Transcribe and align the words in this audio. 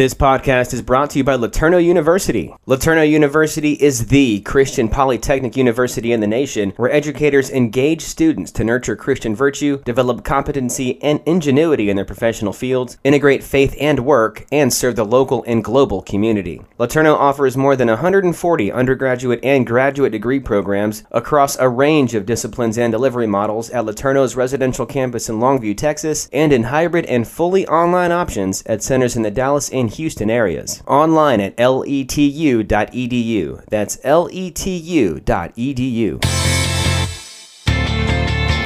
This 0.00 0.14
podcast 0.14 0.72
is 0.72 0.80
brought 0.80 1.10
to 1.10 1.18
you 1.18 1.24
by 1.24 1.36
LeTourneau 1.36 1.84
University. 1.84 2.54
LeTourneau 2.66 3.06
University 3.06 3.74
is 3.74 4.06
the 4.06 4.40
Christian 4.40 4.88
polytechnic 4.88 5.58
university 5.58 6.12
in 6.12 6.20
the 6.20 6.26
nation 6.26 6.72
where 6.78 6.90
educators 6.90 7.50
engage 7.50 8.00
students 8.00 8.50
to 8.52 8.64
nurture 8.64 8.96
Christian 8.96 9.36
virtue, 9.36 9.82
develop 9.84 10.24
competency 10.24 10.98
and 11.02 11.20
ingenuity 11.26 11.90
in 11.90 11.96
their 11.96 12.06
professional 12.06 12.54
fields, 12.54 12.96
integrate 13.04 13.44
faith 13.44 13.76
and 13.78 14.00
work, 14.00 14.46
and 14.50 14.72
serve 14.72 14.96
the 14.96 15.04
local 15.04 15.44
and 15.46 15.62
global 15.62 16.00
community. 16.00 16.62
LeTourneau 16.78 17.14
offers 17.14 17.54
more 17.54 17.76
than 17.76 17.88
140 17.88 18.72
undergraduate 18.72 19.40
and 19.44 19.66
graduate 19.66 20.12
degree 20.12 20.40
programs 20.40 21.04
across 21.10 21.58
a 21.58 21.68
range 21.68 22.14
of 22.14 22.24
disciplines 22.24 22.78
and 22.78 22.90
delivery 22.90 23.26
models 23.26 23.68
at 23.68 23.84
LeTourneau's 23.84 24.34
residential 24.34 24.86
campus 24.86 25.28
in 25.28 25.40
Longview, 25.40 25.76
Texas, 25.76 26.26
and 26.32 26.54
in 26.54 26.62
hybrid 26.62 27.04
and 27.04 27.28
fully 27.28 27.68
online 27.68 28.12
options 28.12 28.62
at 28.64 28.82
centers 28.82 29.14
in 29.14 29.24
the 29.24 29.30
Dallas 29.30 29.68
and 29.68 29.89
Houston 29.90 30.30
areas. 30.30 30.82
Online 30.86 31.40
at 31.40 31.56
letu.edu. 31.56 32.64
That's 33.68 33.96
letu.edu. 33.98 35.20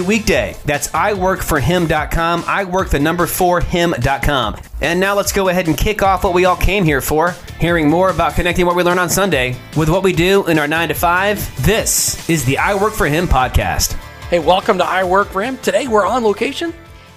weekday. 0.00 0.56
That's 0.64 0.88
iworkforhim.com. 0.88 2.44
I 2.46 2.64
work 2.64 2.90
the 2.90 2.98
number 2.98 3.26
for 3.26 3.60
him.com. 3.60 4.56
And 4.80 5.00
now 5.00 5.14
let's 5.14 5.32
go 5.32 5.48
ahead 5.48 5.68
and 5.68 5.76
kick 5.76 6.02
off 6.02 6.24
what 6.24 6.34
we 6.34 6.44
all 6.44 6.56
came 6.56 6.84
here 6.84 7.00
for 7.00 7.34
hearing 7.60 7.88
more 7.88 8.10
about 8.10 8.34
connecting 8.34 8.66
what 8.66 8.76
we 8.76 8.82
learn 8.82 8.98
on 8.98 9.08
Sunday 9.08 9.56
with 9.76 9.88
what 9.88 10.02
we 10.02 10.12
do 10.12 10.46
in 10.46 10.58
our 10.58 10.68
9 10.68 10.88
to 10.88 10.94
5. 10.94 11.64
This 11.64 12.28
is 12.28 12.44
the 12.44 12.58
I 12.58 12.74
Work 12.74 12.92
for 12.92 13.06
Him 13.06 13.26
podcast. 13.26 13.94
Hey, 14.28 14.38
welcome 14.38 14.78
to 14.78 14.84
I 14.84 15.04
Work 15.04 15.28
for 15.28 15.42
Him. 15.42 15.56
Today 15.58 15.88
we're 15.88 16.06
on 16.06 16.24
location. 16.24 16.74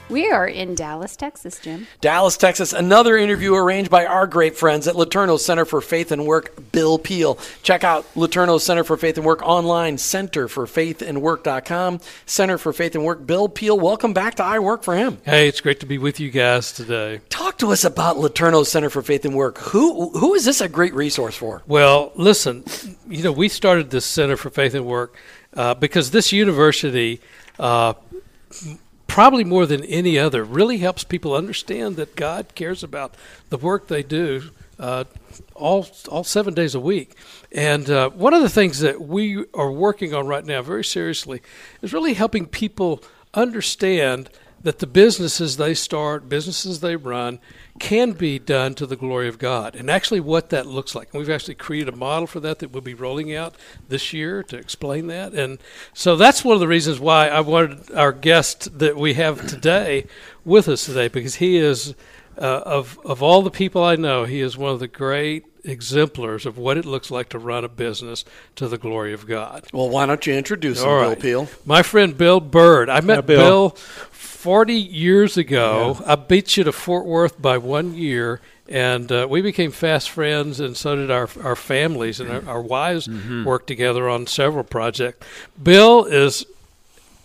We 0.09 0.31
are 0.31 0.47
in 0.47 0.73
Dallas, 0.73 1.17
Texas, 1.17 1.59
Jim. 1.59 1.85
Dallas, 1.99 2.37
Texas. 2.37 2.71
Another 2.71 3.17
interview 3.17 3.53
arranged 3.53 3.91
by 3.91 4.05
our 4.05 4.25
great 4.25 4.55
friends 4.55 4.87
at 4.87 4.95
LeTourneau 4.95 5.37
Center 5.37 5.65
for 5.65 5.81
Faith 5.81 6.13
and 6.13 6.25
Work, 6.25 6.71
Bill 6.71 6.97
Peel. 6.97 7.37
Check 7.61 7.83
out 7.83 8.05
LeTourneau 8.13 8.61
Center 8.61 8.85
for 8.85 8.95
Faith 8.95 9.17
and 9.17 9.25
Work 9.25 9.41
online, 9.41 9.97
centerforfaithandwork.com. 9.97 11.99
Center 12.25 12.57
for 12.57 12.71
Faith 12.71 12.95
and 12.95 13.03
Work, 13.03 13.27
Bill 13.27 13.49
Peel. 13.49 13.77
Welcome 13.77 14.13
back 14.13 14.35
to 14.35 14.45
I 14.45 14.59
Work 14.59 14.83
for 14.83 14.95
Him. 14.95 15.17
Hey, 15.25 15.49
it's 15.49 15.59
great 15.59 15.81
to 15.81 15.85
be 15.85 15.97
with 15.97 16.21
you 16.21 16.31
guys 16.31 16.71
today. 16.71 17.19
Talk 17.27 17.57
to 17.57 17.73
us 17.73 17.83
about 17.83 18.15
LeTourneau 18.15 18.65
Center 18.65 18.89
for 18.89 19.01
Faith 19.01 19.25
and 19.25 19.35
Work. 19.35 19.57
Who 19.57 20.11
who 20.11 20.35
is 20.35 20.45
this 20.45 20.61
a 20.61 20.69
great 20.69 20.93
resource 20.93 21.35
for? 21.35 21.63
Well, 21.67 22.13
listen, 22.15 22.63
you 23.09 23.23
know, 23.23 23.33
we 23.33 23.49
started 23.49 23.89
this 23.89 24.05
Center 24.05 24.37
for 24.37 24.51
Faith 24.51 24.73
and 24.73 24.85
Work 24.85 25.17
uh, 25.53 25.73
because 25.73 26.11
this 26.11 26.31
university. 26.31 27.19
Uh, 27.59 27.95
probably 29.17 29.43
more 29.43 29.65
than 29.65 29.83
any 29.85 30.15
other, 30.19 30.43
really 30.43 30.77
helps 30.77 31.03
people 31.03 31.33
understand 31.33 31.95
that 31.95 32.15
God 32.15 32.53
cares 32.53 32.83
about 32.83 33.15
the 33.49 33.57
work 33.57 33.87
they 33.87 34.03
do 34.03 34.51
uh, 34.77 35.05
all 35.55 35.87
all 36.07 36.23
seven 36.23 36.53
days 36.53 36.75
a 36.75 36.79
week. 36.79 37.15
And 37.51 37.89
uh, 37.89 38.11
one 38.11 38.35
of 38.35 38.43
the 38.43 38.49
things 38.49 38.79
that 38.81 39.01
we 39.01 39.43
are 39.55 39.71
working 39.71 40.13
on 40.13 40.27
right 40.27 40.45
now, 40.45 40.61
very 40.61 40.83
seriously, 40.83 41.41
is 41.81 41.93
really 41.93 42.13
helping 42.13 42.45
people 42.45 43.01
understand 43.33 44.29
that 44.61 44.77
the 44.77 44.85
businesses 44.85 45.57
they 45.57 45.73
start, 45.73 46.29
businesses 46.29 46.81
they 46.81 46.95
run, 46.95 47.39
can 47.79 48.11
be 48.11 48.39
done 48.39 48.73
to 48.75 48.85
the 48.85 48.95
glory 48.95 49.27
of 49.27 49.37
God, 49.37 49.75
and 49.75 49.89
actually 49.89 50.19
what 50.19 50.49
that 50.49 50.65
looks 50.65 50.95
like. 50.95 51.13
And 51.13 51.19
we've 51.19 51.29
actually 51.29 51.55
created 51.55 51.93
a 51.93 51.97
model 51.97 52.27
for 52.27 52.39
that 52.39 52.59
that 52.59 52.71
we'll 52.71 52.81
be 52.81 52.93
rolling 52.93 53.35
out 53.35 53.55
this 53.89 54.13
year 54.13 54.43
to 54.43 54.57
explain 54.57 55.07
that. 55.07 55.33
And 55.33 55.59
so 55.93 56.15
that's 56.15 56.43
one 56.43 56.53
of 56.53 56.59
the 56.59 56.67
reasons 56.67 56.99
why 56.99 57.27
I 57.27 57.41
wanted 57.41 57.91
our 57.93 58.11
guest 58.11 58.79
that 58.79 58.97
we 58.97 59.13
have 59.15 59.47
today 59.47 60.07
with 60.45 60.67
us 60.67 60.85
today, 60.85 61.07
because 61.07 61.35
he 61.35 61.57
is 61.57 61.93
uh, 62.37 62.61
of 62.65 62.99
of 63.03 63.23
all 63.23 63.41
the 63.41 63.51
people 63.51 63.83
I 63.83 63.95
know, 63.95 64.25
he 64.25 64.41
is 64.41 64.57
one 64.57 64.71
of 64.71 64.79
the 64.79 64.87
great 64.87 65.45
exemplars 65.63 66.45
of 66.45 66.57
what 66.57 66.77
it 66.77 66.85
looks 66.85 67.11
like 67.11 67.29
to 67.29 67.39
run 67.39 67.65
a 67.65 67.69
business 67.69 68.23
to 68.55 68.67
the 68.67 68.77
glory 68.77 69.13
of 69.13 69.27
God. 69.27 69.65
Well, 69.73 69.89
why 69.89 70.05
don't 70.05 70.25
you 70.25 70.33
introduce 70.33 70.81
him, 70.81 70.89
All 70.89 71.01
Bill. 71.01 71.15
Peel? 71.15 71.47
My 71.65 71.83
friend 71.83 72.17
Bill 72.17 72.39
Byrd. 72.39 72.89
I 72.89 73.01
met 73.01 73.15
Yeah, 73.15 73.21
Bill. 73.21 73.69
Bill. 73.69 73.77
40 74.37 74.73
years 74.75 75.35
ago. 75.35 75.97
I 76.05 76.15
beat 76.15 76.57
you 76.57 76.63
to 76.63 76.71
Fort 76.71 77.05
Worth 77.05 77.41
by 77.41 77.57
one 77.57 77.95
year, 77.95 78.39
and 78.69 79.11
uh, 79.11 79.25
we 79.27 79.41
became 79.41 79.71
fast 79.71 80.11
friends, 80.11 80.59
and 80.59 80.77
so 80.77 80.95
did 80.95 81.09
our, 81.09 81.27
our 81.43 81.55
families, 81.55 82.19
and 82.19 82.29
our, 82.29 82.47
our 82.47 82.61
wives 82.61 83.09
worked 83.45 83.65
together 83.65 84.07
on 84.07 84.27
several 84.27 84.63
projects. 84.63 85.25
Bill 85.61 86.05
is 86.05 86.45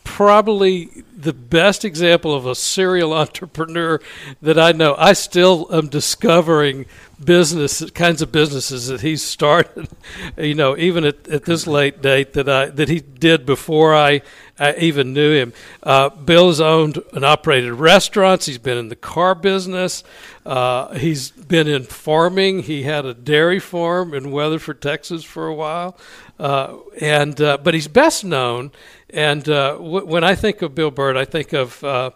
probably 0.04 1.04
the 1.22 1.32
best 1.32 1.84
example 1.84 2.34
of 2.34 2.46
a 2.46 2.54
serial 2.54 3.12
entrepreneur 3.24 4.00
that 4.40 4.58
I 4.58 4.72
know. 4.72 4.94
I 4.98 5.12
still 5.12 5.68
am 5.72 5.88
discovering 5.88 6.86
business 7.22 7.88
kinds 7.92 8.20
of 8.20 8.32
businesses 8.32 8.88
that 8.88 9.00
he 9.00 9.16
started. 9.16 9.88
You 10.36 10.54
know, 10.54 10.76
even 10.76 11.04
at, 11.04 11.28
at 11.28 11.44
this 11.44 11.66
late 11.66 12.00
date 12.00 12.32
that 12.34 12.48
I 12.48 12.66
that 12.66 12.88
he 12.88 13.00
did 13.00 13.44
before 13.44 13.94
I, 13.94 14.22
I 14.58 14.74
even 14.74 15.12
knew 15.12 15.32
him. 15.32 15.52
Uh, 15.82 16.08
Bill's 16.08 16.60
owned 16.60 17.02
and 17.12 17.24
operated 17.24 17.72
restaurants. 17.72 18.46
He's 18.46 18.58
been 18.58 18.78
in 18.78 18.88
the 18.88 18.96
car 18.96 19.34
business. 19.34 20.04
Uh, 20.44 20.94
he's 20.94 21.30
been 21.30 21.68
in 21.68 21.84
farming. 21.84 22.62
He 22.64 22.82
had 22.84 23.04
a 23.04 23.14
dairy 23.14 23.58
farm 23.58 24.14
in 24.14 24.30
Weatherford, 24.30 24.80
Texas, 24.80 25.24
for 25.24 25.46
a 25.46 25.54
while. 25.54 25.96
Uh, 26.38 26.76
and 27.00 27.40
uh, 27.40 27.58
but 27.58 27.74
he's 27.74 27.88
best 27.88 28.24
known. 28.24 28.72
And 29.10 29.48
uh, 29.48 29.74
w- 29.74 30.06
when 30.06 30.24
I 30.24 30.34
think 30.34 30.62
of 30.62 30.74
Bill 30.74 30.90
Byrd, 31.12 31.20
I 31.20 31.24
think 31.26 31.52
of 31.52 31.84
uh, 31.84 32.10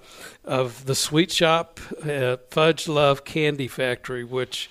of 0.44 0.86
the 0.86 0.94
sweet 0.94 1.30
shop, 1.30 1.80
uh, 2.02 2.38
Fudge 2.50 2.88
Love 2.88 3.24
Candy 3.24 3.68
Factory, 3.68 4.24
which 4.24 4.70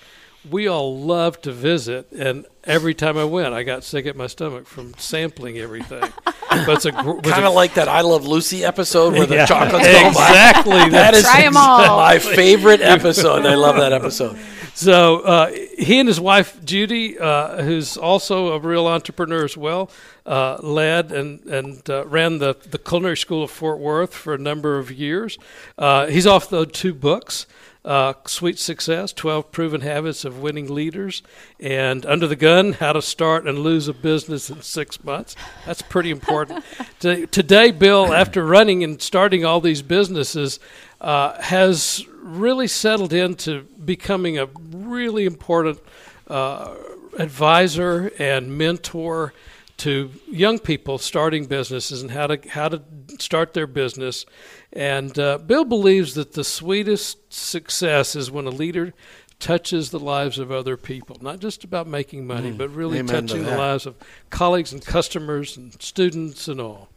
we 0.49 0.67
all 0.67 0.97
love 0.99 1.41
to 1.41 1.51
visit. 1.51 2.11
And 2.11 2.45
every 2.63 2.93
time 2.93 3.17
I 3.17 3.23
went, 3.25 3.53
I 3.53 3.63
got 3.63 3.83
sick 3.83 4.05
at 4.05 4.15
my 4.15 4.27
stomach 4.27 4.67
from 4.67 4.93
sampling 4.97 5.57
everything. 5.57 6.11
but 6.49 6.69
it's 6.69 6.85
a 6.85 6.91
gr- 6.91 7.13
was 7.13 7.31
Kind 7.31 7.45
of 7.45 7.53
like 7.53 7.73
that 7.75 7.87
I 7.87 8.01
Love 8.01 8.25
Lucy 8.27 8.63
episode 8.63 9.13
where 9.13 9.25
the 9.25 9.35
Yeah. 9.35 9.45
chocolates 9.45 9.87
go 9.87 10.03
by. 10.03 10.07
exactly. 10.07 10.89
That 10.91 11.13
is 11.13 11.23
Try 11.23 11.41
'em 11.43 11.57
all. 11.57 11.97
my 11.97 12.19
favorite 12.19 12.81
episode. 12.81 13.45
I 13.45 13.55
love 13.55 13.75
that 13.77 13.93
episode. 13.93 14.37
So 14.73 15.21
uh, 15.21 15.51
he 15.77 15.99
and 15.99 16.07
his 16.07 16.19
wife 16.19 16.59
Judy, 16.65 17.17
uh, 17.17 17.63
who's 17.63 17.95
also 17.95 18.51
a 18.53 18.59
real 18.59 18.87
entrepreneur 18.87 19.45
as 19.45 19.55
well, 19.55 19.89
uh, 20.25 20.57
led 20.61 21.13
and 21.13 21.39
and 21.45 21.89
uh, 21.89 22.05
ran 22.07 22.39
the 22.39 22.57
the 22.69 22.77
culinary 22.77 23.15
school 23.15 23.43
of 23.43 23.51
Fort 23.51 23.79
Worth 23.79 24.13
for 24.13 24.33
a 24.33 24.37
number 24.37 24.77
of 24.77 24.91
years. 24.91 25.37
Uh, 25.77 26.07
he's 26.07 26.27
the 26.49 26.65
two 26.65 26.93
books. 26.93 27.47
Uh, 27.85 28.13
Sweet 28.25 28.57
Success 28.57 29.13
12 29.13 29.51
Proven 29.51 29.81
Habits 29.81 30.25
of 30.25 30.39
Winning 30.39 30.73
Leaders, 30.73 31.21
and 31.59 32.03
Under 32.03 32.25
the 32.25 32.35
Gun 32.35 32.73
How 32.73 32.93
to 32.93 33.01
Start 33.01 33.47
and 33.47 33.59
Lose 33.59 33.87
a 33.87 33.93
Business 33.93 34.49
in 34.49 34.63
Six 34.63 35.03
Months. 35.03 35.35
That's 35.67 35.83
pretty 35.83 36.09
important. 36.09 36.65
Today, 36.99 37.69
Bill, 37.69 38.11
after 38.11 38.43
running 38.43 38.83
and 38.83 38.99
starting 38.99 39.45
all 39.45 39.61
these 39.61 39.83
businesses, 39.83 40.59
uh, 40.99 41.39
has 41.39 42.03
really 42.23 42.67
settled 42.67 43.13
into 43.13 43.61
becoming 43.85 44.39
a 44.39 44.47
really 44.71 45.25
important 45.25 45.79
uh, 46.27 46.73
advisor 47.19 48.11
and 48.17 48.57
mentor 48.57 49.31
to 49.77 50.11
young 50.29 50.59
people 50.59 50.97
starting 50.97 51.45
businesses 51.45 52.01
and 52.01 52.11
how 52.11 52.27
to 52.27 52.49
how 52.49 52.69
to 52.69 52.81
start 53.19 53.53
their 53.53 53.67
business. 53.67 54.25
And 54.71 55.17
uh, 55.19 55.37
Bill 55.39 55.65
believes 55.65 56.13
that 56.13 56.33
the 56.33 56.43
sweetest 56.43 57.33
success 57.33 58.15
is 58.15 58.31
when 58.31 58.45
a 58.47 58.51
leader 58.51 58.93
touches 59.39 59.91
the 59.91 59.99
lives 59.99 60.39
of 60.39 60.51
other 60.51 60.77
people, 60.77 61.17
not 61.21 61.39
just 61.39 61.63
about 61.63 61.87
making 61.87 62.25
money, 62.25 62.51
but 62.51 62.69
really 62.69 62.99
Amen 62.99 63.27
to 63.27 63.33
touching 63.33 63.45
the 63.45 63.57
lives 63.57 63.85
of 63.85 63.95
colleagues 64.29 64.71
and 64.71 64.83
customers 64.85 65.57
and 65.57 65.81
students 65.81 66.47
and 66.47 66.61
all. 66.61 66.89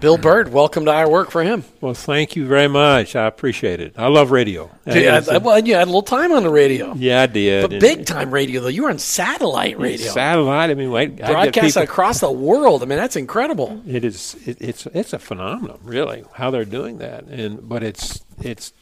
Bill 0.00 0.18
Byrd, 0.18 0.52
welcome 0.52 0.84
to 0.84 0.90
our 0.92 1.08
Work 1.08 1.30
for 1.30 1.42
Him. 1.42 1.64
Well, 1.80 1.94
thank 1.94 2.36
you 2.36 2.46
very 2.46 2.68
much. 2.68 3.16
I 3.16 3.26
appreciate 3.26 3.80
it. 3.80 3.94
I 3.96 4.08
love 4.08 4.30
radio. 4.30 4.70
Yeah, 4.84 5.22
a- 5.26 5.40
well, 5.40 5.58
you 5.58 5.74
had 5.74 5.84
a 5.84 5.86
little 5.86 6.02
time 6.02 6.32
on 6.32 6.42
the 6.42 6.50
radio. 6.50 6.92
yeah, 6.94 7.22
I 7.22 7.26
did. 7.26 7.70
But 7.70 7.80
big 7.80 8.04
time 8.04 8.30
radio, 8.30 8.60
though. 8.60 8.68
You 8.68 8.82
were 8.82 8.90
on 8.90 8.98
satellite 8.98 9.78
radio. 9.78 10.06
Satellite. 10.12 10.70
I 10.70 10.74
mean, 10.74 10.90
wait, 10.90 11.16
Broadcast 11.16 11.76
across 11.76 12.20
the 12.20 12.30
world. 12.30 12.82
I 12.82 12.86
mean, 12.86 12.98
that's 12.98 13.16
incredible. 13.16 13.82
It 13.86 14.04
is. 14.04 14.36
It, 14.46 14.58
it's 14.60 14.86
it's 14.86 15.12
a 15.14 15.18
phenomenon, 15.18 15.78
really, 15.82 16.24
how 16.34 16.50
they're 16.50 16.64
doing 16.66 16.98
that. 16.98 17.24
And 17.24 17.66
but 17.66 17.82
it's 17.82 18.22
it's 18.42 18.72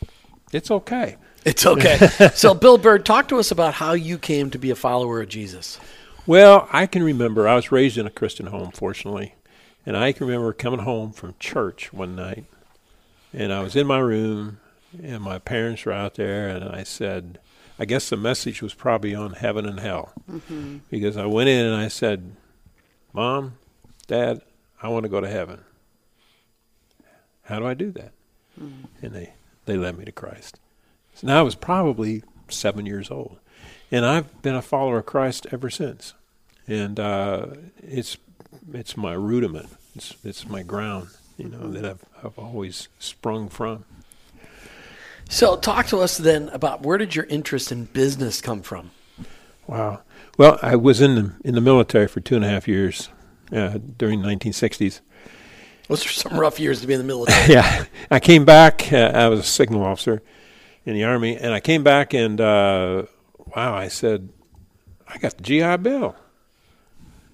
it's 0.52 0.70
okay. 0.70 1.16
It's 1.44 1.64
okay. 1.64 1.98
so, 2.34 2.54
Bill 2.54 2.78
Byrd, 2.78 3.04
talk 3.04 3.28
to 3.28 3.38
us 3.38 3.50
about 3.50 3.74
how 3.74 3.92
you 3.92 4.18
came 4.18 4.50
to 4.50 4.58
be 4.58 4.70
a 4.70 4.74
follower 4.74 5.20
of 5.22 5.28
Jesus. 5.28 5.78
Well, 6.26 6.68
I 6.72 6.86
can 6.86 7.02
remember 7.02 7.46
I 7.46 7.54
was 7.54 7.70
raised 7.70 7.98
in 7.98 8.06
a 8.06 8.10
Christian 8.10 8.46
home, 8.46 8.70
fortunately, 8.72 9.34
and 9.86 9.96
I 9.96 10.12
can 10.12 10.26
remember 10.26 10.52
coming 10.52 10.80
home 10.80 11.12
from 11.12 11.34
church 11.38 11.92
one 11.92 12.14
night, 12.16 12.44
and 13.32 13.52
I 13.52 13.62
was 13.62 13.76
in 13.76 13.86
my 13.86 13.98
room, 13.98 14.60
and 15.02 15.22
my 15.22 15.38
parents 15.38 15.84
were 15.84 15.92
out 15.92 16.14
there, 16.14 16.48
and 16.48 16.64
I 16.64 16.82
said, 16.84 17.38
I 17.78 17.84
guess 17.84 18.08
the 18.08 18.16
message 18.16 18.62
was 18.62 18.72
probably 18.74 19.14
on 19.14 19.32
heaven 19.32 19.66
and 19.66 19.80
hell, 19.80 20.12
Mm-hmm. 20.30 20.78
because 20.90 21.16
I 21.16 21.26
went 21.26 21.48
in 21.48 21.66
and 21.66 21.74
I 21.74 21.88
said, 21.88 22.36
Mom, 23.12 23.54
Dad, 24.06 24.42
I 24.82 24.88
want 24.88 25.02
to 25.04 25.08
go 25.08 25.20
to 25.20 25.28
heaven. 25.28 25.60
How 27.42 27.58
do 27.58 27.66
I 27.66 27.74
do 27.74 27.90
that? 27.92 28.12
And 28.56 29.12
they, 29.12 29.34
they 29.66 29.76
led 29.76 29.98
me 29.98 30.04
to 30.04 30.12
Christ. 30.12 30.58
So 31.14 31.26
now 31.26 31.40
I 31.40 31.42
was 31.42 31.54
probably 31.56 32.22
seven 32.48 32.86
years 32.86 33.10
old. 33.10 33.38
And 33.90 34.04
I've 34.06 34.40
been 34.42 34.54
a 34.54 34.62
follower 34.62 34.98
of 34.98 35.06
Christ 35.06 35.46
ever 35.52 35.68
since. 35.70 36.14
And 36.66 36.98
uh, 36.98 37.46
it's 37.82 38.16
it's 38.74 38.96
my 38.96 39.12
rudiment. 39.12 39.68
It's 39.94 40.14
it's 40.24 40.48
my 40.48 40.62
ground, 40.62 41.08
you 41.36 41.48
know, 41.48 41.70
that 41.70 41.84
I've 41.84 42.04
I've 42.22 42.38
always 42.38 42.88
sprung 42.98 43.48
from. 43.48 43.84
So, 45.28 45.56
talk 45.56 45.86
to 45.86 45.98
us 45.98 46.18
then 46.18 46.48
about 46.50 46.82
where 46.82 46.98
did 46.98 47.14
your 47.14 47.24
interest 47.26 47.72
in 47.72 47.84
business 47.86 48.40
come 48.40 48.62
from? 48.62 48.90
Wow. 49.66 50.00
Well, 50.36 50.58
I 50.62 50.76
was 50.76 51.00
in 51.00 51.14
the 51.14 51.32
in 51.44 51.54
the 51.54 51.60
military 51.60 52.08
for 52.08 52.20
two 52.20 52.36
and 52.36 52.44
a 52.44 52.48
half 52.48 52.68
years 52.68 53.08
uh, 53.52 53.78
during 53.96 54.22
the 54.22 54.28
1960s. 54.28 55.00
Those 55.88 56.04
are 56.06 56.08
some 56.08 56.38
rough 56.38 56.58
years 56.58 56.80
to 56.80 56.86
be 56.86 56.94
in 56.94 56.98
the 56.98 57.06
military. 57.06 57.46
yeah, 57.54 57.84
I 58.10 58.20
came 58.20 58.44
back. 58.44 58.92
Uh, 58.92 59.12
I 59.14 59.28
was 59.28 59.40
a 59.40 59.44
signal 59.44 59.82
officer 59.82 60.22
in 60.84 60.94
the 60.94 61.04
army, 61.04 61.36
and 61.36 61.52
I 61.52 61.60
came 61.60 61.82
back 61.82 62.14
and 62.14 62.40
uh, 62.40 63.04
wow, 63.54 63.74
I 63.74 63.88
said, 63.88 64.30
I 65.06 65.18
got 65.18 65.36
the 65.36 65.42
GI 65.42 65.76
Bill, 65.78 66.16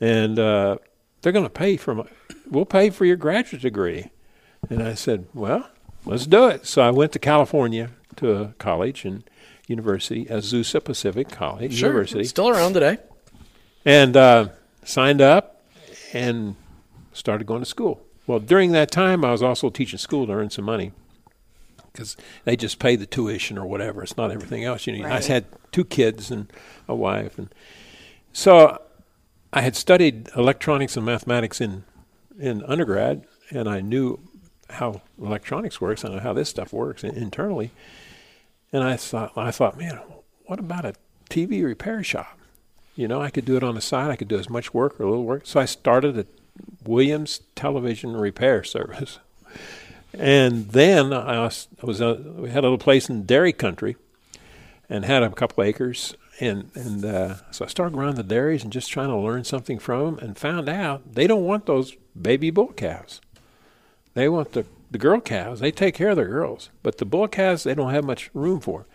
and 0.00 0.38
uh, 0.38 0.78
they're 1.22 1.32
going 1.32 1.44
to 1.44 1.50
pay 1.50 1.76
for 1.76 1.94
my. 1.94 2.05
We'll 2.50 2.64
pay 2.67 2.90
for 2.90 3.05
your 3.05 3.17
graduate 3.17 3.62
degree, 3.62 4.11
and 4.69 4.82
I 4.82 4.94
said, 4.94 5.26
well, 5.34 5.69
let's 6.05 6.26
do 6.26 6.46
it. 6.49 6.67
So 6.67 6.82
I 6.82 6.90
went 6.90 7.12
to 7.12 7.19
California 7.19 7.90
to 8.17 8.32
a 8.34 8.46
college 8.58 9.05
and 9.05 9.22
university, 9.69 10.25
Azusa 10.26 10.82
Pacific 10.82 11.28
College 11.28 11.75
Sure. 11.75 11.90
University, 11.90 12.25
Still 12.25 12.49
around 12.49 12.72
today. 12.75 12.99
and 13.84 14.17
uh, 14.17 14.49
signed 14.84 15.20
up 15.20 15.62
and 16.12 16.56
started 17.12 17.46
going 17.46 17.61
to 17.61 17.66
school. 17.66 18.00
Well, 18.26 18.40
during 18.40 18.73
that 18.73 18.90
time, 18.90 19.25
I 19.25 19.31
was 19.31 19.43
also 19.43 19.70
teaching 19.70 19.99
school 19.99 20.26
to 20.26 20.32
earn 20.32 20.50
some 20.50 20.64
money 20.64 20.90
because 21.93 22.16
they 22.44 22.56
just 22.56 22.78
pay 22.81 22.96
the 22.96 23.06
tuition 23.06 23.56
or 23.58 23.66
whatever. 23.66 24.02
It's 24.02 24.16
not 24.16 24.31
everything 24.32 24.64
else. 24.64 24.87
You 24.88 24.99
know, 24.99 25.08
I 25.08 25.20
had 25.23 25.44
two 25.73 25.84
kids 25.84 26.31
and 26.32 26.52
a 26.88 26.94
wife, 26.96 27.38
and 27.38 27.52
so 28.32 28.81
I 29.52 29.62
had 29.62 29.76
studied 29.76 30.29
electronics 30.37 30.97
and 30.97 31.05
mathematics 31.05 31.61
in 31.61 31.85
in 32.38 32.64
undergrad, 32.64 33.25
and 33.50 33.69
I 33.69 33.81
knew 33.81 34.19
how 34.70 35.02
electronics 35.20 35.81
works. 35.81 36.05
I 36.05 36.08
know 36.08 36.20
how 36.20 36.32
this 36.32 36.49
stuff 36.49 36.73
works 36.73 37.05
internally, 37.05 37.70
and 38.73 38.82
I 38.82 38.97
thought, 38.97 39.32
I 39.37 39.50
thought, 39.50 39.76
man, 39.76 40.00
what 40.47 40.58
about 40.58 40.85
a 40.85 40.94
TV 41.29 41.64
repair 41.64 42.02
shop? 42.02 42.38
You 42.94 43.08
know, 43.08 43.20
I 43.20 43.31
could 43.31 43.44
do 43.44 43.56
it 43.56 43.62
on 43.62 43.75
the 43.75 43.81
side. 43.81 44.11
I 44.11 44.17
could 44.17 44.29
do 44.29 44.38
as 44.38 44.50
much 44.50 44.75
work 44.75 45.00
or 45.00 45.05
a 45.05 45.08
little 45.08 45.25
work. 45.25 45.43
So 45.47 45.61
I 45.61 45.64
started 45.64 46.19
a 46.19 46.26
Williams 46.85 47.41
television 47.55 48.17
repair 48.17 48.64
service. 48.64 49.19
And 50.12 50.70
then 50.70 51.12
I 51.12 51.38
was, 51.41 51.69
I 51.82 51.87
was 51.87 52.00
uh, 52.00 52.20
we 52.37 52.50
had 52.50 52.58
a 52.58 52.67
little 52.67 52.79
place 52.79 53.08
in 53.08 53.26
dairy 53.26 53.52
country 53.52 53.97
and 54.88 55.05
had 55.05 55.23
a 55.23 55.31
couple 55.31 55.62
acres. 55.62 56.17
And, 56.40 56.70
and 56.75 57.04
uh, 57.04 57.34
so 57.50 57.66
I 57.66 57.69
started 57.69 57.96
around 57.96 58.16
the 58.16 58.22
dairies 58.22 58.64
and 58.64 58.72
just 58.72 58.90
trying 58.90 59.10
to 59.10 59.16
learn 59.16 59.44
something 59.44 59.78
from 59.78 60.16
them 60.16 60.19
and 60.19 60.38
found 60.38 60.70
out 60.70 61.14
they 61.14 61.26
don't 61.26 61.44
want 61.44 61.66
those 61.66 61.96
baby 62.20 62.50
bull 62.50 62.69
calves. 62.69 63.20
They 64.14 64.26
want 64.26 64.52
the, 64.52 64.64
the 64.90 64.96
girl 64.96 65.20
calves. 65.20 65.60
They 65.60 65.70
take 65.70 65.94
care 65.94 66.08
of 66.08 66.16
their 66.16 66.28
girls. 66.28 66.70
But 66.82 66.96
the 66.96 67.04
bull 67.04 67.28
calves, 67.28 67.64
they 67.64 67.75
don't 67.75 67.92
have 67.92 68.04
much 68.04 68.31
room 68.32 68.58
for. 68.60 68.87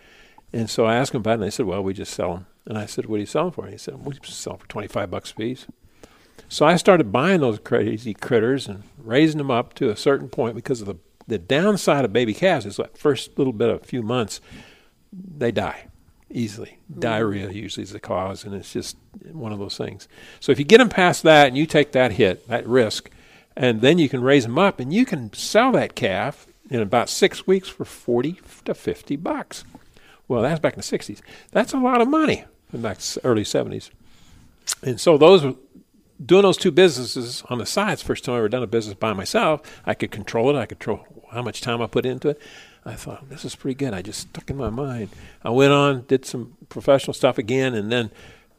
And 0.52 0.68
so 0.68 0.86
I 0.86 0.96
asked 0.96 1.12
them 1.12 1.20
about 1.20 1.32
it, 1.32 1.34
and 1.34 1.42
they 1.44 1.50
said, 1.50 1.66
well, 1.66 1.84
we 1.84 1.94
just 1.94 2.12
sell 2.12 2.34
them. 2.34 2.46
And 2.66 2.76
I 2.76 2.86
said, 2.86 3.06
what 3.06 3.18
do 3.18 3.20
you 3.20 3.26
sell 3.26 3.44
them 3.44 3.52
for? 3.52 3.64
And 3.64 3.72
he 3.72 3.78
said, 3.78 4.04
we 4.04 4.18
sell 4.24 4.54
'em 4.54 4.58
for 4.58 4.66
25 4.66 5.10
bucks 5.10 5.30
a 5.30 5.34
piece. 5.36 5.66
So 6.48 6.66
I 6.66 6.76
started 6.76 7.12
buying 7.12 7.40
those 7.40 7.60
crazy 7.60 8.12
critters 8.12 8.66
and 8.66 8.82
raising 8.98 9.38
them 9.38 9.52
up 9.52 9.72
to 9.74 9.90
a 9.90 9.96
certain 9.96 10.28
point 10.28 10.56
because 10.56 10.80
of 10.80 10.88
the, 10.88 10.96
the 11.28 11.38
downside 11.38 12.04
of 12.04 12.12
baby 12.12 12.34
calves 12.34 12.66
is 12.66 12.76
that 12.76 12.98
first 12.98 13.38
little 13.38 13.52
bit 13.52 13.68
of 13.68 13.82
a 13.82 13.84
few 13.84 14.02
months, 14.02 14.40
they 15.12 15.52
die 15.52 15.86
easily. 16.30 16.78
Mm-hmm. 16.90 17.00
Diarrhea 17.00 17.50
usually 17.50 17.84
is 17.84 17.92
the 17.92 18.00
cause, 18.00 18.44
and 18.44 18.54
it's 18.54 18.72
just 18.72 18.96
one 19.32 19.52
of 19.52 19.58
those 19.58 19.76
things. 19.76 20.08
So 20.40 20.52
if 20.52 20.58
you 20.58 20.64
get 20.64 20.78
them 20.78 20.88
past 20.88 21.22
that 21.22 21.48
and 21.48 21.56
you 21.56 21.66
take 21.66 21.92
that 21.92 22.12
hit, 22.12 22.46
that 22.48 22.66
risk, 22.66 23.10
and 23.56 23.80
then 23.80 23.98
you 23.98 24.08
can 24.08 24.20
raise 24.22 24.44
them 24.44 24.58
up 24.58 24.80
and 24.80 24.92
you 24.92 25.06
can 25.06 25.32
sell 25.32 25.72
that 25.72 25.94
calf 25.94 26.46
in 26.68 26.80
about 26.80 27.08
six 27.08 27.46
weeks 27.46 27.68
for 27.68 27.84
40 27.84 28.40
to 28.64 28.74
50 28.74 29.16
bucks. 29.16 29.64
Well, 30.28 30.42
that's 30.42 30.60
back 30.60 30.74
in 30.74 30.80
the 30.80 30.82
60s. 30.82 31.20
That's 31.52 31.72
a 31.72 31.78
lot 31.78 32.00
of 32.00 32.08
money 32.08 32.44
in 32.72 32.82
back 32.82 32.96
s- 32.98 33.18
early 33.24 33.44
70s. 33.44 33.90
And 34.82 35.00
so 35.00 35.16
those 35.16 35.54
doing 36.24 36.42
those 36.42 36.56
two 36.56 36.70
businesses 36.70 37.42
on 37.50 37.58
the 37.58 37.66
side. 37.66 37.94
It's 37.94 38.02
the 38.02 38.06
first 38.06 38.24
time 38.24 38.34
I 38.34 38.38
ever 38.38 38.48
done 38.48 38.62
a 38.62 38.66
business 38.66 38.94
by 38.94 39.12
myself. 39.12 39.60
I 39.84 39.94
could 39.94 40.10
control 40.10 40.50
it. 40.50 40.58
I 40.58 40.66
could 40.66 40.78
control 40.78 41.06
how 41.30 41.42
much 41.42 41.60
time 41.60 41.82
I 41.82 41.86
put 41.86 42.06
into 42.06 42.30
it. 42.30 42.40
I 42.86 42.94
thought 42.94 43.28
this 43.28 43.44
is 43.44 43.54
pretty 43.56 43.74
good. 43.74 43.92
I 43.92 44.00
just 44.02 44.20
stuck 44.20 44.48
in 44.48 44.56
my 44.56 44.70
mind. 44.70 45.08
I 45.42 45.50
went 45.50 45.72
on, 45.72 46.04
did 46.06 46.24
some 46.24 46.56
professional 46.68 47.14
stuff 47.14 47.36
again, 47.36 47.74
and 47.74 47.90
then 47.90 48.10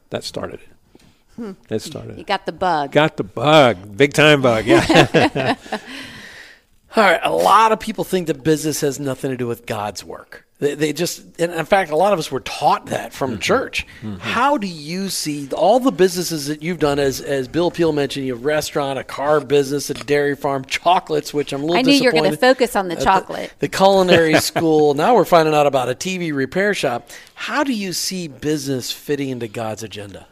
that 0.09 0.24
started 0.24 0.59
it. 0.59 1.01
Hmm. 1.38 1.51
That 1.69 1.81
started 1.81 2.15
You 2.15 2.21
it. 2.21 2.27
got 2.27 2.45
the 2.45 2.51
bug. 2.51 2.91
Got 2.91 3.15
the 3.18 3.24
bug, 3.24 3.95
big 3.95 4.13
time 4.13 4.41
bug. 4.41 4.65
Yeah. 4.65 5.56
All 6.95 7.03
right. 7.03 7.19
A 7.24 7.31
lot 7.31 7.71
of 7.71 7.79
people 7.79 8.03
think 8.03 8.27
that 8.27 8.44
business 8.44 8.81
has 8.81 9.00
nothing 9.00 9.29
to 9.31 9.38
do 9.38 9.45
with 9.47 9.65
God's 9.65 10.03
work. 10.03 10.46
They, 10.59 10.74
they 10.74 10.92
just, 10.94 11.39
and 11.39 11.54
in 11.54 11.65
fact, 11.65 11.92
a 11.92 11.95
lot 11.95 12.13
of 12.13 12.19
us 12.19 12.31
were 12.31 12.39
taught 12.39 12.88
that 12.88 13.13
from 13.13 13.31
mm-hmm. 13.31 13.42
church. 13.42 13.86
Mm-hmm. 14.01 14.18
How 14.18 14.57
do 14.57 14.65
you 14.65 15.09
see 15.09 15.48
all 15.51 15.80
the 15.80 15.92
businesses 15.92 16.48
that 16.48 16.63
you've 16.63 16.80
done? 16.80 16.98
As 16.98 17.21
as 17.21 17.48
Bill 17.48 17.69
Peel 17.69 17.92
mentioned, 17.92 18.25
you 18.25 18.33
have 18.33 18.42
a 18.42 18.45
restaurant, 18.45 18.98
a 18.98 19.04
car 19.04 19.39
business, 19.39 19.92
a 19.92 19.94
dairy 19.94 20.36
farm, 20.36 20.65
chocolates, 20.65 21.31
which 21.31 21.54
I'm 21.54 21.62
a 21.62 21.65
little 21.65 21.77
I 21.77 21.81
knew 21.83 21.92
you 21.94 22.06
were 22.06 22.12
going 22.12 22.31
to 22.31 22.38
focus 22.38 22.75
on 22.75 22.88
the 22.88 22.98
at 22.98 23.04
chocolate. 23.04 23.54
the 23.59 23.68
culinary 23.68 24.33
school. 24.39 24.95
Now 24.95 25.13
we're 25.13 25.25
finding 25.25 25.54
out 25.54 25.68
about 25.68 25.89
a 25.89 25.95
TV 25.95 26.33
repair 26.33 26.74
shop. 26.74 27.12
How 27.36 27.63
do 27.63 27.74
you 27.74 27.94
see 27.94 28.27
business 28.27 28.92
fitting 28.92 29.30
into 29.30 29.48
God's 29.48 29.83
agenda? 29.83 30.25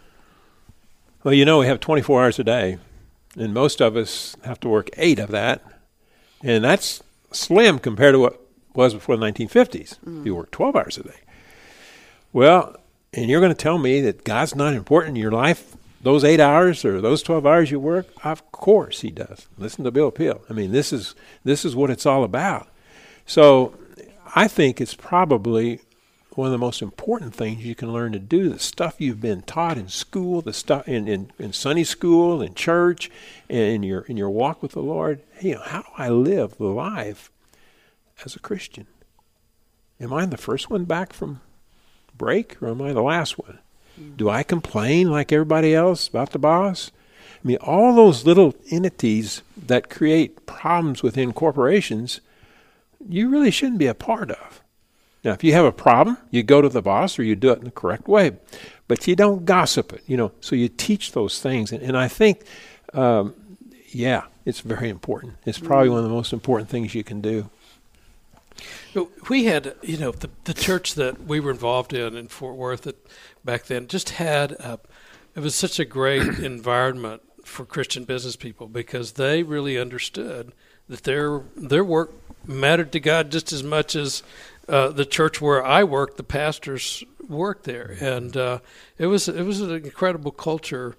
Well, 1.24 1.36
you 1.36 1.46
know, 1.46 1.60
we 1.60 1.68
have 1.68 1.80
24 1.80 2.24
hours 2.24 2.40
a 2.40 2.44
day, 2.44 2.80
and 3.38 3.54
most 3.54 3.80
of 3.80 3.96
us 3.96 4.36
have 4.44 4.60
to 4.62 4.70
work 4.70 4.90
eight 4.98 5.20
of 5.20 5.30
that, 5.30 5.62
and 6.42 6.64
that's 6.64 7.04
slim 7.32 7.78
compared 7.78 8.14
to 8.14 8.20
what 8.20 8.45
was 8.76 8.94
before 8.94 9.18
the 9.18 9.26
1950s. 9.26 9.98
You 10.26 10.36
work 10.36 10.52
12 10.52 10.76
hours 10.76 10.98
a 10.98 11.04
day. 11.04 11.20
Well, 12.34 12.76
and 13.14 13.30
you're 13.30 13.40
going 13.40 13.52
to 13.52 13.56
tell 13.56 13.78
me 13.78 14.02
that 14.02 14.24
God's 14.24 14.56
not 14.56 14.74
important 14.74 15.16
in 15.16 15.22
your 15.22 15.32
life, 15.32 15.76
those 16.02 16.24
eight 16.24 16.40
hours 16.40 16.84
or 16.84 17.02
those 17.02 17.24
12 17.24 17.46
hours 17.46 17.72
you 17.72 17.80
work? 17.80 18.08
Of 18.24 18.52
course 18.52 19.02
He 19.02 19.10
does. 19.10 19.48
Listen 19.58 19.84
to 19.86 19.92
Bill 19.92 20.12
Peel. 20.12 20.42
I 20.50 20.54
mean, 20.54 20.72
this 20.72 20.92
is 20.92 21.16
this 21.44 21.64
is 21.66 21.76
what 21.76 21.90
it's 21.90 22.06
all 22.06 22.24
about. 22.24 22.68
So, 23.26 23.74
I 24.36 24.48
think 24.48 24.82
it's 24.82 24.94
probably 24.94 25.80
one 26.32 26.48
of 26.48 26.52
the 26.52 26.58
most 26.58 26.82
important 26.82 27.34
things 27.34 27.64
you 27.64 27.76
can 27.76 27.94
learn 27.94 28.12
to 28.12 28.20
do 28.20 28.50
the 28.50 28.60
stuff 28.60 29.00
you've 29.00 29.22
been 29.22 29.42
taught 29.42 29.78
in 29.78 29.88
school 29.88 30.42
the 30.42 30.52
stuff 30.52 30.88
in, 30.88 31.08
in, 31.08 31.32
in 31.40 31.54
sunday 31.54 31.84
school 31.84 32.42
in 32.42 32.54
church 32.54 33.10
in 33.48 33.84
your 33.84 34.02
in 34.02 34.18
your 34.18 34.30
walk 34.30 34.62
with 34.62 34.74
the 34.74 34.82
lord 34.82 35.22
you 35.42 35.56
know 35.56 35.62
how 35.62 35.82
do 35.82 35.88
i 35.98 36.10
live 36.10 36.58
the 36.58 36.66
life 36.66 37.32
as 38.24 38.36
a 38.36 38.40
christian 38.40 38.88
am 40.00 40.14
i 40.14 40.26
the 40.26 40.38
first 40.38 40.70
one 40.70 40.86
back 40.86 41.14
from 41.14 41.42
break 42.18 42.62
or 42.62 42.70
am 42.70 42.82
i 42.82 42.94
the 42.94 43.02
last 43.02 43.38
one 43.38 43.60
do 44.16 44.30
i 44.30 44.44
complain 44.44 45.10
like 45.10 45.32
everybody 45.32 45.74
else 45.74 46.08
about 46.08 46.32
the 46.32 46.40
boss 46.40 46.92
i 47.44 47.48
mean 47.48 47.58
all 47.62 47.94
those 47.96 48.26
little 48.26 48.54
entities 48.72 49.42
that 49.58 49.90
create 49.90 50.46
problems 50.46 51.04
within 51.04 51.34
corporations 51.34 52.22
you 53.08 53.30
really 53.30 53.52
shouldn't 53.52 53.80
be 53.80 53.88
a 53.88 53.94
part 53.94 54.32
of 54.32 54.62
now, 55.26 55.32
if 55.32 55.44
you 55.44 55.54
have 55.54 55.66
a 55.66 55.72
problem, 55.72 56.20
you 56.30 56.44
go 56.44 56.62
to 56.62 56.70
the 56.70 56.84
boss 56.84 57.18
or 57.18 57.24
you 57.24 57.36
do 57.36 57.50
it 57.50 57.58
in 57.58 57.66
the 57.66 57.72
correct 57.72 58.08
way, 58.08 58.34
but 58.88 59.08
you 59.08 59.16
don't 59.16 59.44
gossip 59.44 59.92
it, 59.92 60.04
you 60.06 60.16
know. 60.16 60.32
So 60.40 60.56
you 60.56 60.70
teach 60.70 61.14
those 61.14 61.42
things, 61.42 61.72
and, 61.72 61.82
and 61.82 61.98
I 61.98 62.08
think, 62.08 62.44
um, 62.94 63.34
yeah, 63.88 64.26
it's 64.46 64.60
very 64.60 64.88
important. 64.88 65.34
It's 65.44 65.58
probably 65.58 65.90
one 65.90 65.98
of 65.98 66.04
the 66.04 66.12
most 66.12 66.32
important 66.32 66.70
things 66.70 66.94
you 66.94 67.04
can 67.04 67.22
do. 67.22 67.50
We 69.30 69.46
had, 69.46 69.76
you 69.82 69.98
know, 69.98 70.12
the, 70.12 70.30
the 70.46 70.54
church 70.54 70.96
that 70.96 71.26
we 71.26 71.40
were 71.40 71.52
involved 71.52 71.94
in 71.94 72.16
in 72.16 72.28
Fort 72.28 72.56
Worth 72.56 72.84
that 72.84 72.96
back 73.44 73.66
then 73.66 73.88
just 73.88 74.12
had, 74.12 74.54
a, 74.54 74.80
it 75.36 75.42
was 75.42 75.56
such 75.56 75.80
a 75.80 75.86
great 75.86 76.22
environment 76.40 77.22
for 77.44 77.66
Christian 77.66 78.06
business 78.06 78.36
people 78.36 78.68
because 78.68 79.14
they 79.14 79.44
really 79.44 79.78
understood 79.78 80.54
that 80.90 81.04
their 81.04 81.42
their 81.56 81.84
work 81.84 82.14
mattered 82.48 82.92
to 82.92 83.00
God 83.00 83.32
just 83.32 83.52
as 83.52 83.64
much 83.64 83.96
as 83.96 84.24
uh, 84.68 84.90
the 84.90 85.06
church 85.06 85.42
where 85.42 85.64
I 85.64 85.84
worked, 85.84 86.18
the 86.18 86.24
pastors 86.24 87.04
worked 87.28 87.64
there, 87.64 87.98
and 88.00 88.36
uh, 88.36 88.60
it 88.98 89.08
was 89.08 89.28
it 89.28 89.44
was 89.44 89.62
an 89.62 89.72
incredible 89.72 90.32
culture, 90.32 90.96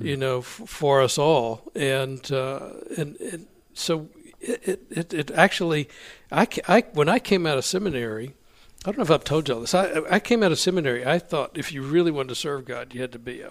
you 0.00 0.16
know, 0.16 0.38
f- 0.38 0.62
for 0.66 1.00
us 1.02 1.18
all, 1.18 1.70
and 1.74 2.30
uh, 2.32 2.70
and, 2.96 3.16
and 3.20 3.46
so 3.74 4.08
it, 4.40 4.82
it 4.90 5.14
it 5.14 5.30
actually, 5.32 5.88
I, 6.32 6.46
I 6.68 6.84
when 6.92 7.08
I 7.08 7.18
came 7.18 7.46
out 7.46 7.58
of 7.58 7.64
seminary. 7.64 8.34
I 8.82 8.90
don't 8.92 8.96
know 8.96 9.04
if 9.04 9.10
I've 9.10 9.24
told 9.24 9.46
you 9.46 9.54
all 9.54 9.60
this. 9.60 9.74
I, 9.74 10.00
I 10.10 10.20
came 10.20 10.42
out 10.42 10.52
of 10.52 10.58
seminary. 10.58 11.04
I 11.04 11.18
thought 11.18 11.50
if 11.54 11.70
you 11.70 11.82
really 11.82 12.10
wanted 12.10 12.30
to 12.30 12.34
serve 12.34 12.64
God, 12.64 12.94
you 12.94 13.02
had 13.02 13.12
to 13.12 13.18
be 13.18 13.42
a 13.42 13.50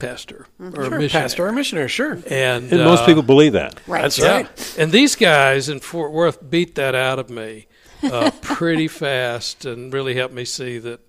pastor 0.00 0.46
or 0.58 0.66
a 0.66 0.70
missionary. 0.70 1.08
pastor 1.08 1.46
or 1.46 1.52
missionary, 1.52 1.88
sure. 1.88 2.14
And, 2.28 2.70
And 2.72 2.84
most 2.84 3.02
uh, 3.02 3.06
people 3.06 3.22
believe 3.22 3.52
that. 3.52 3.80
Right. 3.86 4.02
That's 4.02 4.18
yeah. 4.18 4.32
right. 4.32 4.74
And 4.78 4.90
these 4.90 5.14
guys 5.14 5.68
in 5.68 5.80
Fort 5.80 6.12
Worth 6.12 6.50
beat 6.50 6.74
that 6.74 6.94
out 6.94 7.20
of 7.20 7.30
me 7.30 7.66
uh, 8.02 8.30
pretty 8.40 8.88
fast 8.88 9.64
and 9.64 9.92
really 9.92 10.14
helped 10.14 10.34
me 10.34 10.44
see 10.44 10.78
that 10.78 11.00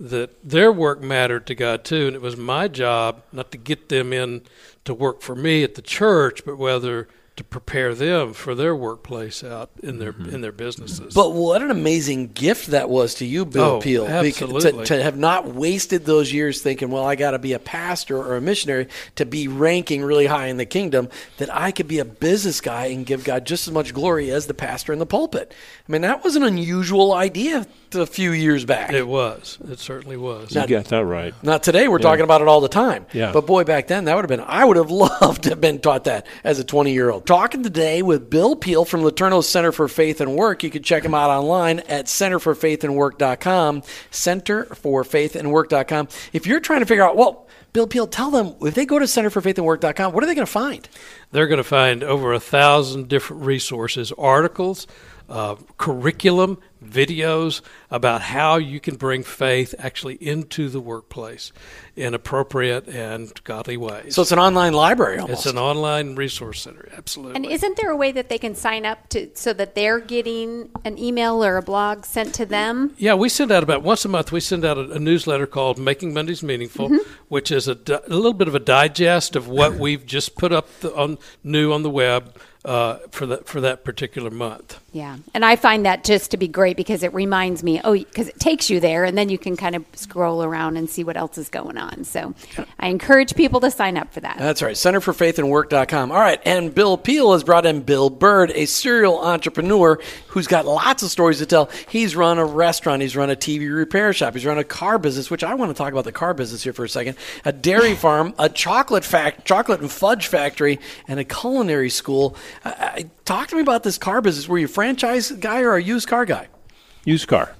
that 0.00 0.48
their 0.48 0.70
work 0.70 1.02
mattered 1.02 1.46
to 1.48 1.54
God 1.56 1.84
too. 1.84 2.06
And 2.06 2.14
it 2.14 2.22
was 2.22 2.36
my 2.36 2.68
job 2.68 3.22
not 3.32 3.50
to 3.50 3.58
get 3.58 3.88
them 3.88 4.12
in 4.12 4.42
to 4.84 4.94
work 4.94 5.22
for 5.22 5.34
me 5.34 5.64
at 5.64 5.74
the 5.74 5.82
church, 5.82 6.44
but 6.44 6.56
whether 6.56 7.08
to 7.38 7.44
prepare 7.44 7.94
them 7.94 8.32
for 8.32 8.54
their 8.54 8.74
workplace 8.74 9.44
out 9.44 9.70
in 9.80 9.98
their 9.98 10.12
mm-hmm. 10.12 10.34
in 10.34 10.40
their 10.40 10.52
businesses. 10.52 11.14
But 11.14 11.32
what 11.32 11.62
an 11.62 11.70
amazing 11.70 12.28
gift 12.28 12.68
that 12.68 12.90
was 12.90 13.14
to 13.16 13.24
you, 13.24 13.46
Bill 13.46 13.64
Oh, 13.64 13.80
Peel. 13.80 14.06
Absolutely. 14.06 14.84
To, 14.84 14.96
to 14.96 15.02
have 15.02 15.16
not 15.16 15.46
wasted 15.46 16.04
those 16.04 16.32
years 16.32 16.60
thinking, 16.60 16.90
well, 16.90 17.04
I 17.04 17.14
got 17.14 17.30
to 17.30 17.38
be 17.38 17.52
a 17.52 17.58
pastor 17.60 18.18
or 18.18 18.36
a 18.36 18.40
missionary 18.40 18.88
to 19.14 19.24
be 19.24 19.46
ranking 19.46 20.02
really 20.02 20.26
high 20.26 20.46
in 20.46 20.56
the 20.56 20.66
kingdom, 20.66 21.08
that 21.36 21.54
I 21.54 21.70
could 21.70 21.86
be 21.86 22.00
a 22.00 22.04
business 22.04 22.60
guy 22.60 22.86
and 22.86 23.06
give 23.06 23.22
God 23.24 23.46
just 23.46 23.68
as 23.68 23.72
much 23.72 23.94
glory 23.94 24.30
as 24.32 24.46
the 24.46 24.54
pastor 24.54 24.92
in 24.92 24.98
the 24.98 25.06
pulpit. 25.06 25.54
I 25.88 25.92
mean, 25.92 26.02
that 26.02 26.24
was 26.24 26.34
an 26.34 26.42
unusual 26.42 27.14
idea 27.14 27.66
a 27.94 28.06
few 28.06 28.32
years 28.32 28.64
back. 28.64 28.92
it 28.92 29.06
was. 29.06 29.58
It 29.70 29.78
certainly 29.78 30.16
was. 30.16 30.54
You 30.54 30.66
got 30.66 30.86
that 30.86 31.04
right. 31.04 31.34
Not 31.42 31.62
today. 31.62 31.88
We're 31.88 31.98
talking 31.98 32.24
about 32.24 32.42
it 32.42 32.48
all 32.48 32.60
the 32.60 32.68
time. 32.68 33.06
Yeah. 33.12 33.32
But 33.32 33.46
boy, 33.46 33.64
back 33.64 33.86
then 33.86 34.04
that 34.06 34.14
would 34.14 34.28
have 34.28 34.28
been. 34.28 34.44
I 34.46 34.64
would 34.64 34.76
have 34.76 34.90
loved 35.20 35.44
to 35.44 35.50
have 35.50 35.60
been 35.60 35.78
taught 35.78 36.04
that 36.04 36.26
as 36.44 36.58
a 36.58 36.64
20 36.64 36.92
year 36.92 37.10
old. 37.10 37.26
Talking 37.28 37.62
today 37.62 38.00
with 38.00 38.30
Bill 38.30 38.56
Peel 38.56 38.86
from 38.86 39.02
LeTourneau 39.02 39.44
Center 39.44 39.70
for 39.70 39.86
Faith 39.86 40.22
and 40.22 40.34
Work. 40.34 40.62
You 40.62 40.70
can 40.70 40.82
check 40.82 41.04
him 41.04 41.12
out 41.12 41.28
online 41.28 41.80
at 41.80 42.06
centerforfaithandwork.com. 42.06 43.82
Centerforfaithandwork.com. 43.82 46.08
If 46.32 46.46
you're 46.46 46.60
trying 46.60 46.80
to 46.80 46.86
figure 46.86 47.04
out, 47.04 47.18
well, 47.18 47.46
Bill 47.74 47.86
Peel, 47.86 48.06
tell 48.06 48.30
them 48.30 48.54
if 48.62 48.74
they 48.74 48.86
go 48.86 48.98
to 48.98 49.04
centerforfaithandwork.com, 49.04 50.14
what 50.14 50.24
are 50.24 50.26
they 50.26 50.34
going 50.34 50.46
to 50.46 50.50
find? 50.50 50.88
they're 51.30 51.46
going 51.46 51.58
to 51.58 51.64
find 51.64 52.02
over 52.02 52.32
a 52.32 52.40
thousand 52.40 53.08
different 53.08 53.44
resources, 53.44 54.10
articles, 54.16 54.86
uh, 55.28 55.56
curriculum, 55.76 56.58
videos 56.84 57.60
about 57.90 58.22
how 58.22 58.56
you 58.56 58.80
can 58.80 58.96
bring 58.96 59.22
faith 59.22 59.74
actually 59.78 60.14
into 60.14 60.68
the 60.68 60.80
workplace 60.80 61.52
in 61.96 62.14
appropriate 62.14 62.88
and 62.88 63.32
godly 63.44 63.76
ways. 63.76 64.14
So 64.14 64.22
it's 64.22 64.32
an 64.32 64.38
online 64.38 64.72
library 64.72 65.18
almost. 65.18 65.46
it's 65.46 65.52
an 65.52 65.58
online 65.58 66.14
resource 66.14 66.62
center, 66.62 66.88
absolutely. 66.96 67.36
And 67.36 67.46
isn't 67.46 67.76
there 67.76 67.90
a 67.90 67.96
way 67.96 68.12
that 68.12 68.28
they 68.28 68.38
can 68.38 68.54
sign 68.54 68.86
up 68.86 69.08
to 69.10 69.30
so 69.34 69.52
that 69.54 69.74
they're 69.74 69.98
getting 69.98 70.70
an 70.84 70.98
email 70.98 71.44
or 71.44 71.56
a 71.56 71.62
blog 71.62 72.04
sent 72.04 72.34
to 72.36 72.46
them? 72.46 72.94
Yeah, 72.96 73.14
we 73.14 73.28
send 73.28 73.50
out 73.50 73.62
about 73.62 73.82
once 73.82 74.04
a 74.04 74.08
month. 74.08 74.30
We 74.30 74.40
send 74.40 74.64
out 74.64 74.78
a, 74.78 74.92
a 74.92 74.98
newsletter 74.98 75.46
called 75.46 75.78
"Making 75.78 76.14
Mondays 76.14 76.42
Meaningful," 76.42 76.90
which 77.28 77.50
is 77.50 77.66
a, 77.66 77.74
di- 77.74 78.00
a 78.06 78.14
little 78.14 78.32
bit 78.32 78.48
of 78.48 78.54
a 78.54 78.60
digest 78.60 79.34
of 79.36 79.48
what 79.48 79.74
we've 79.78 80.06
just 80.06 80.36
put 80.36 80.52
up 80.52 80.68
the, 80.80 80.94
on 80.94 81.18
new 81.42 81.72
on 81.72 81.82
the 81.82 81.90
web 81.90 82.34
uh, 82.68 82.98
for 83.10 83.24
that 83.24 83.48
for 83.48 83.62
that 83.62 83.82
particular 83.82 84.30
month. 84.30 84.78
Yeah, 84.92 85.16
and 85.32 85.44
I 85.44 85.56
find 85.56 85.86
that 85.86 86.04
just 86.04 86.30
to 86.32 86.36
be 86.36 86.48
great 86.48 86.76
because 86.76 87.02
it 87.02 87.14
reminds 87.14 87.62
me. 87.62 87.80
Oh, 87.82 87.94
because 87.94 88.28
it 88.28 88.38
takes 88.38 88.68
you 88.68 88.78
there, 88.78 89.04
and 89.04 89.16
then 89.16 89.30
you 89.30 89.38
can 89.38 89.56
kind 89.56 89.74
of 89.74 89.84
scroll 89.94 90.44
around 90.44 90.76
and 90.76 90.88
see 90.88 91.02
what 91.02 91.16
else 91.16 91.38
is 91.38 91.48
going 91.48 91.78
on. 91.78 92.04
So, 92.04 92.34
I 92.78 92.88
encourage 92.88 93.34
people 93.34 93.60
to 93.60 93.70
sign 93.70 93.96
up 93.96 94.12
for 94.12 94.20
that. 94.20 94.36
That's 94.36 94.60
right. 94.60 94.74
Centerforfaithandwork.com. 94.76 96.12
All 96.12 96.18
right. 96.18 96.40
And 96.44 96.74
Bill 96.74 96.98
Peel 96.98 97.32
has 97.32 97.42
brought 97.42 97.64
in 97.64 97.80
Bill 97.80 98.10
Byrd, 98.10 98.50
a 98.54 98.66
serial 98.66 99.18
entrepreneur 99.18 99.98
who's 100.28 100.46
got 100.46 100.66
lots 100.66 101.02
of 101.02 101.10
stories 101.10 101.38
to 101.38 101.46
tell. 101.46 101.70
He's 101.88 102.14
run 102.14 102.38
a 102.38 102.44
restaurant. 102.44 103.00
He's 103.00 103.16
run 103.16 103.30
a 103.30 103.36
TV 103.36 103.74
repair 103.74 104.12
shop. 104.12 104.34
He's 104.34 104.44
run 104.44 104.58
a 104.58 104.64
car 104.64 104.98
business, 104.98 105.30
which 105.30 105.42
I 105.42 105.54
want 105.54 105.70
to 105.70 105.74
talk 105.74 105.92
about 105.92 106.04
the 106.04 106.12
car 106.12 106.34
business 106.34 106.62
here 106.64 106.74
for 106.74 106.84
a 106.84 106.88
second. 106.88 107.16
A 107.46 107.52
dairy 107.52 107.94
farm, 107.94 108.34
a 108.38 108.50
chocolate 108.50 109.04
fact, 109.04 109.46
chocolate 109.46 109.80
and 109.80 109.90
fudge 109.90 110.26
factory, 110.26 110.80
and 111.06 111.18
a 111.18 111.24
culinary 111.24 111.90
school. 111.90 112.36
I, 112.64 112.70
I, 112.70 113.10
talk 113.24 113.48
to 113.48 113.56
me 113.56 113.62
about 113.62 113.82
this 113.82 113.98
car 113.98 114.20
business. 114.20 114.48
Were 114.48 114.58
you 114.58 114.66
a 114.66 114.68
franchise 114.68 115.30
guy 115.30 115.60
or 115.60 115.76
a 115.76 115.82
used 115.82 116.08
car 116.08 116.24
guy? 116.24 116.48
Used 117.04 117.28
car. 117.28 117.54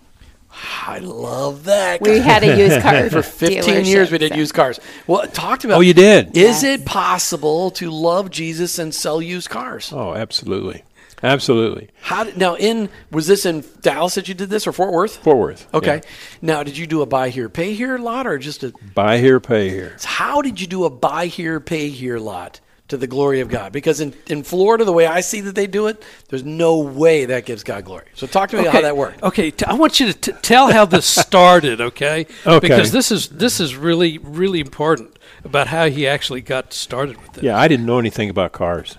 I 0.87 0.99
love 0.99 1.65
that. 1.65 2.01
We 2.01 2.19
had 2.19 2.43
a 2.43 2.59
used 2.59 2.81
car 2.81 3.09
for 3.11 3.23
15 3.23 3.85
years 3.85 4.11
we 4.11 4.19
did 4.19 4.33
dealership, 4.33 4.35
so- 4.35 4.39
used 4.39 4.55
cars. 4.55 4.81
Well, 5.07 5.27
talk 5.29 5.61
to 5.61 5.69
me. 5.69 5.73
Oh, 5.73 5.77
about, 5.77 5.79
Oh, 5.79 5.83
you 5.83 5.95
did? 5.95 6.29
Is 6.37 6.63
Yes. 6.63 6.65
it 6.65 6.85
possible 6.87 7.71
to 7.73 7.91
love 7.91 8.31
Jesus 8.31 8.79
and 8.79 8.95
sell 8.95 9.21
used 9.23 9.51
cars? 9.51 9.93
Oh, 9.93 10.15
absolutely. 10.15 10.85
Absolutely. 11.23 11.89
How 12.01 12.25
did, 12.25 12.37
now 12.37 12.55
in 12.55 12.89
was 13.11 13.27
this 13.27 13.45
in 13.45 13.65
Dallas 13.81 14.15
that 14.15 14.29
you 14.29 14.35
did 14.35 14.51
this 14.51 14.67
or 14.67 14.73
Fort 14.73 14.93
Worth? 14.93 15.17
Fort 15.17 15.39
Worth. 15.39 15.75
Okay. 15.75 15.97
yeah. 15.97 16.11
Now, 16.41 16.63
did 16.63 16.79
you 16.79 16.87
do 16.87 17.03
a 17.03 17.07
buy 17.07 17.31
here, 17.31 17.49
pay 17.49 17.75
here 17.75 17.99
lot, 17.99 18.27
or 18.27 18.39
just 18.39 18.63
a? 18.63 18.73
Buy 18.95 19.19
here, 19.19 19.41
pay 19.41 19.69
here. 19.69 19.97
How 20.05 20.43
did 20.43 20.61
you 20.61 20.69
do 20.69 20.85
a 20.85 20.91
buy 20.91 21.27
here, 21.27 21.59
pay 21.59 21.89
here 21.89 22.19
lot 22.19 22.61
to 22.89 22.97
the 22.97 23.07
glory 23.07 23.41
of 23.41 23.49
God? 23.49 23.73
Because 23.73 24.01
in, 24.01 24.15
in 24.27 24.43
Florida, 24.43 24.85
the 24.85 24.93
way 24.93 25.07
I 25.07 25.21
see 25.21 25.41
that 25.43 25.55
they 25.55 25.67
do 25.67 25.87
it, 25.87 26.05
there's 26.29 26.45
no 26.45 26.79
way 26.79 27.27
that 27.27 27.45
gives 27.45 27.63
God 27.63 27.85
glory. 27.85 28.07
So 28.15 28.27
talk 28.27 28.51
to 28.51 28.57
me 28.57 28.63
about 28.63 28.75
how 28.75 28.81
that 28.83 28.97
worked. 28.97 29.23
Okay, 29.23 29.51
t- 29.51 29.65
I 29.65 29.75
want 29.75 30.01
you 30.01 30.13
to 30.13 30.15
t- 30.15 30.33
tell 30.43 30.73
how 30.73 30.85
this 30.85 31.07
started, 31.27 31.81
okay? 31.81 32.27
Okay. 32.47 32.59
Because 32.61 32.93
this 32.93 33.11
is 33.13 33.29
this 33.29 33.61
is 33.61 33.77
really 33.77 34.19
really 34.19 34.61
important 34.61 35.19
about 35.45 35.69
how 35.69 35.89
he 35.89 36.07
actually 36.07 36.41
got 36.41 36.73
started 36.73 37.17
with 37.23 37.39
it. 37.39 37.45
Yeah, 37.45 37.59
I 37.59 37.69
didn't 37.69 37.87
know 37.87 37.99
anything 37.99 38.31
about 38.31 38.53
cars. 38.53 38.97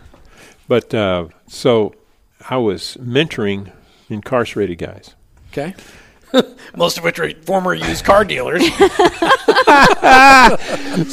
But 0.67 0.93
uh, 0.93 1.29
so 1.47 1.95
I 2.49 2.57
was 2.57 2.95
mentoring 3.01 3.71
incarcerated 4.09 4.77
guys. 4.77 5.15
Okay. 5.51 5.73
Most 6.75 6.97
of 6.97 7.03
which 7.03 7.19
are 7.19 7.29
former 7.41 7.73
used 7.73 8.05
car 8.05 8.23
dealers. 8.23 8.61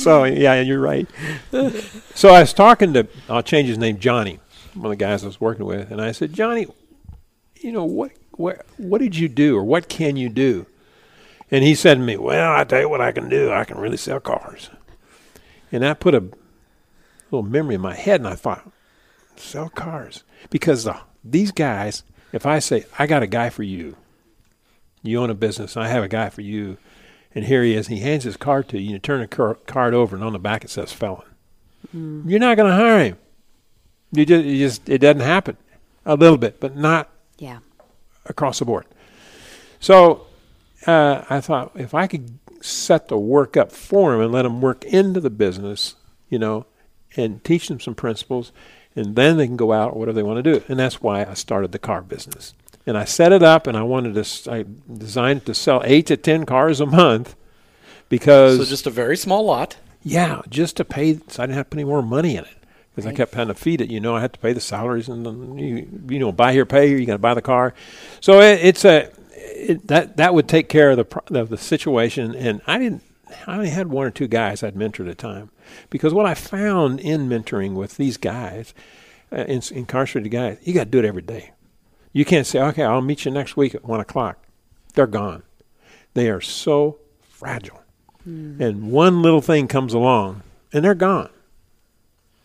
so 0.00 0.24
yeah, 0.24 0.60
you're 0.60 0.80
right. 0.80 1.06
so 2.14 2.30
I 2.30 2.40
was 2.40 2.52
talking 2.52 2.92
to 2.94 3.06
I'll 3.28 3.42
change 3.42 3.68
his 3.68 3.78
name, 3.78 3.98
Johnny, 3.98 4.38
one 4.74 4.86
of 4.86 4.90
the 4.90 4.96
guys 4.96 5.24
I 5.24 5.26
was 5.26 5.40
working 5.40 5.66
with, 5.66 5.90
and 5.90 6.00
I 6.00 6.12
said, 6.12 6.32
Johnny, 6.32 6.66
you 7.56 7.72
know 7.72 7.84
what 7.84 8.12
what 8.32 8.64
what 8.76 9.00
did 9.00 9.16
you 9.16 9.28
do 9.28 9.56
or 9.56 9.64
what 9.64 9.88
can 9.88 10.16
you 10.16 10.28
do? 10.28 10.66
And 11.50 11.62
he 11.64 11.74
said 11.74 11.94
to 11.94 12.00
me, 12.00 12.16
Well, 12.16 12.52
I 12.52 12.64
tell 12.64 12.80
you 12.80 12.88
what 12.88 13.00
I 13.00 13.12
can 13.12 13.28
do. 13.28 13.52
I 13.52 13.64
can 13.64 13.78
really 13.78 13.96
sell 13.96 14.20
cars. 14.20 14.70
And 15.72 15.84
I 15.84 15.94
put 15.94 16.14
a 16.14 16.24
little 17.30 17.42
memory 17.42 17.74
in 17.74 17.80
my 17.80 17.94
head, 17.94 18.20
and 18.20 18.28
I 18.28 18.34
thought, 18.34 18.70
sell 19.36 19.68
cars 19.68 20.22
because 20.50 20.84
the, 20.84 20.98
these 21.24 21.52
guys. 21.52 22.02
If 22.32 22.44
I 22.44 22.58
say 22.58 22.84
I 22.98 23.06
got 23.06 23.22
a 23.22 23.26
guy 23.26 23.50
for 23.50 23.62
you, 23.62 23.96
you 25.06 25.20
own 25.20 25.30
a 25.30 25.34
business, 25.34 25.76
I 25.76 25.88
have 25.88 26.02
a 26.04 26.08
guy 26.08 26.28
for 26.30 26.40
you, 26.42 26.76
and 27.34 27.44
here 27.44 27.62
he 27.62 27.74
is. 27.74 27.86
He 27.88 28.00
hands 28.00 28.24
his 28.24 28.36
card 28.36 28.68
to 28.70 28.78
you. 28.80 28.92
You 28.92 28.98
turn 28.98 29.20
the 29.20 29.26
car, 29.28 29.54
card 29.66 29.94
over, 29.94 30.16
and 30.16 30.24
on 30.24 30.32
the 30.32 30.38
back 30.38 30.64
it 30.64 30.70
says 30.70 30.92
felon. 30.92 31.22
You're 31.92 32.40
not 32.40 32.56
going 32.56 32.70
to 32.70 32.76
hire 32.76 33.04
him. 33.04 33.18
You 34.12 34.26
just, 34.26 34.44
you 34.44 34.58
just, 34.58 34.88
it 34.88 34.98
doesn't 34.98 35.20
happen. 35.22 35.56
A 36.04 36.14
little 36.16 36.38
bit, 36.38 36.60
but 36.60 36.76
not 36.76 37.10
Yeah. 37.38 37.58
across 38.26 38.58
the 38.58 38.64
board. 38.64 38.86
So 39.80 40.26
uh, 40.86 41.24
I 41.30 41.40
thought 41.40 41.72
if 41.74 41.94
I 41.94 42.06
could 42.06 42.38
set 42.60 43.08
the 43.08 43.18
work 43.18 43.56
up 43.56 43.70
for 43.72 44.14
him 44.14 44.20
and 44.20 44.32
let 44.32 44.44
him 44.46 44.60
work 44.60 44.84
into 44.84 45.20
the 45.20 45.30
business, 45.30 45.94
you 46.28 46.38
know, 46.38 46.66
and 47.16 47.42
teach 47.44 47.68
them 47.68 47.80
some 47.80 47.94
principles, 47.94 48.52
and 48.94 49.14
then 49.16 49.36
they 49.36 49.46
can 49.46 49.56
go 49.56 49.72
out 49.72 49.96
whatever 49.96 50.14
they 50.16 50.22
want 50.22 50.42
to 50.42 50.58
do. 50.58 50.64
And 50.68 50.78
that's 50.78 51.00
why 51.02 51.24
I 51.24 51.34
started 51.34 51.72
the 51.72 51.78
car 51.78 52.02
business. 52.02 52.54
And 52.86 52.96
I 52.96 53.04
set 53.04 53.32
it 53.32 53.42
up, 53.42 53.66
and 53.66 53.76
I 53.76 53.82
wanted 53.82 54.14
to. 54.14 54.52
I 54.52 54.64
designed 54.92 55.40
it 55.40 55.46
to 55.46 55.54
sell 55.54 55.82
eight 55.84 56.06
to 56.06 56.16
ten 56.16 56.46
cars 56.46 56.80
a 56.80 56.86
month 56.86 57.34
because 58.08 58.58
so 58.58 58.64
just 58.64 58.86
a 58.86 58.90
very 58.90 59.16
small 59.16 59.44
lot. 59.44 59.76
yeah, 60.02 60.42
just 60.48 60.76
to 60.76 60.84
pay, 60.84 61.18
so 61.28 61.42
I 61.42 61.46
didn't 61.46 61.56
have 61.56 61.66
to 61.66 61.70
put 61.70 61.78
any 61.78 61.84
more 61.84 62.02
money 62.02 62.36
in 62.36 62.44
it 62.44 62.56
because 62.94 63.06
I 63.06 63.12
kept 63.12 63.34
having 63.34 63.52
to 63.52 63.60
feed 63.60 63.80
it. 63.80 63.90
You 63.90 64.00
know, 64.00 64.14
I 64.16 64.20
had 64.20 64.32
to 64.34 64.38
pay 64.38 64.52
the 64.52 64.60
salaries 64.60 65.08
and 65.08 65.26
then 65.26 65.58
you, 65.58 65.88
you 66.08 66.18
know, 66.18 66.30
buy 66.32 66.52
here, 66.52 66.64
pay 66.64 66.88
here. 66.88 66.98
You 66.98 67.06
got 67.06 67.14
to 67.14 67.18
buy 67.18 67.34
the 67.34 67.42
car, 67.42 67.74
so 68.20 68.40
it, 68.40 68.60
it's 68.64 68.84
a 68.84 69.10
it, 69.34 69.86
that 69.88 70.16
that 70.16 70.32
would 70.34 70.48
take 70.48 70.68
care 70.68 70.90
of 70.90 70.96
the 70.96 71.38
of 71.38 71.48
the 71.48 71.58
situation. 71.58 72.34
And 72.34 72.60
I 72.66 72.78
didn't. 72.78 73.02
I 73.48 73.56
only 73.56 73.70
had 73.70 73.88
one 73.88 74.06
or 74.06 74.12
two 74.12 74.28
guys 74.28 74.62
I'd 74.62 74.76
mentor 74.76 75.02
at 75.02 75.08
a 75.08 75.14
time 75.16 75.50
because 75.90 76.14
what 76.14 76.26
I 76.26 76.34
found 76.34 77.00
in 77.00 77.28
mentoring 77.28 77.74
with 77.74 77.96
these 77.96 78.16
guys, 78.16 78.72
uh, 79.32 79.44
in, 79.48 79.60
incarcerated 79.72 80.30
guys, 80.30 80.58
you 80.62 80.72
got 80.72 80.84
to 80.84 80.90
do 80.90 81.00
it 81.00 81.04
every 81.04 81.22
day. 81.22 81.50
You 82.16 82.24
can't 82.24 82.46
say, 82.46 82.60
okay, 82.60 82.82
I'll 82.82 83.02
meet 83.02 83.24
you 83.26 83.30
next 83.30 83.56
week 83.56 83.74
at 83.74 83.84
one 83.84 84.00
o'clock. 84.00 84.38
They're 84.94 85.06
gone. 85.06 85.42
They 86.14 86.30
are 86.30 86.40
so 86.40 86.98
fragile 87.20 87.82
and 88.26 88.90
one 88.90 89.22
little 89.22 89.40
thing 89.40 89.68
comes 89.68 89.94
along 89.94 90.42
and 90.72 90.84
they're 90.84 90.94
gone. 90.94 91.30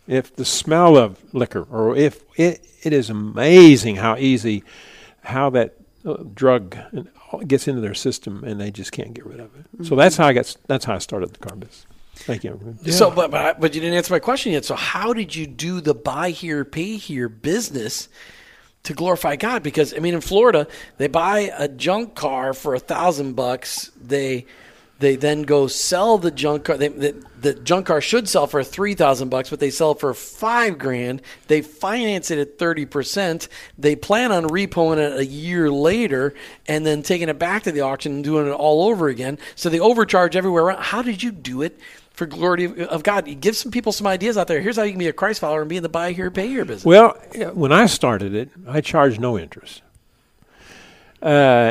If 0.07 0.35
the 0.35 0.45
smell 0.45 0.97
of 0.97 1.23
liquor, 1.33 1.65
or 1.71 1.95
if 1.95 2.23
it, 2.35 2.65
it 2.83 2.91
is 2.91 3.09
amazing 3.09 3.95
how 3.95 4.17
easy, 4.17 4.63
how 5.23 5.49
that 5.51 5.75
uh, 6.05 6.17
drug 6.33 6.75
gets 7.47 7.67
into 7.67 7.81
their 7.81 7.93
system, 7.93 8.43
and 8.43 8.59
they 8.59 8.71
just 8.71 8.91
can't 8.91 9.13
get 9.13 9.25
rid 9.25 9.39
of 9.39 9.51
it. 9.55 9.85
So 9.85 9.95
that's 9.95 10.17
how 10.17 10.27
I 10.27 10.33
got. 10.33 10.53
That's 10.67 10.83
how 10.85 10.95
I 10.95 10.97
started 10.97 11.31
the 11.31 11.39
car 11.39 11.55
business. 11.55 11.85
Thank 12.15 12.43
you. 12.43 12.75
So, 12.89 13.09
but, 13.09 13.31
but 13.31 13.61
but 13.61 13.73
you 13.73 13.79
didn't 13.79 13.95
answer 13.95 14.13
my 14.13 14.19
question 14.19 14.51
yet. 14.51 14.65
So, 14.65 14.75
how 14.75 15.13
did 15.13 15.35
you 15.35 15.47
do 15.47 15.79
the 15.79 15.93
buy 15.93 16.31
here, 16.31 16.65
pay 16.65 16.97
here 16.97 17.29
business 17.29 18.09
to 18.83 18.93
glorify 18.93 19.35
God? 19.35 19.63
Because 19.63 19.93
I 19.93 19.99
mean, 19.99 20.13
in 20.13 20.21
Florida, 20.21 20.67
they 20.97 21.07
buy 21.07 21.51
a 21.57 21.67
junk 21.67 22.15
car 22.15 22.53
for 22.53 22.75
a 22.75 22.79
thousand 22.79 23.33
bucks. 23.33 23.91
They 24.01 24.45
they 25.01 25.15
then 25.15 25.41
go 25.41 25.65
sell 25.65 26.19
the 26.19 26.29
junk 26.29 26.65
car. 26.65 26.77
They, 26.77 26.89
the, 26.89 27.55
junk 27.55 27.87
car 27.87 28.01
should 28.01 28.29
sell 28.29 28.45
for 28.45 28.63
three 28.63 28.93
thousand 28.93 29.29
bucks, 29.29 29.49
but 29.49 29.59
they 29.59 29.71
sell 29.71 29.95
for 29.95 30.13
five 30.13 30.77
grand. 30.77 31.23
They 31.47 31.63
finance 31.63 32.29
it 32.29 32.37
at 32.37 32.59
thirty 32.59 32.85
percent. 32.85 33.47
They 33.79 33.95
plan 33.95 34.31
on 34.31 34.43
repoing 34.45 34.99
it 34.99 35.17
a 35.19 35.25
year 35.25 35.71
later 35.71 36.35
and 36.67 36.85
then 36.85 37.01
taking 37.01 37.29
it 37.29 37.39
back 37.39 37.63
to 37.63 37.71
the 37.71 37.81
auction 37.81 38.13
and 38.13 38.23
doing 38.23 38.47
it 38.47 38.51
all 38.51 38.89
over 38.89 39.07
again. 39.07 39.39
So 39.55 39.69
they 39.69 39.79
overcharge 39.79 40.35
everywhere. 40.35 40.75
How 40.75 41.01
did 41.01 41.23
you 41.23 41.31
do 41.31 41.63
it? 41.63 41.79
For 42.13 42.25
glory 42.25 42.65
of- 42.65 42.77
of 42.79 43.03
God, 43.03 43.27
You 43.27 43.35
give 43.35 43.55
some 43.55 43.71
people 43.71 43.91
some 43.91 44.05
ideas 44.05 44.37
out 44.37 44.47
there. 44.47 44.61
Here's 44.61 44.75
how 44.75 44.83
you 44.83 44.91
can 44.91 44.99
be 44.99 45.07
a 45.07 45.13
Christ 45.13 45.39
follower 45.39 45.61
and 45.61 45.69
be 45.69 45.77
in 45.77 45.83
the 45.83 45.89
buy 45.89 46.11
here, 46.11 46.29
pay 46.29 46.47
here 46.47 46.65
business. 46.65 46.85
Well, 46.85 47.11
when 47.53 47.71
I 47.71 47.85
started 47.87 48.33
it, 48.35 48.49
I 48.67 48.81
charged 48.81 49.19
no 49.19 49.37
interest. 49.39 49.81
Uh, 51.21 51.25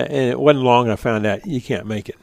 and 0.08 0.30
it 0.30 0.38
wasn't 0.40 0.64
long 0.64 0.88
I 0.90 0.96
found 0.96 1.26
out 1.26 1.46
you 1.46 1.60
can't 1.60 1.86
make 1.86 2.08
it. 2.08 2.16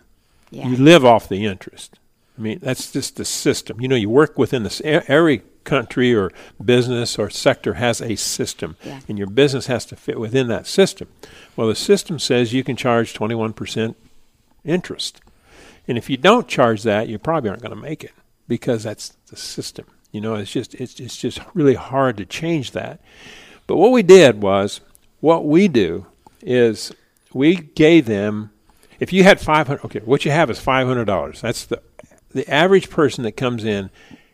Yeah. 0.50 0.68
You 0.68 0.78
live 0.78 1.04
off 1.06 1.28
the 1.30 1.46
interest. 1.46 2.00
I 2.38 2.42
mean, 2.42 2.60
that's 2.62 2.92
just 2.92 3.18
the 3.18 3.26
system. 3.26 3.82
You 3.82 3.88
know, 3.88 3.96
you 3.96 4.10
work 4.10 4.38
within 4.38 4.64
this. 4.64 4.82
Every 4.84 5.42
country 5.64 6.16
or 6.16 6.32
business 6.64 7.20
or 7.20 7.30
sector 7.30 7.74
has 7.74 8.00
a 8.02 8.16
system, 8.16 8.78
Yeah. 8.86 9.02
and 9.10 9.18
your 9.18 9.28
business 9.28 9.68
has 9.68 9.86
to 9.88 9.96
fit 9.98 10.20
within 10.20 10.48
that 10.48 10.66
system. 10.68 11.10
Well, 11.58 11.68
the 11.68 11.76
system 11.76 12.20
says 12.20 12.54
you 12.54 12.64
can 12.64 12.78
charge 12.78 13.14
21% 13.14 13.96
interest. 14.64 15.20
And 15.88 15.98
if 15.98 16.10
you 16.10 16.18
don't 16.18 16.48
charge 16.48 16.84
that, 16.84 17.08
you 17.08 17.18
probably 17.18 17.50
aren't 17.50 17.62
going 17.62 17.76
to 17.76 17.82
make 17.82 18.04
it 18.04 18.12
because 18.48 18.84
that's 18.84 19.10
the 19.30 19.38
system. 19.38 19.86
You 20.12 20.22
know, 20.22 20.36
it's 20.36 20.52
just 20.52 20.74
it's 20.76 21.00
it's 21.00 21.18
just 21.18 21.40
really 21.54 21.76
hard 21.76 22.18
to 22.18 22.26
change 22.26 22.72
that. 22.72 23.00
But 23.68 23.78
what 23.78 23.92
we 23.92 24.04
did 24.04 24.42
was 24.42 24.82
what 25.20 25.46
we 25.46 25.68
do 25.68 26.06
is 26.42 26.92
we 27.34 27.56
gave 27.56 28.06
them 28.06 28.52
if 29.00 29.14
you 29.14 29.24
had 29.24 29.40
500 29.40 29.84
okay, 29.86 30.00
what 30.00 30.26
you 30.26 30.32
have 30.32 30.50
is 30.50 30.60
$500. 30.60 31.42
That's 31.42 31.66
the 31.66 31.82
the 32.32 32.50
average 32.52 32.90
person 32.90 33.24
that 33.24 33.34
comes 33.34 33.64
in 33.64 33.90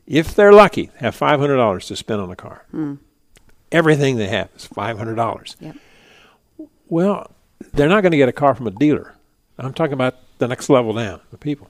if 0.05 0.35
they're 0.35 0.53
lucky 0.53 0.91
have 0.97 1.17
$500 1.17 1.87
to 1.87 1.95
spend 1.95 2.21
on 2.21 2.31
a 2.31 2.35
car. 2.35 2.65
Hmm. 2.71 2.95
Everything 3.71 4.17
they 4.17 4.27
have 4.27 4.49
is 4.55 4.67
$500. 4.67 5.55
Yep. 5.59 5.77
Well, 6.87 7.31
they're 7.73 7.89
not 7.89 8.01
going 8.01 8.11
to 8.11 8.17
get 8.17 8.29
a 8.29 8.33
car 8.33 8.53
from 8.53 8.67
a 8.67 8.71
dealer. 8.71 9.15
I'm 9.57 9.73
talking 9.73 9.93
about 9.93 10.15
the 10.43 10.47
next 10.49 10.69
level 10.69 10.93
down, 10.93 11.21
the 11.31 11.37
people. 11.37 11.69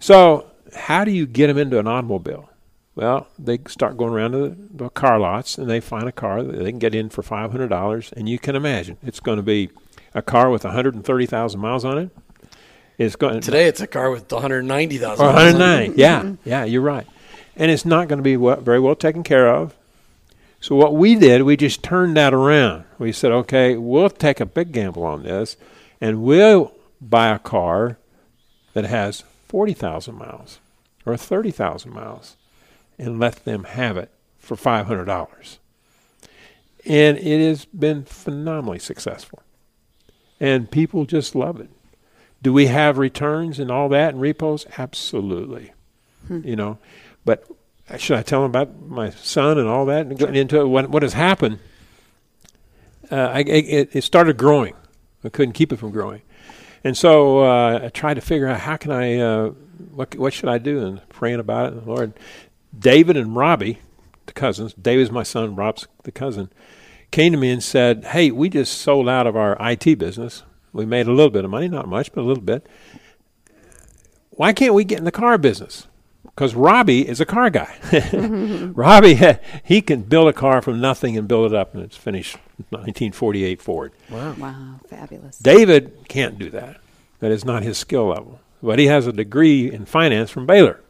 So, 0.00 0.46
how 0.74 1.04
do 1.04 1.10
you 1.10 1.26
get 1.26 1.46
them 1.48 1.58
into 1.58 1.78
an 1.78 1.86
automobile? 1.86 2.50
Well, 2.94 3.26
they 3.38 3.58
start 3.66 3.96
going 3.96 4.12
around 4.12 4.32
to 4.32 4.38
the, 4.38 4.56
the 4.84 4.88
car 4.90 5.18
lots 5.18 5.58
and 5.58 5.68
they 5.68 5.80
find 5.80 6.08
a 6.08 6.12
car 6.12 6.42
that 6.42 6.56
they 6.56 6.70
can 6.70 6.78
get 6.78 6.94
in 6.94 7.08
for 7.10 7.22
$500. 7.22 8.12
And 8.12 8.28
you 8.28 8.38
can 8.38 8.54
imagine 8.54 8.98
it's 9.02 9.20
going 9.20 9.36
to 9.36 9.42
be 9.42 9.70
a 10.14 10.22
car 10.22 10.50
with 10.50 10.64
130,000 10.64 11.60
miles 11.60 11.84
on 11.84 11.98
it. 11.98 12.10
It's 12.96 13.16
going 13.16 13.40
Today, 13.40 13.66
it's 13.66 13.80
a 13.80 13.88
car 13.88 14.10
with 14.10 14.30
190,000. 14.30 15.24
or 15.24 15.32
miles 15.32 15.54
on 15.54 15.60
it. 15.60 15.88
109. 15.88 15.94
Yeah, 15.96 16.34
yeah, 16.44 16.64
you're 16.64 16.82
right. 16.82 17.06
And 17.56 17.70
it's 17.70 17.84
not 17.84 18.08
going 18.08 18.18
to 18.18 18.22
be 18.22 18.36
well, 18.36 18.60
very 18.60 18.78
well 18.80 18.94
taken 18.94 19.22
care 19.24 19.48
of. 19.48 19.74
So 20.60 20.76
what 20.76 20.94
we 20.94 21.16
did, 21.16 21.42
we 21.42 21.56
just 21.56 21.82
turned 21.82 22.16
that 22.16 22.32
around. 22.32 22.84
We 22.98 23.12
said, 23.12 23.32
okay, 23.32 23.76
we'll 23.76 24.08
take 24.08 24.40
a 24.40 24.46
big 24.46 24.72
gamble 24.72 25.04
on 25.04 25.22
this, 25.24 25.56
and 26.00 26.22
we'll 26.22 26.73
buy 27.08 27.28
a 27.28 27.38
car 27.38 27.98
that 28.72 28.84
has 28.84 29.22
40,000 29.48 30.14
miles 30.14 30.60
or 31.06 31.16
30,000 31.16 31.92
miles, 31.92 32.36
and 32.98 33.20
let 33.20 33.44
them 33.44 33.64
have 33.64 33.96
it 33.96 34.10
for 34.38 34.56
$500. 34.56 35.58
And 36.86 37.18
it 37.18 37.46
has 37.46 37.66
been 37.66 38.04
phenomenally 38.04 38.78
successful, 38.78 39.42
and 40.40 40.70
people 40.70 41.04
just 41.04 41.34
love 41.34 41.60
it. 41.60 41.68
Do 42.42 42.52
we 42.52 42.66
have 42.66 42.98
returns 42.98 43.58
and 43.58 43.70
all 43.70 43.88
that 43.90 44.14
and 44.14 44.20
repos? 44.20 44.66
Absolutely. 44.78 45.72
You 46.28 46.56
know, 46.56 46.78
but 47.24 47.46
should 47.98 48.18
I 48.18 48.22
tell 48.22 48.42
them 48.42 48.50
about 48.50 48.80
my 48.82 49.10
son 49.10 49.58
and 49.58 49.68
all 49.68 49.86
that 49.86 50.06
and 50.06 50.18
getting 50.18 50.36
into 50.36 50.60
it? 50.60 50.66
What, 50.66 50.88
what 50.88 51.02
has 51.02 51.12
happened? 51.12 51.58
Uh, 53.10 53.16
I, 53.16 53.40
it, 53.40 53.94
it 53.94 54.04
started 54.04 54.36
growing. 54.36 54.74
I 55.22 55.28
couldn't 55.28 55.52
keep 55.52 55.72
it 55.72 55.76
from 55.76 55.90
growing, 55.90 56.22
and 56.84 56.96
so 56.96 57.40
uh, 57.40 57.80
I 57.84 57.88
tried 57.88 58.14
to 58.14 58.20
figure 58.20 58.46
out 58.46 58.60
how 58.60 58.76
can 58.76 58.92
I, 58.92 59.18
uh, 59.18 59.48
what 59.90 60.14
what 60.16 60.32
should 60.32 60.48
I 60.48 60.58
do? 60.58 60.84
And 60.86 61.08
praying 61.08 61.40
about 61.40 61.72
it, 61.72 61.78
and 61.78 61.86
Lord, 61.86 62.12
David 62.78 63.16
and 63.16 63.34
Robbie, 63.34 63.80
the 64.26 64.32
cousins. 64.32 64.74
David's 64.74 65.10
my 65.10 65.22
son. 65.22 65.56
Rob's 65.56 65.88
the 66.04 66.12
cousin. 66.12 66.50
Came 67.10 67.32
to 67.32 67.38
me 67.38 67.50
and 67.50 67.62
said, 67.62 68.04
"Hey, 68.06 68.30
we 68.30 68.48
just 68.48 68.78
sold 68.78 69.08
out 69.08 69.26
of 69.26 69.36
our 69.36 69.56
IT 69.60 69.98
business. 69.98 70.42
We 70.72 70.84
made 70.84 71.06
a 71.06 71.12
little 71.12 71.30
bit 71.30 71.44
of 71.44 71.50
money, 71.50 71.68
not 71.68 71.88
much, 71.88 72.12
but 72.12 72.22
a 72.22 72.26
little 72.26 72.42
bit. 72.42 72.66
Why 74.30 74.52
can't 74.52 74.74
we 74.74 74.84
get 74.84 74.98
in 74.98 75.04
the 75.04 75.12
car 75.12 75.38
business? 75.38 75.86
Because 76.34 76.54
Robbie 76.56 77.06
is 77.08 77.20
a 77.20 77.24
car 77.26 77.48
guy. 77.50 77.76
Mm-hmm. 77.90 78.72
Robbie, 78.72 79.18
he 79.64 79.80
can 79.80 80.02
build 80.02 80.28
a 80.28 80.32
car 80.32 80.60
from 80.62 80.80
nothing 80.80 81.16
and 81.16 81.28
build 81.28 81.52
it 81.52 81.56
up, 81.56 81.74
and 81.74 81.82
it's 81.82 81.96
finished 81.96 82.36
1948 82.70 83.62
Ford. 83.62 83.92
Wow, 84.10 84.34
Wow, 84.38 84.80
fabulous. 84.88 85.38
David 85.38 85.92
can't 86.08 86.38
do 86.38 86.50
that. 86.50 86.80
That 87.20 87.30
is 87.30 87.44
not 87.44 87.62
his 87.62 87.78
skill 87.78 88.06
level. 88.08 88.40
But 88.62 88.78
he 88.78 88.86
has 88.86 89.06
a 89.06 89.12
degree 89.12 89.70
in 89.70 89.84
finance 89.84 90.30
from 90.30 90.46
Baylor. 90.46 90.80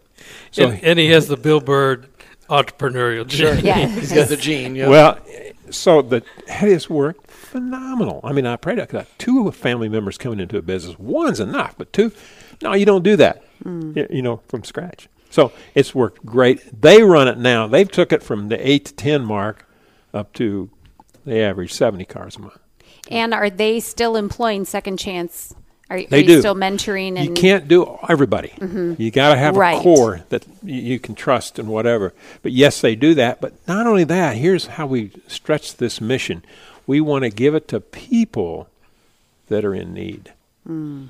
So, 0.51 0.69
and, 0.71 0.83
and 0.85 0.99
he 0.99 1.09
has 1.09 1.29
the 1.29 1.37
Bill 1.37 1.61
Byrd 1.61 2.07
entrepreneurial 2.49 3.27
gene. 3.27 3.65
Yeah. 3.65 3.87
He's 4.01 4.13
got 4.13 4.29
the 4.29 4.37
gene. 4.37 4.75
Yeah. 4.77 4.89
well, 4.89 5.19
so 5.71 6.03
the 6.03 6.21
that 6.47 6.49
has 6.49 6.89
worked 6.89 7.31
phenomenal. 7.31 8.21
I 8.23 8.33
mean, 8.33 8.47
I 8.47 8.57
prayed 8.57 8.79
I 8.79 8.87
got 8.87 9.07
two 9.19 9.51
family 9.51 9.89
members 9.89 10.17
coming 10.19 10.41
into 10.41 10.57
a 10.57 10.63
business. 10.63 10.99
One's 10.99 11.41
enough, 11.41 11.75
but 11.77 11.93
two, 11.93 12.13
no, 12.63 12.75
you 12.75 12.87
don't 12.87 13.03
do 13.03 13.17
that. 13.17 13.43
Mm. 13.65 13.97
y- 13.97 14.07
You 14.11 14.23
know, 14.23 14.41
from 14.49 14.63
scratch. 14.65 15.09
So 15.35 15.51
it's 15.75 15.92
worked 15.97 16.25
great. 16.25 16.81
They 16.81 17.03
run 17.03 17.27
it 17.27 17.38
now. 17.38 17.66
They've 17.66 17.90
took 17.90 18.12
it 18.12 18.23
from 18.23 18.49
the 18.51 18.68
eight 18.68 18.85
to 18.85 18.94
ten 18.94 19.25
mark 19.25 19.66
up 20.12 20.33
to 20.35 20.70
they 21.27 21.42
average 21.42 21.73
seventy 21.73 22.05
cars 22.05 22.37
a 22.37 22.40
month. 22.40 22.59
And 23.11 23.35
are 23.35 23.51
they 23.51 23.81
still 23.81 24.14
employing 24.14 24.64
Second 24.64 24.97
Chance? 24.99 25.53
Are, 25.90 25.97
are 25.97 26.05
They 26.05 26.20
you 26.20 26.27
do. 26.27 26.38
still 26.38 26.55
mentoring? 26.55 27.18
And 27.18 27.27
you 27.27 27.35
can't 27.35 27.66
do 27.66 27.99
everybody. 28.09 28.51
Mm-hmm. 28.61 28.94
You 29.03 29.11
got 29.11 29.31
to 29.35 29.37
have 29.37 29.57
Right. 29.57 29.77
a 29.79 29.83
core 29.83 30.20
that 30.29 30.47
you, 30.62 30.81
you 30.81 30.99
can 31.01 31.16
trust 31.16 31.59
and 31.59 31.68
whatever. 31.68 32.14
But 32.42 32.53
yes, 32.53 32.81
they 32.81 32.94
do 32.94 33.14
that. 33.16 33.40
But 33.40 33.55
not 33.66 33.88
only 33.88 34.05
that, 34.05 34.37
here's 34.37 34.66
how 34.66 34.87
we 34.87 35.11
stretch 35.27 35.77
this 35.79 36.01
mission. 36.01 36.44
We 36.87 37.01
want 37.01 37.25
to 37.25 37.31
give 37.31 37.57
it 37.57 37.66
to 37.68 37.81
people 37.81 38.68
that 39.49 39.64
are 39.64 39.75
in 39.75 39.92
need. 39.92 40.33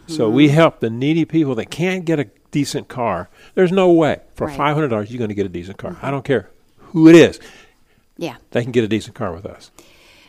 So 0.06 0.28
we 0.30 0.48
help 0.48 0.80
the 0.80 0.90
needy 0.90 1.24
people 1.24 1.54
that 1.56 1.70
can't 1.70 2.04
get 2.04 2.18
a 2.18 2.26
decent 2.50 2.88
car. 2.88 3.28
There's 3.54 3.72
no 3.72 3.92
way 3.92 4.20
for 4.34 4.46
Right. 4.48 4.56
five 4.56 4.74
hundred 4.74 4.88
dollars 4.88 5.10
you're 5.10 5.18
going 5.18 5.28
to 5.28 5.34
get 5.34 5.46
a 5.46 5.48
decent 5.50 5.78
car. 5.78 5.96
I 6.02 6.10
don't 6.10 6.24
care 6.24 6.50
who 6.78 7.08
it 7.08 7.14
is. 7.14 7.38
Yeah. 8.16 8.36
They 8.52 8.62
can 8.62 8.72
get 8.72 8.84
a 8.84 8.88
decent 8.88 9.14
car 9.14 9.32
with 9.32 9.46
us. 9.46 9.70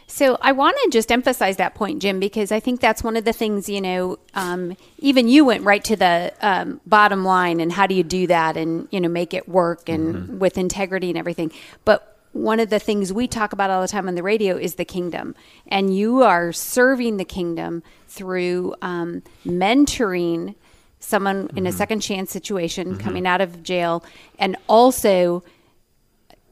So 0.07 0.37
I 0.41 0.51
want 0.51 0.77
to 0.83 0.89
just 0.91 1.11
emphasize 1.11 1.57
that 1.57 1.73
point, 1.73 2.01
Jim, 2.01 2.19
because 2.19 2.51
I 2.51 2.59
think 2.59 2.79
that's 2.79 3.03
one 3.03 3.17
of 3.17 3.25
the 3.25 3.33
things, 3.33 3.67
you 3.67 3.81
know, 3.81 4.17
um, 4.35 4.77
even 4.99 5.27
you 5.27 5.43
went 5.43 5.63
right 5.63 5.83
to 5.83 5.95
the 5.95 6.31
um, 6.41 6.79
bottom 6.85 7.25
line 7.25 7.59
and 7.59 7.71
how 7.71 7.87
do 7.87 7.95
you 7.95 8.03
do 8.03 8.27
that 8.27 8.55
and, 8.55 8.87
you 8.91 9.01
know, 9.01 9.09
make 9.09 9.33
it 9.33 9.49
work 9.49 9.89
and 9.89 10.39
with 10.39 10.57
integrity 10.59 11.09
and 11.09 11.17
everything. 11.17 11.51
But 11.85 12.14
one 12.35 12.59
of 12.59 12.69
the 12.69 12.79
things 12.79 13.13
we 13.13 13.29
talk 13.29 13.53
about 13.53 13.69
all 13.69 13.81
the 13.81 13.87
time 13.87 14.09
on 14.09 14.15
the 14.15 14.21
radio 14.21 14.57
is 14.57 14.75
the 14.75 14.83
kingdom. 14.83 15.33
And 15.69 15.95
you 15.95 16.21
are 16.21 16.51
serving 16.51 17.15
the 17.15 17.23
kingdom 17.23 17.81
through 18.09 18.75
um, 18.81 19.23
mentoring 19.45 20.55
someone 20.99 21.49
in 21.55 21.65
a 21.65 21.71
second 21.71 22.01
chance 22.01 22.31
situation 22.31 22.97
coming 22.97 23.25
out 23.25 23.39
of 23.39 23.63
jail 23.63 24.03
and 24.37 24.57
also 24.67 25.43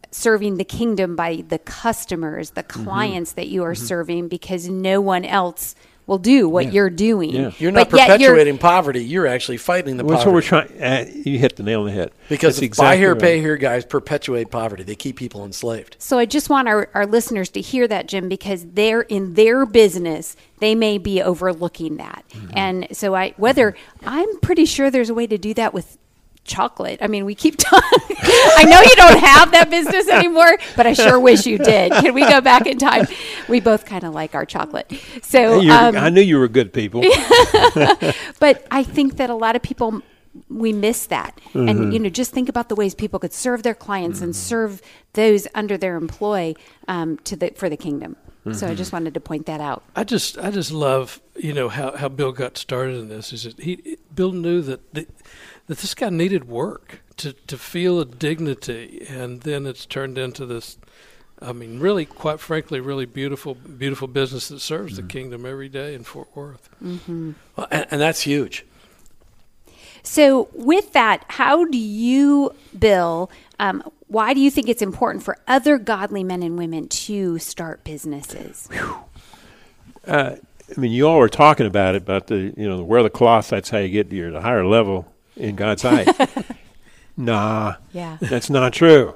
serving 0.09 0.55
the 0.55 0.63
kingdom 0.63 1.17
by 1.17 1.43
the 1.49 1.59
customers, 1.59 2.51
the 2.51 2.63
Mm-hmm. 2.63 2.83
clients 2.85 3.33
that 3.33 3.47
you 3.47 3.63
are 3.63 3.75
serving, 3.75 4.29
because 4.29 4.69
no 4.69 5.01
one 5.01 5.25
else 5.25 5.75
will 6.05 6.17
do 6.17 6.49
what 6.49 6.73
you're 6.73 6.89
doing. 6.89 7.29
Yeah. 7.31 7.51
you're 7.59 7.71
not 7.71 7.89
But 7.89 7.97
yet 7.97 8.07
you're- 8.19 8.31
perpetuating 8.33 8.57
poverty. 8.57 9.03
You're 9.05 9.27
actually 9.27 9.57
fighting 9.57 9.97
the 9.97 10.03
That's 10.03 10.23
poverty. 10.23 10.27
what 10.29 10.33
we're 10.33 10.67
trying. 10.67 10.81
Uh, 10.83 11.05
you 11.13 11.39
hit 11.39 11.55
the 11.55 11.63
nail 11.63 11.81
on 11.81 11.85
the 11.87 11.91
head. 11.93 12.11
because 12.29 12.55
That's 12.55 12.77
buy 12.77 12.93
exactly 12.93 12.97
here, 12.99 13.13
right. 13.13 13.21
pay 13.21 13.39
here 13.39 13.55
guys 13.57 13.85
perpetuate 13.85 14.51
poverty. 14.51 14.83
They 14.83 14.95
keep 14.95 15.15
people 15.15 15.45
enslaved. 15.45 15.95
So 15.99 16.17
I 16.19 16.25
just 16.25 16.49
want 16.49 16.67
our, 16.67 16.89
our 16.93 17.05
listeners 17.05 17.49
to 17.51 17.61
hear 17.61 17.87
that, 17.87 18.07
Jim, 18.07 18.27
because 18.27 18.65
they're 18.73 19.01
in 19.03 19.35
their 19.35 19.65
business, 19.65 20.35
they 20.59 20.75
may 20.75 20.97
be 20.97 21.21
overlooking 21.21 21.97
that. 21.97 22.25
Mm-hmm. 22.31 22.51
And 22.57 22.87
so 22.91 23.15
I 23.15 23.33
whether 23.37 23.75
I'm 24.05 24.39
pretty 24.41 24.65
sure 24.65 24.91
there's 24.91 25.09
a 25.09 25.13
way 25.13 25.27
to 25.27 25.37
do 25.37 25.53
that 25.53 25.73
with 25.73 25.97
chocolate. 26.43 26.99
I 27.01 27.07
mean, 27.07 27.25
we 27.25 27.35
keep 27.35 27.55
talking. 27.57 28.17
I 28.21 28.65
know 28.65 28.81
you 28.81 28.95
don't 28.95 29.19
have 29.19 29.51
that 29.51 29.69
business 29.69 30.07
anymore, 30.09 30.57
but 30.75 30.85
I 30.85 30.93
sure 30.93 31.19
wish 31.19 31.45
you 31.45 31.57
did. 31.57 31.91
Can 31.93 32.13
we 32.13 32.21
go 32.21 32.41
back 32.41 32.65
in 32.65 32.77
time? 32.77 33.07
We 33.47 33.59
both 33.59 33.85
kind 33.85 34.03
of 34.03 34.13
like 34.13 34.35
our 34.35 34.45
chocolate. 34.45 34.91
So 35.21 35.59
um, 35.69 35.95
I 35.95 36.09
knew 36.09 36.21
you 36.21 36.37
were 36.39 36.47
good 36.47 36.73
people. 36.73 37.01
but 38.39 38.65
I 38.71 38.83
think 38.83 39.17
that 39.17 39.29
a 39.29 39.35
lot 39.35 39.55
of 39.55 39.61
people 39.61 40.01
we 40.49 40.73
miss 40.73 41.05
that, 41.07 41.39
Mm-hmm. 41.53 41.69
and 41.69 41.93
you 41.93 41.99
know, 41.99 42.09
just 42.09 42.31
think 42.31 42.49
about 42.49 42.67
the 42.69 42.75
ways 42.75 42.95
people 42.95 43.19
could 43.19 43.33
serve 43.33 43.61
their 43.61 43.75
clients 43.75 44.21
and 44.21 44.35
serve 44.35 44.81
those 45.13 45.47
under 45.53 45.77
their 45.77 45.95
employ 45.95 46.55
um, 46.87 47.17
to 47.19 47.35
the 47.35 47.51
for 47.55 47.69
the 47.69 47.77
kingdom. 47.77 48.15
So 48.45 48.49
Mm-hmm. 48.49 48.71
I 48.71 48.75
just 48.75 48.91
wanted 48.91 49.13
to 49.13 49.19
point 49.21 49.45
that 49.45 49.61
out. 49.61 49.83
I 49.95 50.03
just 50.03 50.37
I 50.39 50.49
just 50.51 50.71
love 50.71 51.21
you 51.37 51.53
know 51.53 51.69
how, 51.69 51.95
how 51.95 52.09
Bill 52.09 52.31
got 52.31 52.57
started 52.57 52.95
in 52.99 53.09
this 53.09 53.31
is 53.31 53.43
that 53.43 53.59
he 53.59 53.97
Bill 54.13 54.31
knew 54.31 54.61
that 54.63 54.93
the, 54.93 55.07
that 55.67 55.79
this 55.79 55.93
guy 55.93 56.09
needed 56.09 56.47
work 56.47 57.01
to 57.17 57.33
to 57.33 57.57
feel 57.57 57.99
a 57.99 58.05
dignity 58.05 59.05
and 59.09 59.41
then 59.41 59.65
it's 59.65 59.85
turned 59.85 60.17
into 60.17 60.45
this 60.45 60.77
I 61.41 61.53
mean 61.53 61.79
really 61.79 62.05
quite 62.05 62.39
frankly 62.39 62.79
really 62.79 63.05
beautiful 63.05 63.55
beautiful 63.55 64.07
business 64.07 64.47
that 64.49 64.59
serves 64.59 64.95
the 64.95 65.01
mm-hmm. 65.01 65.09
kingdom 65.09 65.45
every 65.45 65.69
day 65.69 65.93
in 65.93 66.03
Fort 66.03 66.29
Worth. 66.35 66.69
Mm-hmm. 66.83 67.33
Well, 67.55 67.67
and, 67.71 67.85
and 67.91 68.01
that's 68.01 68.21
huge. 68.21 68.65
So, 70.05 70.49
with 70.53 70.91
that, 70.91 71.23
how 71.29 71.63
do 71.63 71.77
you, 71.77 72.53
Bill, 72.77 73.31
um, 73.57 73.89
why 74.07 74.33
do 74.33 74.41
you 74.41 74.51
think 74.51 74.67
it's 74.67 74.81
important 74.81 75.23
for 75.23 75.37
other 75.47 75.77
godly 75.77 76.25
men 76.25 76.43
and 76.43 76.57
women 76.57 76.89
to 76.89 77.39
start 77.39 77.85
businesses? 77.85 78.67
Uh, 80.05 80.35
I 80.75 80.79
mean, 80.79 80.91
you 80.91 81.07
all 81.07 81.19
were 81.19 81.29
talking 81.29 81.65
about 81.65 81.95
it, 81.95 82.01
about 82.01 82.27
the 82.27 82.53
you 82.57 82.67
know 82.67 82.83
wear 82.83 83.01
the 83.01 83.09
cloth. 83.09 83.47
That's 83.47 83.69
how 83.69 83.77
you 83.77 83.87
get 83.87 84.09
to 84.09 84.15
your 84.17 84.37
higher 84.41 84.65
level 84.65 85.12
in 85.37 85.55
God's 85.55 85.81
sight. 85.81 86.07
nah, 87.17 87.75
Yeah. 87.91 88.17
that's 88.21 88.49
not 88.49 88.73
true. 88.73 89.15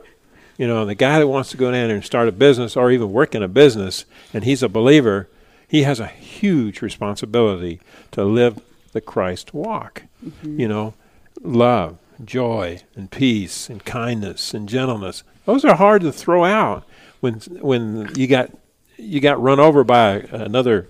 You 0.58 0.67
know, 0.67 0.86
the 0.86 0.95
guy 0.95 1.19
that 1.19 1.27
wants 1.27 1.51
to 1.51 1.58
go 1.58 1.71
down 1.71 1.88
there 1.88 1.95
and 1.95 2.03
start 2.06 2.27
a 2.27 2.32
business 2.32 2.75
or 2.75 2.91
even 2.91 3.12
work 3.12 3.36
in 3.36 3.43
a 3.43 3.47
business, 3.47 4.06
and 4.34 4.43
he's 4.43 4.63
a 4.63 4.69
believer, 4.69 5.30
he 5.67 5.84
has 5.84 5.99
a 5.99 6.08
huge 6.08 6.82
responsibility 6.82 7.80
to 8.12 8.23
live 8.23 8.60
the 8.91 9.01
Christ 9.01 9.53
walk. 9.53 10.03
Mm-hmm. 10.25 10.60
You 10.60 10.67
know, 10.67 10.93
love, 11.41 11.99
joy, 12.25 12.82
and 12.95 13.12
peace, 13.12 13.69
and 13.69 13.86
kindness, 13.86 14.53
and 14.53 14.67
gentleness. 14.67 15.23
Those 15.45 15.63
are 15.63 15.75
hard 15.75 16.01
to 16.01 16.12
throw 16.12 16.43
out 16.43 16.86
when 17.19 17.36
when 17.62 18.10
you 18.15 18.25
got 18.27 18.49
you 18.97 19.19
got 19.19 19.39
run 19.41 19.60
over 19.60 19.84
by 19.84 20.21
another 20.32 20.88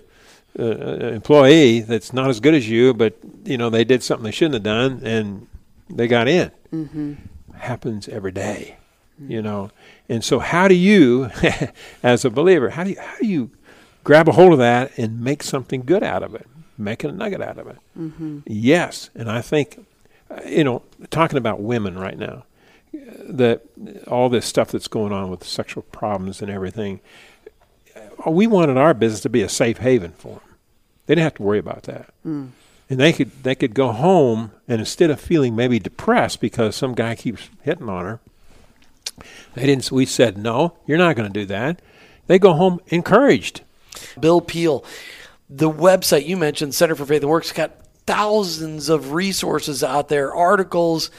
uh, 0.58 1.12
employee 1.14 1.80
that's 1.80 2.12
not 2.12 2.28
as 2.28 2.40
good 2.40 2.54
as 2.54 2.68
you, 2.68 2.92
but 2.94 3.16
you 3.44 3.56
know 3.56 3.70
they 3.70 3.84
did 3.84 4.02
something 4.02 4.24
they 4.24 4.30
shouldn't 4.32 4.54
have 4.54 4.62
done, 4.62 5.00
and 5.04 5.46
they 5.88 6.06
got 6.08 6.28
in. 6.28 6.50
Happens 7.56 8.08
every 8.08 8.32
day, 8.32 8.76
you 9.18 9.42
know. 9.42 9.70
And 10.08 10.24
so, 10.24 10.38
how 10.38 10.68
do 10.68 10.74
you, 10.74 11.30
as 12.02 12.24
a 12.24 12.30
believer, 12.30 12.70
how 12.70 12.84
do 12.84 12.90
you 12.90 13.00
how 13.00 13.18
do 13.18 13.26
you 13.26 13.50
grab 14.04 14.28
a 14.28 14.32
hold 14.32 14.52
of 14.52 14.58
that 14.58 14.96
and 14.98 15.20
make 15.20 15.42
something 15.42 15.82
good 15.82 16.02
out 16.02 16.22
of 16.22 16.34
it, 16.34 16.46
make 16.76 17.04
a 17.04 17.10
nugget 17.12 17.40
out 17.42 17.58
of 17.58 17.66
it? 17.68 17.76
Yes, 18.46 19.10
and 19.14 19.30
I 19.30 19.40
think, 19.42 19.84
uh, 20.30 20.40
you 20.46 20.64
know, 20.64 20.82
talking 21.10 21.36
about 21.38 21.60
women 21.60 21.98
right 21.98 22.16
now, 22.18 22.44
that 22.92 23.62
all 24.06 24.28
this 24.28 24.46
stuff 24.46 24.70
that's 24.70 24.88
going 24.88 25.12
on 25.12 25.30
with 25.30 25.44
sexual 25.44 25.82
problems 25.82 26.40
and 26.40 26.50
everything, 26.50 27.00
uh, 28.24 28.30
we 28.30 28.46
wanted 28.46 28.76
our 28.76 28.94
business 28.94 29.20
to 29.22 29.28
be 29.28 29.42
a 29.42 29.48
safe 29.48 29.78
haven 29.78 30.12
for 30.12 30.34
them. 30.34 30.40
They 31.08 31.14
didn't 31.14 31.24
have 31.24 31.34
to 31.36 31.42
worry 31.42 31.58
about 31.58 31.84
that, 31.84 32.10
mm. 32.24 32.50
and 32.90 33.00
they 33.00 33.14
could 33.14 33.42
they 33.42 33.54
could 33.54 33.72
go 33.72 33.92
home 33.92 34.52
and 34.68 34.78
instead 34.78 35.08
of 35.08 35.18
feeling 35.18 35.56
maybe 35.56 35.78
depressed 35.78 36.38
because 36.38 36.76
some 36.76 36.94
guy 36.94 37.14
keeps 37.14 37.48
hitting 37.62 37.88
on 37.88 38.04
her, 38.04 38.20
they 39.54 39.64
didn't. 39.64 39.90
We 39.90 40.04
said 40.04 40.36
no, 40.36 40.76
you're 40.86 40.98
not 40.98 41.16
going 41.16 41.32
to 41.32 41.40
do 41.40 41.46
that. 41.46 41.80
They 42.26 42.38
go 42.38 42.52
home 42.52 42.80
encouraged. 42.88 43.62
Bill 44.20 44.42
Peel, 44.42 44.84
the 45.48 45.70
website 45.70 46.26
you 46.26 46.36
mentioned, 46.36 46.74
Center 46.74 46.94
for 46.94 47.06
Faith 47.06 47.22
and 47.22 47.30
Works, 47.30 47.52
got 47.52 47.72
thousands 48.06 48.90
of 48.90 49.12
resources 49.12 49.82
out 49.82 50.08
there, 50.08 50.34
articles, 50.34 51.10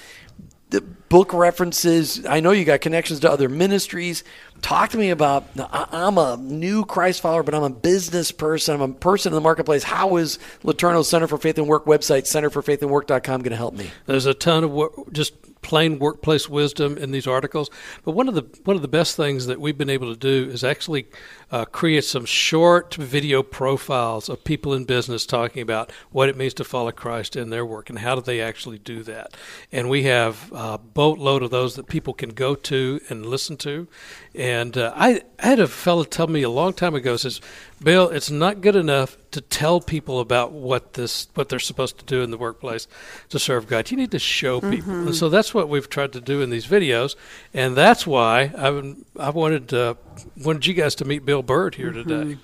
the 0.69 0.82
book 0.82 1.34
references. 1.34 2.23
I 2.28 2.41
know 2.41 2.52
you 2.52 2.63
got 2.63 2.82
connections 2.82 3.21
to 3.21 3.32
other 3.32 3.49
ministries. 3.49 4.23
Talk 4.62 4.91
to 4.91 4.98
me 4.98 5.10
about. 5.10 5.45
I'm 5.72 6.17
a 6.17 6.38
new 6.38 6.86
Christ 6.86 7.22
follower, 7.22 7.43
but 7.43 7.56
I'm 7.56 7.63
a 7.63 7.69
business 7.69 8.32
person. 8.32 8.76
I'm 8.76 8.82
a 8.82 8.93
person 8.93 9.32
in 9.32 9.36
the 9.36 9.41
marketplace. 9.41 9.84
How 9.84 10.17
is 10.17 10.38
LeTourneau 10.63 11.06
Center 11.06 11.28
for 11.28 11.38
Faith 11.38 11.58
and 11.58 11.67
Work 11.67 11.86
website, 11.86 12.24
centerforfaithandwork.com, 12.24 13.41
going 13.41 13.52
to 13.52 13.56
help 13.56 13.74
me? 13.74 13.89
There's 14.06 14.26
a 14.26 14.34
ton 14.34 14.63
of 14.63 14.72
work, 14.72 14.93
just 15.12 15.34
plain 15.62 16.00
workplace 16.00 16.48
wisdom 16.50 16.98
in 16.98 17.12
these 17.12 17.28
articles. 17.28 17.69
But 18.04 18.12
one 18.12 18.28
of 18.28 18.36
the 18.36 18.45
one 18.63 18.76
of 18.76 18.82
the 18.82 18.88
best 18.88 19.15
things 19.15 19.45
that 19.48 19.60
we've 19.60 19.78
been 19.78 19.89
able 19.89 20.13
to 20.13 20.19
do 20.19 20.50
is 20.50 20.63
actually 20.63 21.08
uh, 21.52 21.65
create 21.65 22.04
some 22.04 22.26
short 22.26 22.95
video 22.95 23.43
profiles 23.43 24.30
of 24.30 24.43
people 24.43 24.74
in 24.74 24.86
business 24.86 25.26
talking 25.26 25.62
about 25.62 25.91
what 26.12 26.30
it 26.30 26.38
means 26.38 26.54
to 26.56 26.63
follow 26.63 26.91
Christ 26.91 27.36
in 27.36 27.50
their 27.50 27.65
work 27.65 27.89
and 27.89 28.00
how 28.00 28.15
do 28.15 28.22
they 28.22 28.41
actually 28.41 28.80
do 28.80 29.04
that. 29.04 29.36
And 29.72 29.89
we 29.89 30.04
have 30.04 30.52
a 30.54 30.78
boatload 30.78 31.43
of 31.43 31.52
those 31.52 31.76
that 31.76 31.88
people 31.88 32.13
can 32.13 32.30
go 32.30 32.56
to 32.56 33.00
and 33.10 33.26
listen 33.26 33.58
to. 33.58 33.88
And 34.36 34.78
uh, 34.78 34.93
I, 34.95 35.22
I 35.39 35.48
had 35.48 35.60
a 35.60 35.67
fellow 35.67 36.04
tell 36.04 36.28
me 36.28 36.43
a 36.43 36.50
long 36.50 36.74
time 36.74 36.95
ago 36.95 37.17
says, 37.17 37.41
Bill, 37.82 38.10
it's 38.10 38.30
not 38.30 38.62
good 38.62 38.76
enough 38.76 39.18
to 39.32 39.42
tell 39.42 39.80
people 39.80 40.20
about 40.20 40.52
what 40.52 40.94
this 40.94 41.28
what 41.36 41.50
they're 41.50 41.60
supposed 41.60 41.98
to 42.00 42.06
do 42.06 42.22
in 42.22 42.32
the 42.32 42.38
workplace 42.38 42.88
to 43.30 43.39
serve 43.39 43.68
God. 43.68 43.89
You 43.89 43.98
need 43.98 44.12
to 44.12 44.20
show 44.20 44.60
people, 44.60 44.92
and 44.92 45.15
so 45.15 45.30
that's 45.30 45.54
what 45.54 45.70
we've 45.70 45.89
tried 45.89 46.12
to 46.13 46.22
do 46.22 46.42
in 46.42 46.50
these 46.50 46.68
videos, 46.68 47.15
and 47.54 47.76
that's 47.76 48.06
why 48.06 48.52
I 48.58 48.96
I 49.18 49.30
wanted 49.30 49.74
uh, 49.74 49.96
wanted 50.44 50.65
you 50.65 50.74
guys 50.74 50.96
to 50.96 51.06
meet 51.06 51.26
Bill 51.26 51.42
Byrd 51.42 51.76
here 51.76 51.92
today. 51.92 52.38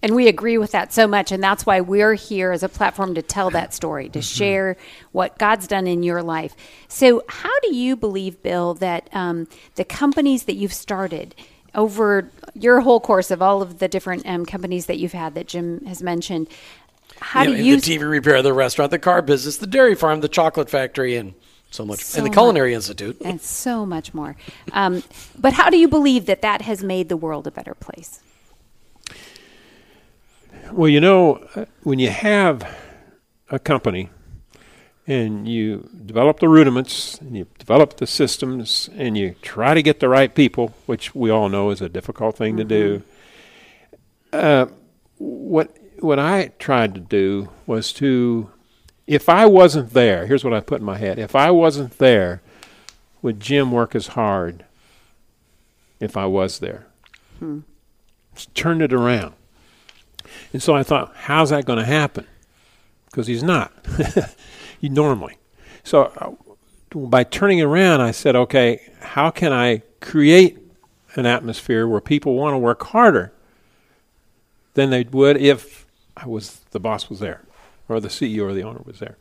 And 0.00 0.14
we 0.14 0.28
agree 0.28 0.58
with 0.58 0.70
that 0.72 0.92
so 0.92 1.08
much. 1.08 1.32
And 1.32 1.42
that's 1.42 1.66
why 1.66 1.80
we're 1.80 2.14
here 2.14 2.52
as 2.52 2.62
a 2.62 2.68
platform 2.68 3.14
to 3.16 3.22
tell 3.22 3.50
that 3.50 3.74
story, 3.74 4.08
to 4.10 4.22
share 4.22 4.76
what 5.10 5.38
God's 5.38 5.66
done 5.66 5.88
in 5.88 6.04
your 6.04 6.22
life. 6.22 6.54
So, 6.86 7.24
how 7.28 7.58
do 7.60 7.74
you 7.74 7.96
believe, 7.96 8.40
Bill, 8.42 8.74
that 8.74 9.08
um, 9.12 9.48
the 9.74 9.84
companies 9.84 10.44
that 10.44 10.54
you've 10.54 10.72
started 10.72 11.34
over 11.74 12.28
your 12.54 12.80
whole 12.80 13.00
course 13.00 13.30
of 13.30 13.40
all 13.42 13.62
of 13.62 13.78
the 13.78 13.88
different 13.88 14.26
um, 14.26 14.44
companies 14.46 14.86
that 14.86 14.98
you've 14.98 15.12
had 15.12 15.34
that 15.34 15.46
Jim 15.46 15.84
has 15.86 16.02
mentioned, 16.02 16.48
how 17.20 17.42
You 17.42 17.50
do 17.50 17.56
know, 17.56 17.62
you 17.62 17.76
the 17.80 17.96
TV 17.98 18.08
repair, 18.10 18.42
the 18.42 18.52
restaurant, 18.52 18.90
the 18.90 18.98
car 18.98 19.22
business, 19.22 19.56
the 19.58 19.66
dairy 19.66 19.94
farm, 19.94 20.20
the 20.20 20.28
chocolate 20.28 20.70
factory, 20.70 21.16
and 21.16 21.34
so 21.70 21.84
much, 21.84 22.00
So 22.00 22.18
and 22.18 22.26
the 22.26 22.30
much. 22.30 22.36
Culinary 22.36 22.74
Institute. 22.74 23.16
and 23.24 23.40
so 23.40 23.84
much 23.84 24.14
more. 24.14 24.36
Um, 24.72 25.02
but 25.38 25.52
how 25.52 25.68
do 25.70 25.76
you 25.76 25.88
believe 25.88 26.26
that 26.26 26.42
that 26.42 26.62
has 26.62 26.82
made 26.82 27.08
the 27.08 27.16
world 27.16 27.46
a 27.46 27.50
better 27.50 27.74
place? 27.74 28.20
Well, 30.72 30.88
you 30.88 31.00
know, 31.00 31.46
uh, 31.54 31.64
when 31.82 31.98
you 31.98 32.10
have 32.10 32.66
a 33.50 33.58
company 33.58 34.10
and 35.08 35.48
you 35.48 35.88
develop 36.04 36.38
the 36.38 36.48
rudiments 36.48 37.18
and 37.18 37.34
you 37.34 37.46
develop 37.58 37.96
the 37.96 38.06
systems 38.06 38.90
and 38.94 39.16
you 39.16 39.34
try 39.40 39.72
to 39.72 39.82
get 39.82 40.00
the 40.00 40.08
right 40.08 40.34
people, 40.34 40.74
which 40.84 41.14
we 41.14 41.30
all 41.30 41.48
know 41.48 41.70
is 41.70 41.80
a 41.80 41.88
difficult 41.88 42.36
thing 42.36 42.58
to 42.58 42.64
do. 42.64 43.02
Uh, 44.32 44.66
what 45.16 45.74
what 46.00 46.18
I 46.18 46.52
tried 46.58 46.94
to 46.94 47.00
do 47.00 47.48
was 47.66 47.92
to, 47.94 48.50
if 49.06 49.28
I 49.28 49.46
wasn't 49.46 49.94
there, 49.94 50.26
here's 50.26 50.44
what 50.44 50.52
I 50.52 50.60
put 50.60 50.80
in 50.80 50.86
my 50.86 50.98
head: 50.98 51.18
if 51.18 51.34
I 51.34 51.50
wasn't 51.50 51.96
there, 51.96 52.42
would 53.22 53.40
Jim 53.40 53.72
work 53.72 53.94
as 53.96 54.08
hard? 54.08 54.66
If 56.00 56.16
I 56.16 56.26
was 56.26 56.60
there, 56.60 56.86
Just 58.34 58.54
turned 58.54 58.82
it 58.82 58.92
around. 58.92 59.34
And 60.52 60.62
so 60.62 60.76
I 60.76 60.84
thought, 60.84 61.12
how's 61.22 61.50
that 61.50 61.64
going 61.64 61.80
to 61.80 61.84
happen? 61.84 62.26
Because 63.06 63.26
he's 63.26 63.42
not. 63.42 63.72
he 64.80 64.88
normally. 64.88 65.38
So 65.82 66.04
uh, 66.16 66.96
by 66.96 67.24
turning 67.24 67.60
around, 67.60 68.00
I 68.00 68.10
said, 68.10 68.36
okay, 68.36 68.80
how 69.00 69.30
can 69.30 69.52
I 69.52 69.82
create 70.00 70.58
an 71.14 71.26
atmosphere 71.26 71.86
where 71.86 72.00
people 72.00 72.34
want 72.34 72.54
to 72.54 72.58
work 72.58 72.82
harder 72.84 73.32
than 74.74 74.90
they 74.90 75.02
would 75.02 75.36
if 75.36 75.86
I 76.16 76.26
was 76.26 76.60
the 76.70 76.80
boss 76.80 77.08
was 77.08 77.20
there, 77.20 77.42
or 77.88 78.00
the 78.00 78.08
CEO 78.08 78.42
or 78.42 78.52
the 78.52 78.62
owner 78.62 78.80
was 78.84 78.98
there. 78.98 79.16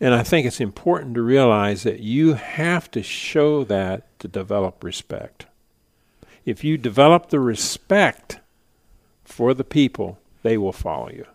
And 0.00 0.14
I 0.14 0.22
think 0.22 0.46
it's 0.46 0.60
important 0.60 1.14
to 1.14 1.22
realize 1.22 1.82
that 1.84 2.00
you 2.00 2.34
have 2.34 2.90
to 2.92 3.02
show 3.02 3.64
that 3.64 4.18
to 4.20 4.28
develop 4.28 4.84
respect. 4.84 5.46
If 6.44 6.62
you 6.62 6.76
develop 6.78 7.30
the 7.30 7.40
respect 7.40 8.40
for 9.24 9.54
the 9.54 9.64
people, 9.64 10.18
they 10.42 10.56
will 10.58 10.72
follow 10.72 11.10
you. 11.10 11.26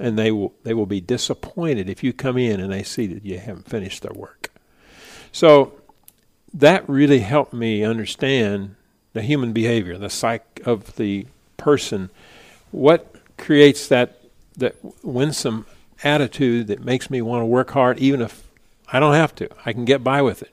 And 0.00 0.18
they 0.18 0.32
will 0.32 0.52
they 0.64 0.74
will 0.74 0.86
be 0.86 1.00
disappointed 1.00 1.88
if 1.88 2.02
you 2.02 2.12
come 2.12 2.36
in 2.36 2.60
and 2.60 2.72
they 2.72 2.82
see 2.82 3.06
that 3.06 3.24
you 3.24 3.38
haven't 3.38 3.68
finished 3.68 4.02
their 4.02 4.12
work. 4.12 4.50
So 5.30 5.74
that 6.52 6.88
really 6.88 7.20
helped 7.20 7.52
me 7.52 7.84
understand 7.84 8.74
the 9.12 9.22
human 9.22 9.52
behavior, 9.52 9.96
the 9.96 10.10
psyche 10.10 10.62
of 10.64 10.96
the 10.96 11.26
person. 11.56 12.10
What 12.70 13.14
creates 13.38 13.86
that 13.88 14.20
that 14.56 14.76
winsome 15.02 15.66
attitude 16.02 16.66
that 16.66 16.84
makes 16.84 17.10
me 17.10 17.22
want 17.22 17.42
to 17.42 17.46
work 17.46 17.70
hard 17.70 17.98
even 17.98 18.20
if 18.20 18.46
I 18.92 19.00
don't 19.00 19.14
have 19.14 19.34
to. 19.36 19.48
I 19.64 19.72
can 19.72 19.84
get 19.84 20.04
by 20.04 20.22
with 20.22 20.42
it. 20.42 20.52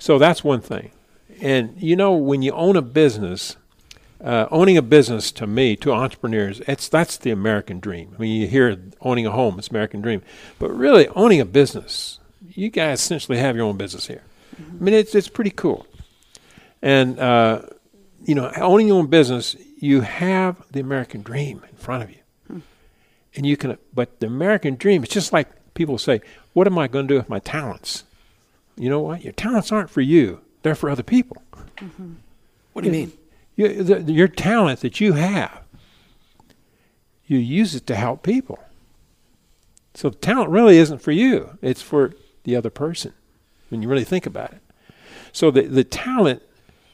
So 0.00 0.18
that's 0.18 0.44
one 0.44 0.60
thing. 0.60 0.90
And 1.40 1.74
you 1.80 1.96
know, 1.96 2.14
when 2.14 2.42
you 2.42 2.52
own 2.52 2.76
a 2.76 2.82
business, 2.82 3.56
uh, 4.22 4.46
owning 4.50 4.76
a 4.76 4.82
business 4.82 5.30
to 5.32 5.46
me, 5.46 5.76
to 5.76 5.92
entrepreneurs, 5.92 6.60
it's 6.66 6.88
that's 6.88 7.16
the 7.16 7.30
American 7.30 7.80
dream. 7.80 8.14
I 8.16 8.22
mean, 8.22 8.40
you 8.40 8.46
hear 8.46 8.76
owning 9.00 9.26
a 9.26 9.30
home, 9.30 9.58
it's 9.58 9.68
American 9.68 10.00
dream, 10.00 10.22
but 10.58 10.70
really 10.70 11.08
owning 11.08 11.40
a 11.40 11.44
business, 11.44 12.18
you 12.48 12.70
guys 12.70 13.00
essentially 13.00 13.38
have 13.38 13.56
your 13.56 13.66
own 13.66 13.76
business 13.76 14.06
here. 14.06 14.22
I 14.58 14.82
mean, 14.82 14.94
it's 14.94 15.14
it's 15.14 15.28
pretty 15.28 15.50
cool. 15.50 15.86
And 16.80 17.18
uh, 17.18 17.62
you 18.24 18.34
know, 18.34 18.50
owning 18.56 18.88
your 18.88 18.98
own 18.98 19.08
business, 19.08 19.54
you 19.78 20.00
have 20.00 20.62
the 20.72 20.80
American 20.80 21.22
dream 21.22 21.62
in 21.68 21.76
front 21.76 22.02
of 22.02 22.10
you, 22.10 22.62
and 23.34 23.44
you 23.46 23.56
can. 23.56 23.76
But 23.94 24.20
the 24.20 24.26
American 24.26 24.76
dream, 24.76 25.02
it's 25.04 25.12
just 25.12 25.32
like 25.32 25.48
people 25.74 25.98
say, 25.98 26.20
"What 26.54 26.66
am 26.66 26.78
I 26.78 26.88
going 26.88 27.06
to 27.06 27.14
do 27.14 27.18
with 27.18 27.28
my 27.28 27.38
talents?" 27.38 28.04
You 28.76 28.88
know 28.88 29.00
what? 29.00 29.22
Your 29.24 29.32
talents 29.34 29.70
aren't 29.72 29.90
for 29.90 30.00
you; 30.00 30.40
they're 30.62 30.74
for 30.74 30.88
other 30.88 31.02
people. 31.02 31.42
What 32.72 32.82
do 32.82 32.88
you 32.88 32.92
mean? 32.92 33.12
You, 33.56 33.82
the, 33.82 34.12
your 34.12 34.28
talent 34.28 34.80
that 34.80 35.00
you 35.00 35.14
have, 35.14 35.62
you 37.26 37.38
use 37.38 37.74
it 37.74 37.86
to 37.86 37.96
help 37.96 38.22
people. 38.22 38.58
So 39.94 40.10
talent 40.10 40.50
really 40.50 40.76
isn't 40.76 41.00
for 41.00 41.12
you; 41.12 41.58
it's 41.62 41.82
for 41.82 42.12
the 42.44 42.54
other 42.54 42.70
person. 42.70 43.12
When 43.70 43.82
you 43.82 43.88
really 43.88 44.04
think 44.04 44.26
about 44.26 44.52
it, 44.52 44.60
so 45.32 45.50
the 45.50 45.62
the 45.62 45.84
talent 45.84 46.42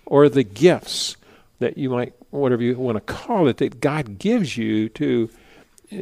or 0.07 0.29
the 0.29 0.45
gifts 0.45 1.17
that 1.59 1.77
you 1.77 1.91
might, 1.91 2.15
whatever 2.31 2.63
you 2.63 2.79
want 2.79 2.97
to 2.97 3.01
call 3.01 3.49
it, 3.49 3.57
that 3.59 3.81
God 3.81 4.19
gives 4.19 4.57
you 4.57 4.89
to 4.91 5.29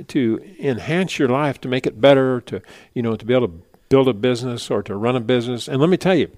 to 0.09 0.55
enhance 0.59 1.19
your 1.19 1.29
life, 1.29 1.61
to 1.63 1.69
make 1.69 1.87
it 1.87 2.01
better, 2.01 2.41
to 2.43 2.61
you 2.95 3.03
know, 3.03 3.17
to 3.17 3.25
be 3.25 3.35
able 3.35 3.49
to 3.49 3.63
build 3.89 4.09
a 4.09 4.15
business 4.15 4.71
or 4.71 4.83
to 4.83 4.95
run 4.95 5.17
a 5.17 5.21
business. 5.21 5.69
And 5.69 5.81
let 5.81 5.91
me 5.91 5.97
tell 5.97 6.15
you, 6.15 6.31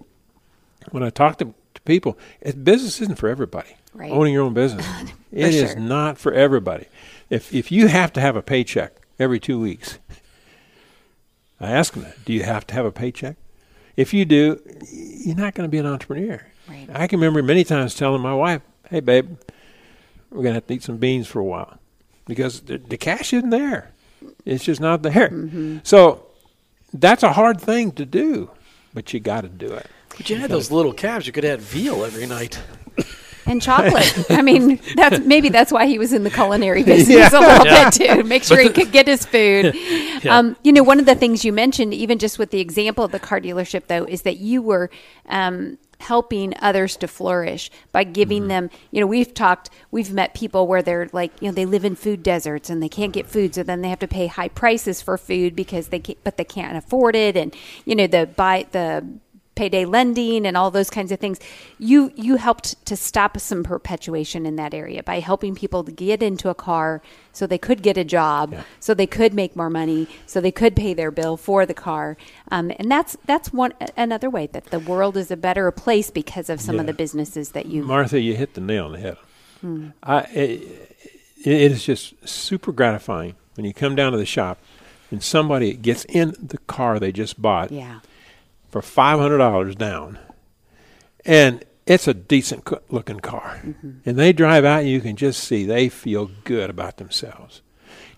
when 0.91 1.03
I 1.03 1.11
talk 1.11 1.39
to, 1.39 1.55
to 1.75 1.81
people, 1.83 2.19
it, 2.41 2.65
business 2.65 3.01
isn't 3.01 3.19
for 3.19 3.29
everybody. 3.29 3.77
Right. 3.95 4.11
Owning 4.11 4.33
your 4.33 4.45
own 4.45 4.55
business, 4.55 4.87
it 5.33 5.55
is 5.55 5.73
sure. 5.73 5.81
not 5.81 6.19
for 6.19 6.33
everybody. 6.33 6.87
If 7.31 7.55
if 7.55 7.71
you 7.71 7.89
have 7.89 8.13
to 8.15 8.21
have 8.21 8.37
a 8.37 8.43
paycheck 8.43 8.95
every 9.19 9.39
two 9.41 9.61
weeks, 9.61 9.99
I 11.61 11.71
ask 11.71 11.95
them 11.95 12.03
that. 12.05 12.25
Do 12.25 12.33
you 12.33 12.43
have 12.43 12.67
to 12.69 12.75
have 12.75 12.85
a 12.85 12.93
paycheck? 12.93 13.37
If 13.97 14.15
you 14.15 14.25
do, 14.25 14.61
you're 14.91 15.37
not 15.37 15.55
going 15.55 15.69
to 15.69 15.71
be 15.71 15.79
an 15.79 15.87
entrepreneur. 15.87 16.45
Right. 16.69 16.89
I 16.93 17.07
can 17.07 17.21
remember 17.21 17.43
many 17.43 17.65
times 17.65 17.95
telling 17.95 18.23
my 18.23 18.35
wife, 18.35 18.63
"Hey, 18.89 19.01
babe, 19.01 19.37
we're 20.31 20.43
going 20.43 20.53
to 20.53 20.55
have 20.55 20.67
to 20.69 20.75
eat 20.75 20.83
some 20.83 20.97
beans 20.97 21.29
for 21.29 21.41
a 21.41 21.45
while 21.45 21.79
because 22.27 22.61
the, 22.63 22.79
the 22.79 22.97
cash 22.97 23.33
isn't 23.33 23.51
there. 23.51 23.91
It's 24.45 24.65
just 24.65 24.81
not 24.81 25.03
there." 25.03 25.29
Mm-hmm. 25.29 25.79
So 25.83 26.27
that's 26.93 27.23
a 27.23 27.33
hard 27.33 27.61
thing 27.61 27.93
to 27.93 28.05
do, 28.05 28.51
but 28.95 29.13
you 29.13 29.21
got 29.21 29.43
to 29.43 29.49
do 29.49 29.73
it. 29.73 29.87
But 30.17 30.29
you 30.31 30.37
had 30.37 30.51
those 30.51 30.71
little 30.71 30.93
calves. 30.93 31.27
You 31.27 31.33
could 31.33 31.45
have 31.45 31.61
veal 31.61 32.05
every 32.05 32.27
night. 32.27 32.61
and 33.47 33.61
chocolate. 33.61 34.31
I 34.31 34.43
mean, 34.43 34.81
that's 34.95 35.21
maybe 35.21 35.49
that's 35.49 35.73
why 35.73 35.87
he 35.87 35.99
was 35.99 36.13
in 36.13 36.23
the 36.23 36.31
culinary 36.31 36.83
business 36.83 37.33
a 37.33 37.41
little 37.41 37.65
bit 37.65 37.93
too. 37.93 38.23
Make 38.25 38.45
sure 38.45 38.61
he 38.61 38.69
could 38.69 38.93
get 38.93 39.07
his 39.07 39.25
food. 39.25 39.77
Um, 40.23 40.55
you 40.63 40.71
know, 40.73 40.85
one 40.85 41.01
of 41.01 41.07
the 41.07 41.17
things 41.17 41.45
you 41.45 41.53
mentioned, 41.53 41.93
even 41.93 42.21
just 42.21 42.39
with 42.39 42.53
the 42.53 42.61
example 42.61 43.05
of 43.05 43.11
the 43.11 43.19
car 43.19 43.41
dealership, 43.41 43.89
though, 43.89 44.05
is 44.05 44.23
that 44.23 44.37
you 44.37 44.63
were. 44.63 44.89
Um, 45.29 45.79
helping 45.99 46.53
others 46.61 46.97
to 46.97 47.07
flourish 47.07 47.71
by 47.93 48.03
giving 48.03 48.49
them 48.49 48.69
you 48.91 49.01
know 49.01 49.07
we've 49.07 49.33
talked 49.33 49.71
we've 49.93 50.13
met 50.13 50.35
people 50.35 50.67
where 50.67 50.83
they're 50.83 51.09
like 51.13 51.31
you 51.41 51.47
know 51.47 51.55
they 51.55 51.65
live 51.65 51.85
in 51.85 51.95
food 51.95 52.25
deserts 52.25 52.69
and 52.69 52.83
they 52.83 52.89
can't 52.89 53.13
get 53.13 53.25
food 53.25 53.55
so 53.55 53.63
then 53.63 53.83
they 53.83 53.89
have 53.89 54.01
to 54.01 54.09
pay 54.09 54.27
high 54.27 54.49
prices 54.49 55.01
for 55.01 55.17
food 55.17 55.55
because 55.55 55.89
they 55.89 56.01
can't, 56.01 56.19
but 56.25 56.37
they 56.37 56.45
can't 56.45 56.77
afford 56.77 57.15
it 57.15 57.37
and 57.37 57.55
you 57.85 57.95
know 57.95 58.09
the 58.09 58.27
buy 58.27 58.67
the 58.73 59.07
payday 59.55 59.85
lending 59.85 60.47
and 60.47 60.57
all 60.57 60.71
those 60.71 60.91
kinds 60.91 61.13
of 61.13 61.21
things. 61.21 61.39
You 61.79 62.13
you 62.15 62.37
helped 62.37 62.85
to 62.87 62.97
stop 62.97 63.39
some 63.39 63.63
perpetuation 63.63 64.47
in 64.47 64.57
that 64.57 64.75
area 64.75 65.03
by 65.03 65.21
helping 65.21 65.55
people 65.55 65.85
to 65.85 65.93
get 65.93 66.23
into 66.23 66.49
a 66.49 66.55
car 66.55 67.03
so 67.33 67.47
they 67.47 67.59
could 67.59 67.83
get 67.83 67.97
a 67.97 68.05
job, 68.05 68.55
so 68.81 68.95
they 68.95 69.07
could 69.07 69.35
make 69.35 69.57
more 69.57 69.71
money, 69.71 70.09
so 70.27 70.41
they 70.41 70.53
could 70.53 70.77
pay 70.77 70.95
their 70.95 71.11
bill 71.11 71.37
for 71.37 71.67
the 71.67 71.75
car. 71.75 72.17
Um, 72.51 72.73
and 72.79 72.91
that's 72.91 73.17
that's 73.27 73.53
one 73.53 73.75
another 73.97 74.31
way 74.31 74.47
that 74.49 74.67
the 74.67 74.79
world 74.79 75.17
is 75.17 75.31
a 75.31 75.37
better 75.37 75.71
place 75.71 76.11
because 76.11 76.49
of 76.49 76.61
some 76.61 76.79
of 76.79 76.87
the 76.87 76.95
businesses 76.95 77.51
that 77.51 77.67
you 77.67 77.83
Martha, 77.83 78.21
you 78.21 78.37
hit 78.37 78.55
the 78.55 78.61
nail 78.61 78.87
on 78.87 78.93
the 78.93 78.99
head. 78.99 79.17
I, 80.03 80.21
it, 80.33 80.97
it 81.45 81.73
is 81.73 81.85
just 81.85 82.29
super 82.29 82.73
gratifying 82.73 83.37
when 83.55 83.65
you 83.65 83.73
come 83.73 83.95
down 83.95 84.13
to 84.13 84.19
the 84.19 84.27
shop 84.27 84.59
and 85.11 85.23
somebody 85.23 85.75
gets 85.75 86.05
in 86.07 86.35
the 86.41 86.59
car 86.59 86.99
they 86.99 87.13
just 87.13 87.41
bought 87.41 87.71
yeah. 87.71 88.01
For 88.73 88.83
five 88.83 89.21
hundred 89.21 89.39
dollars 89.39 89.77
down, 89.77 90.19
and 91.25 91.65
it's 91.87 92.09
a 92.09 92.15
decent 92.15 92.67
looking 92.91 93.21
car, 93.21 93.61
mm-hmm. 93.63 93.99
and 94.05 94.19
they 94.19 94.33
drive 94.33 94.65
out, 94.65 94.81
and 94.81 94.89
you 94.89 95.01
can 95.01 95.15
just 95.15 95.45
see 95.45 95.65
they 95.65 95.89
feel 95.89 96.31
good 96.45 96.71
about 96.71 96.97
themselves. 96.97 97.61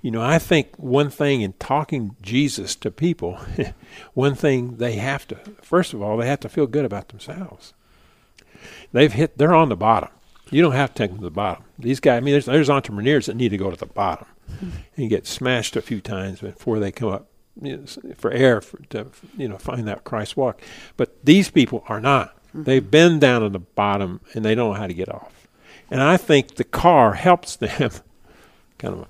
You 0.01 0.11
know, 0.11 0.23
I 0.23 0.39
think 0.39 0.77
one 0.77 1.11
thing 1.11 1.41
in 1.41 1.55
talking 1.55 2.15
Jesus 2.23 2.77
to 2.77 2.91
people, 2.91 3.39
one 4.15 4.35
thing 4.35 4.77
they 4.77 4.95
have 4.95 5.27
to 5.29 5.37
first 5.61 5.93
of 5.93 6.01
all 6.01 6.17
they 6.17 6.29
have 6.29 6.41
to 6.41 6.49
feel 6.49 6.67
good 6.67 6.85
about 6.85 7.09
themselves. 7.09 7.75
They've 8.93 9.13
hit, 9.13 9.37
they're 9.37 9.55
on 9.55 9.71
the 9.71 9.77
bottom. 9.77 10.11
You 10.51 10.63
don't 10.63 10.73
have 10.73 10.95
to 10.95 10.95
take 10.95 11.11
them 11.11 11.19
to 11.19 11.25
the 11.25 11.31
bottom. 11.31 11.65
These 11.79 12.01
guys, 12.01 12.19
I 12.19 12.21
mean, 12.21 12.33
there's, 12.33 12.45
there's 12.45 12.71
entrepreneurs 12.71 13.27
that 13.27 13.37
need 13.37 13.49
to 13.49 13.57
go 13.57 13.71
to 13.71 13.77
the 13.77 13.87
bottom 13.87 14.27
hmm. 14.61 14.71
and 14.97 15.11
get 15.11 15.27
smashed 15.27 15.75
a 15.75 15.83
few 15.83 16.01
times 16.01 16.41
before 16.41 16.79
they 16.79 16.93
come 16.93 17.09
up 17.09 17.27
you 17.61 17.77
know, 17.79 18.15
for 18.17 18.31
air 18.31 18.61
for, 18.61 18.79
to 18.91 19.07
you 19.37 19.49
know 19.49 19.59
find 19.59 19.87
that 19.89 20.05
Christ 20.05 20.37
walk. 20.37 20.61
But 20.97 21.25
these 21.25 21.51
people 21.51 21.85
are 21.89 22.01
not. 22.01 22.37
Mm-hmm. 22.49 22.65
They've 22.65 22.91
been 22.91 23.19
down 23.19 23.43
at 23.45 23.53
the 23.53 23.59
bottom 23.61 24.21
and 24.35 24.45
they 24.45 24.55
don't 24.55 24.71
know 24.75 24.79
how 24.81 24.87
to 24.87 24.95
get 24.95 25.09
off. 25.09 25.49
And 25.91 26.03
I 26.03 26.17
think 26.17 26.57
the 26.57 26.65
car 26.65 27.15
helps 27.15 27.57
them. 27.57 27.91
kind 28.79 28.95
of 28.95 29.01
a 29.03 29.07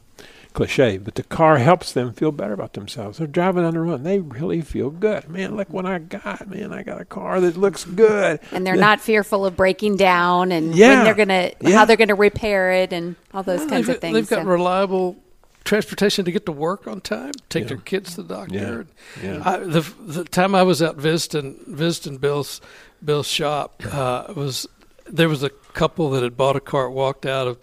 cliche, 0.52 0.98
but 0.98 1.14
the 1.16 1.22
car 1.24 1.58
helps 1.58 1.92
them 1.92 2.12
feel 2.12 2.30
better 2.30 2.52
about 2.52 2.74
themselves. 2.74 3.18
They're 3.18 3.26
driving 3.26 3.64
on 3.64 3.74
the 3.74 3.80
road. 3.80 4.04
They 4.04 4.20
really 4.20 4.60
feel 4.60 4.90
good. 4.90 5.28
Man, 5.28 5.56
look 5.56 5.68
what 5.70 5.84
I 5.84 5.98
got. 5.98 6.48
Man, 6.48 6.72
I 6.72 6.82
got 6.84 7.00
a 7.00 7.04
car 7.04 7.40
that 7.40 7.56
looks 7.56 7.84
good. 7.84 8.38
And 8.52 8.64
they're 8.66 8.76
not 8.76 9.00
fearful 9.00 9.44
of 9.46 9.56
breaking 9.56 9.96
down 9.96 10.52
and 10.52 10.74
Yeah. 10.74 10.96
when 10.96 11.04
they're 11.04 11.14
gonna 11.14 11.50
Yeah. 11.60 11.76
how 11.78 11.84
they're 11.86 11.96
gonna 11.96 12.14
repair 12.14 12.70
it 12.72 12.92
and 12.92 13.16
all 13.32 13.42
those 13.42 13.66
kinds 13.66 13.88
of 13.88 14.00
things. 14.00 14.14
They've 14.14 14.28
got 14.28 14.42
so. 14.44 14.48
reliable 14.48 15.16
transportation 15.64 16.24
to 16.24 16.32
get 16.32 16.46
to 16.46 16.52
work 16.52 16.86
on 16.86 17.00
time, 17.00 17.32
take 17.48 17.62
Yeah. 17.62 17.68
their 17.68 17.76
kids 17.78 18.14
to 18.16 18.22
the 18.22 18.34
doctor. 18.34 18.86
Yeah. 19.22 19.42
I, 19.44 19.56
the 19.58 19.80
the 20.00 20.24
time 20.24 20.54
I 20.54 20.62
was 20.62 20.82
out 20.82 20.96
visiting 20.96 21.58
visiting 21.66 22.18
Bill's 22.18 22.60
Bill's 23.04 23.26
shop 23.28 23.82
uh, 23.90 24.32
was 24.34 24.66
there 25.06 25.28
was 25.28 25.42
a 25.42 25.50
couple 25.50 26.10
that 26.10 26.22
had 26.22 26.36
bought 26.36 26.56
a 26.56 26.60
car, 26.60 26.90
walked 26.90 27.26
out 27.26 27.46
of 27.46 27.58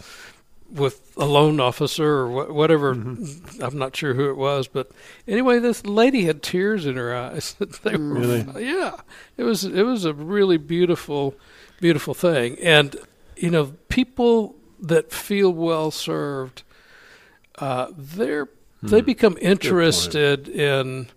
with 0.70 1.12
a 1.18 1.26
loan 1.26 1.60
officer 1.60 2.06
or 2.08 2.30
wha- 2.30 2.54
whatever. 2.54 2.96
Mm-hmm. 2.96 3.62
I'm 3.62 3.78
not 3.78 3.96
sure 3.96 4.14
who 4.14 4.30
it 4.30 4.38
was, 4.38 4.68
but 4.68 4.90
anyway, 5.28 5.60
this 5.60 5.86
lady 5.86 6.24
had 6.24 6.42
tears 6.42 6.86
in 6.86 6.96
her 6.96 7.14
eyes. 7.14 7.56
they 7.84 7.98
were, 7.98 8.14
Really? 8.14 8.66
yeah, 8.70 8.96
it 9.38 9.44
was 9.44 9.66
it 9.66 9.84
was 9.84 10.06
a 10.06 10.14
really 10.14 10.58
beautiful, 10.58 11.36
beautiful 11.80 12.14
thing, 12.14 12.58
and 12.60 12.96
you 13.36 13.50
know, 13.50 13.74
people 13.90 14.56
that 14.80 15.12
feel 15.12 15.52
well 15.52 15.92
served, 15.92 16.64
uh, 17.62 17.88
they're 17.96 18.46
hmm. 18.82 18.88
they 18.88 19.02
become 19.02 19.38
interested 19.42 20.48
in. 20.48 21.08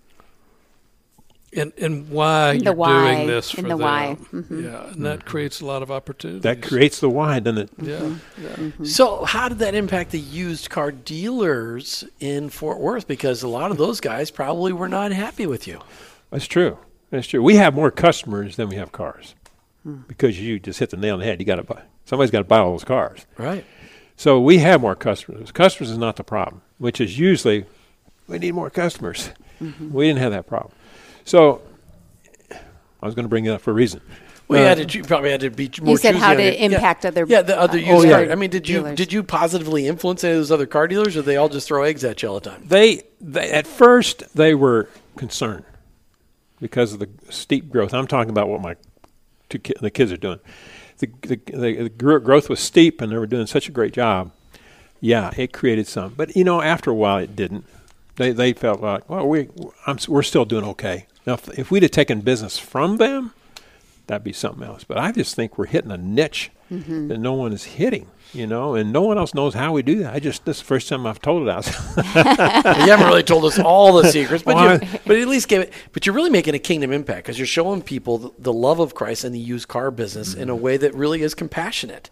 In, 1.52 1.72
in 1.76 2.10
why 2.10 2.54
In 2.54 2.64
you're 2.64 2.74
why, 2.74 3.14
doing 3.14 3.28
this 3.28 3.52
for 3.52 3.60
in 3.60 3.68
the 3.68 3.76
them. 3.76 3.78
why. 3.78 4.16
Mhm. 4.32 4.64
yeah, 4.64 4.88
and 4.88 5.06
that 5.06 5.22
hmm. 5.22 5.28
creates 5.28 5.60
a 5.60 5.64
lot 5.64 5.84
of 5.84 5.90
opportunities. 5.92 6.42
That 6.42 6.62
creates 6.62 6.98
the 6.98 7.08
why, 7.08 7.38
doesn't 7.38 7.58
it? 7.58 7.70
yeah, 7.80 7.98
mm-hmm. 7.98 8.42
yeah. 8.42 8.48
Mm-hmm. 8.48 8.84
So, 8.86 9.24
how 9.24 9.48
did 9.48 9.60
that 9.60 9.72
impact 9.76 10.10
the 10.10 10.18
used 10.18 10.68
car 10.68 10.90
dealers 10.90 12.02
in 12.18 12.50
Fort 12.50 12.80
Worth? 12.80 13.06
Because 13.06 13.44
a 13.44 13.48
lot 13.48 13.70
of 13.70 13.76
those 13.76 14.00
guys 14.00 14.32
probably 14.32 14.72
were 14.72 14.88
not 14.88 15.12
happy 15.12 15.46
with 15.46 15.68
you. 15.68 15.78
That's 16.32 16.48
true. 16.48 16.76
That's 17.10 17.28
true. 17.28 17.40
We 17.40 17.54
have 17.54 17.72
more 17.72 17.92
customers 17.92 18.56
than 18.56 18.68
we 18.68 18.74
have 18.74 18.90
cars 18.90 19.36
hmm. 19.84 19.98
because 20.08 20.40
you 20.40 20.58
just 20.58 20.80
hit 20.80 20.90
the 20.90 20.96
nail 20.96 21.14
on 21.14 21.20
the 21.20 21.26
head. 21.26 21.38
You 21.38 21.46
got 21.46 21.56
to 21.56 21.62
buy. 21.62 21.82
Somebody's 22.04 22.32
got 22.32 22.38
to 22.38 22.44
buy 22.44 22.58
all 22.58 22.72
those 22.72 22.82
cars. 22.82 23.26
Right. 23.38 23.64
So 24.16 24.40
we 24.40 24.58
have 24.58 24.80
more 24.80 24.94
customers. 24.94 25.50
Customers 25.52 25.90
is 25.90 25.98
not 25.98 26.16
the 26.16 26.24
problem, 26.24 26.62
which 26.78 27.00
is 27.00 27.18
usually 27.18 27.66
we 28.28 28.38
need 28.38 28.52
more 28.54 28.70
customers. 28.70 29.30
We 29.60 30.06
didn't 30.06 30.20
have 30.20 30.32
that 30.32 30.46
problem. 30.46 30.72
So 31.24 31.62
I 32.50 33.06
was 33.06 33.14
going 33.14 33.24
to 33.24 33.28
bring 33.28 33.44
it 33.46 33.50
up 33.50 33.60
for 33.60 33.70
a 33.70 33.74
reason. 33.74 34.00
Well, 34.46 34.60
you, 34.60 34.66
Uh, 34.66 34.68
had 34.76 34.88
to, 34.90 34.98
you 34.98 35.04
probably 35.04 35.30
had 35.30 35.40
to 35.40 35.50
be 35.50 35.70
more. 35.80 35.92
You 35.92 35.96
said 35.96 36.16
how 36.16 36.30
on 36.32 36.36
to 36.36 36.42
your- 36.42 36.52
yeah. 36.52 36.58
impact 36.66 37.06
other- 37.06 37.24
Yeah, 37.26 37.40
the 37.42 37.58
other 37.58 37.78
uh, 37.78 37.80
used 37.80 38.06
Oh, 38.06 38.08
yeah. 38.08 38.30
I 38.32 38.34
mean, 38.34 38.50
did 38.50 38.68
you 38.68 38.80
dealers. 38.80 38.96
did 38.96 39.12
you 39.12 39.22
positively 39.22 39.86
influence 39.86 40.22
any 40.22 40.34
of 40.34 40.38
those 40.40 40.52
other 40.52 40.66
car 40.66 40.86
dealers, 40.86 41.16
or 41.16 41.22
they 41.22 41.36
all 41.36 41.48
just 41.48 41.66
throw 41.66 41.82
eggs 41.82 42.04
at 42.04 42.22
you 42.22 42.28
all 42.28 42.40
the 42.40 42.50
time? 42.50 42.62
They, 42.66 43.02
they 43.22 43.50
at 43.50 43.66
first 43.66 44.22
they 44.36 44.54
were 44.54 44.88
concerned 45.16 45.64
because 46.60 46.92
of 46.92 46.98
the 46.98 47.08
steep 47.30 47.70
growth. 47.70 47.94
I'm 47.94 48.06
talking 48.06 48.30
about 48.30 48.48
what 48.48 48.60
my 48.60 48.76
two 49.48 49.58
ki- 49.60 49.74
the 49.80 49.90
kids 49.90 50.12
are 50.12 50.18
doing. 50.18 50.40
The, 51.22 51.36
the, 51.36 51.88
the, 51.88 51.88
growth 52.20 52.48
was 52.48 52.60
steep, 52.60 53.00
and 53.00 53.10
they 53.10 53.16
were 53.16 53.26
doing 53.26 53.46
such 53.46 53.68
a 53.68 53.72
great 53.72 53.92
job. 53.92 54.30
Yeah, 55.00 55.32
it 55.36 55.52
created 55.52 55.86
some, 55.86 56.14
but 56.14 56.34
you 56.34 56.44
know, 56.44 56.62
after 56.62 56.90
a 56.90 56.94
while, 56.94 57.18
it 57.18 57.36
didn't. 57.36 57.66
They 58.16 58.32
they 58.32 58.52
felt 58.52 58.80
like, 58.80 59.08
well, 59.10 59.26
we 59.28 59.48
I'm, 59.86 59.98
we're 60.08 60.22
still 60.22 60.44
doing 60.44 60.64
okay. 60.64 61.06
Now, 61.26 61.34
if, 61.34 61.58
if 61.58 61.70
we'd 61.70 61.82
have 61.82 61.92
taken 61.92 62.20
business 62.20 62.58
from 62.58 62.96
them, 62.98 63.32
that'd 64.06 64.24
be 64.24 64.32
something 64.32 64.62
else. 64.62 64.84
But 64.84 64.98
I 64.98 65.12
just 65.12 65.34
think 65.34 65.56
we're 65.58 65.66
hitting 65.66 65.90
a 65.90 65.96
niche 65.98 66.50
Mm-hmm. 66.72 67.08
that 67.08 67.18
no 67.18 67.34
one 67.34 67.52
is 67.52 67.62
hitting, 67.64 68.06
you 68.32 68.46
know, 68.46 68.74
and 68.74 68.90
no 68.90 69.02
one 69.02 69.18
else 69.18 69.34
knows 69.34 69.52
how 69.52 69.74
we 69.74 69.82
do 69.82 69.96
that. 70.02 70.14
I 70.14 70.18
just 70.18 70.46
this 70.46 70.56
is 70.56 70.62
the 70.62 70.66
first 70.66 70.88
time 70.88 71.06
I've 71.06 71.20
told 71.20 71.42
it 71.46 71.48
out. 71.50 71.66
you 71.96 72.02
haven't 72.90 73.06
really 73.06 73.22
told 73.22 73.44
us 73.44 73.58
all 73.58 73.92
the 74.00 74.10
secrets, 74.10 74.42
but 74.42 74.54
Well, 74.56 74.72
you 74.82 74.98
but 75.06 75.16
at 75.18 75.28
least 75.28 75.46
give 75.48 75.60
it. 75.62 75.72
But 75.92 76.06
you're 76.06 76.14
really 76.14 76.30
making 76.30 76.54
a 76.54 76.58
kingdom 76.58 76.90
impact 76.90 77.18
because 77.26 77.38
you're 77.38 77.46
showing 77.46 77.82
people 77.82 78.16
the, 78.18 78.30
the 78.38 78.52
love 78.52 78.80
of 78.80 78.94
Christ 78.94 79.24
and 79.24 79.34
the 79.34 79.38
used 79.38 79.68
car 79.68 79.90
business 79.90 80.32
in 80.34 80.48
a 80.48 80.56
way 80.56 80.78
that 80.78 80.94
really 80.94 81.20
is 81.22 81.34
compassionate. 81.34 82.08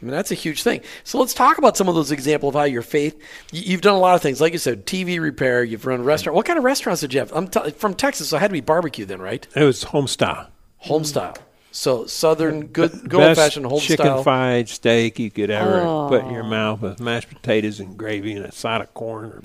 I 0.00 0.04
mean, 0.04 0.12
that's 0.12 0.30
a 0.30 0.34
huge 0.36 0.62
thing. 0.62 0.82
So 1.02 1.18
let's 1.18 1.34
talk 1.34 1.58
about 1.58 1.76
some 1.76 1.88
of 1.88 1.96
those 1.96 2.12
examples 2.12 2.54
of 2.54 2.60
how 2.60 2.64
your 2.64 2.82
faith. 2.82 3.16
y- 3.52 3.58
You've 3.64 3.80
done 3.80 3.96
a 3.96 4.00
lot 4.00 4.14
of 4.14 4.22
things, 4.22 4.40
like 4.40 4.52
you 4.52 4.58
said, 4.60 4.86
TV 4.86 5.18
repair. 5.20 5.64
You've 5.64 5.84
run 5.84 6.00
a 6.00 6.04
restaurant. 6.04 6.36
What 6.36 6.46
kind 6.46 6.58
of 6.58 6.64
restaurants 6.64 7.00
did 7.00 7.12
you 7.12 7.18
have? 7.20 7.32
I'm 7.32 7.48
t- 7.48 7.70
from 7.72 7.94
Texas, 7.94 8.28
so 8.28 8.36
it 8.36 8.40
had 8.40 8.48
to 8.48 8.52
be 8.52 8.60
barbecue 8.60 9.04
then, 9.04 9.20
right? 9.20 9.46
it 9.56 9.64
was 9.64 9.82
home 9.82 10.06
style. 10.06 10.48
Home 10.86 11.04
style. 11.04 11.34
So 11.72 12.06
southern, 12.06 12.68
good, 12.68 13.06
good 13.06 13.20
old 13.22 13.36
fashioned 13.36 13.66
home 13.66 13.80
chicken 13.80 14.06
style. 14.06 14.22
fried 14.22 14.66
steak 14.70 15.18
you 15.18 15.30
could 15.30 15.50
ever 15.50 15.82
put 16.08 16.24
in 16.24 16.30
your 16.32 16.42
mouth 16.42 16.80
with 16.80 17.00
mashed 17.00 17.28
potatoes 17.28 17.80
and 17.80 17.98
gravy 17.98 18.32
and 18.32 18.46
a 18.46 18.52
side 18.52 18.80
of 18.80 18.94
corn 18.94 19.26
or 19.26 19.42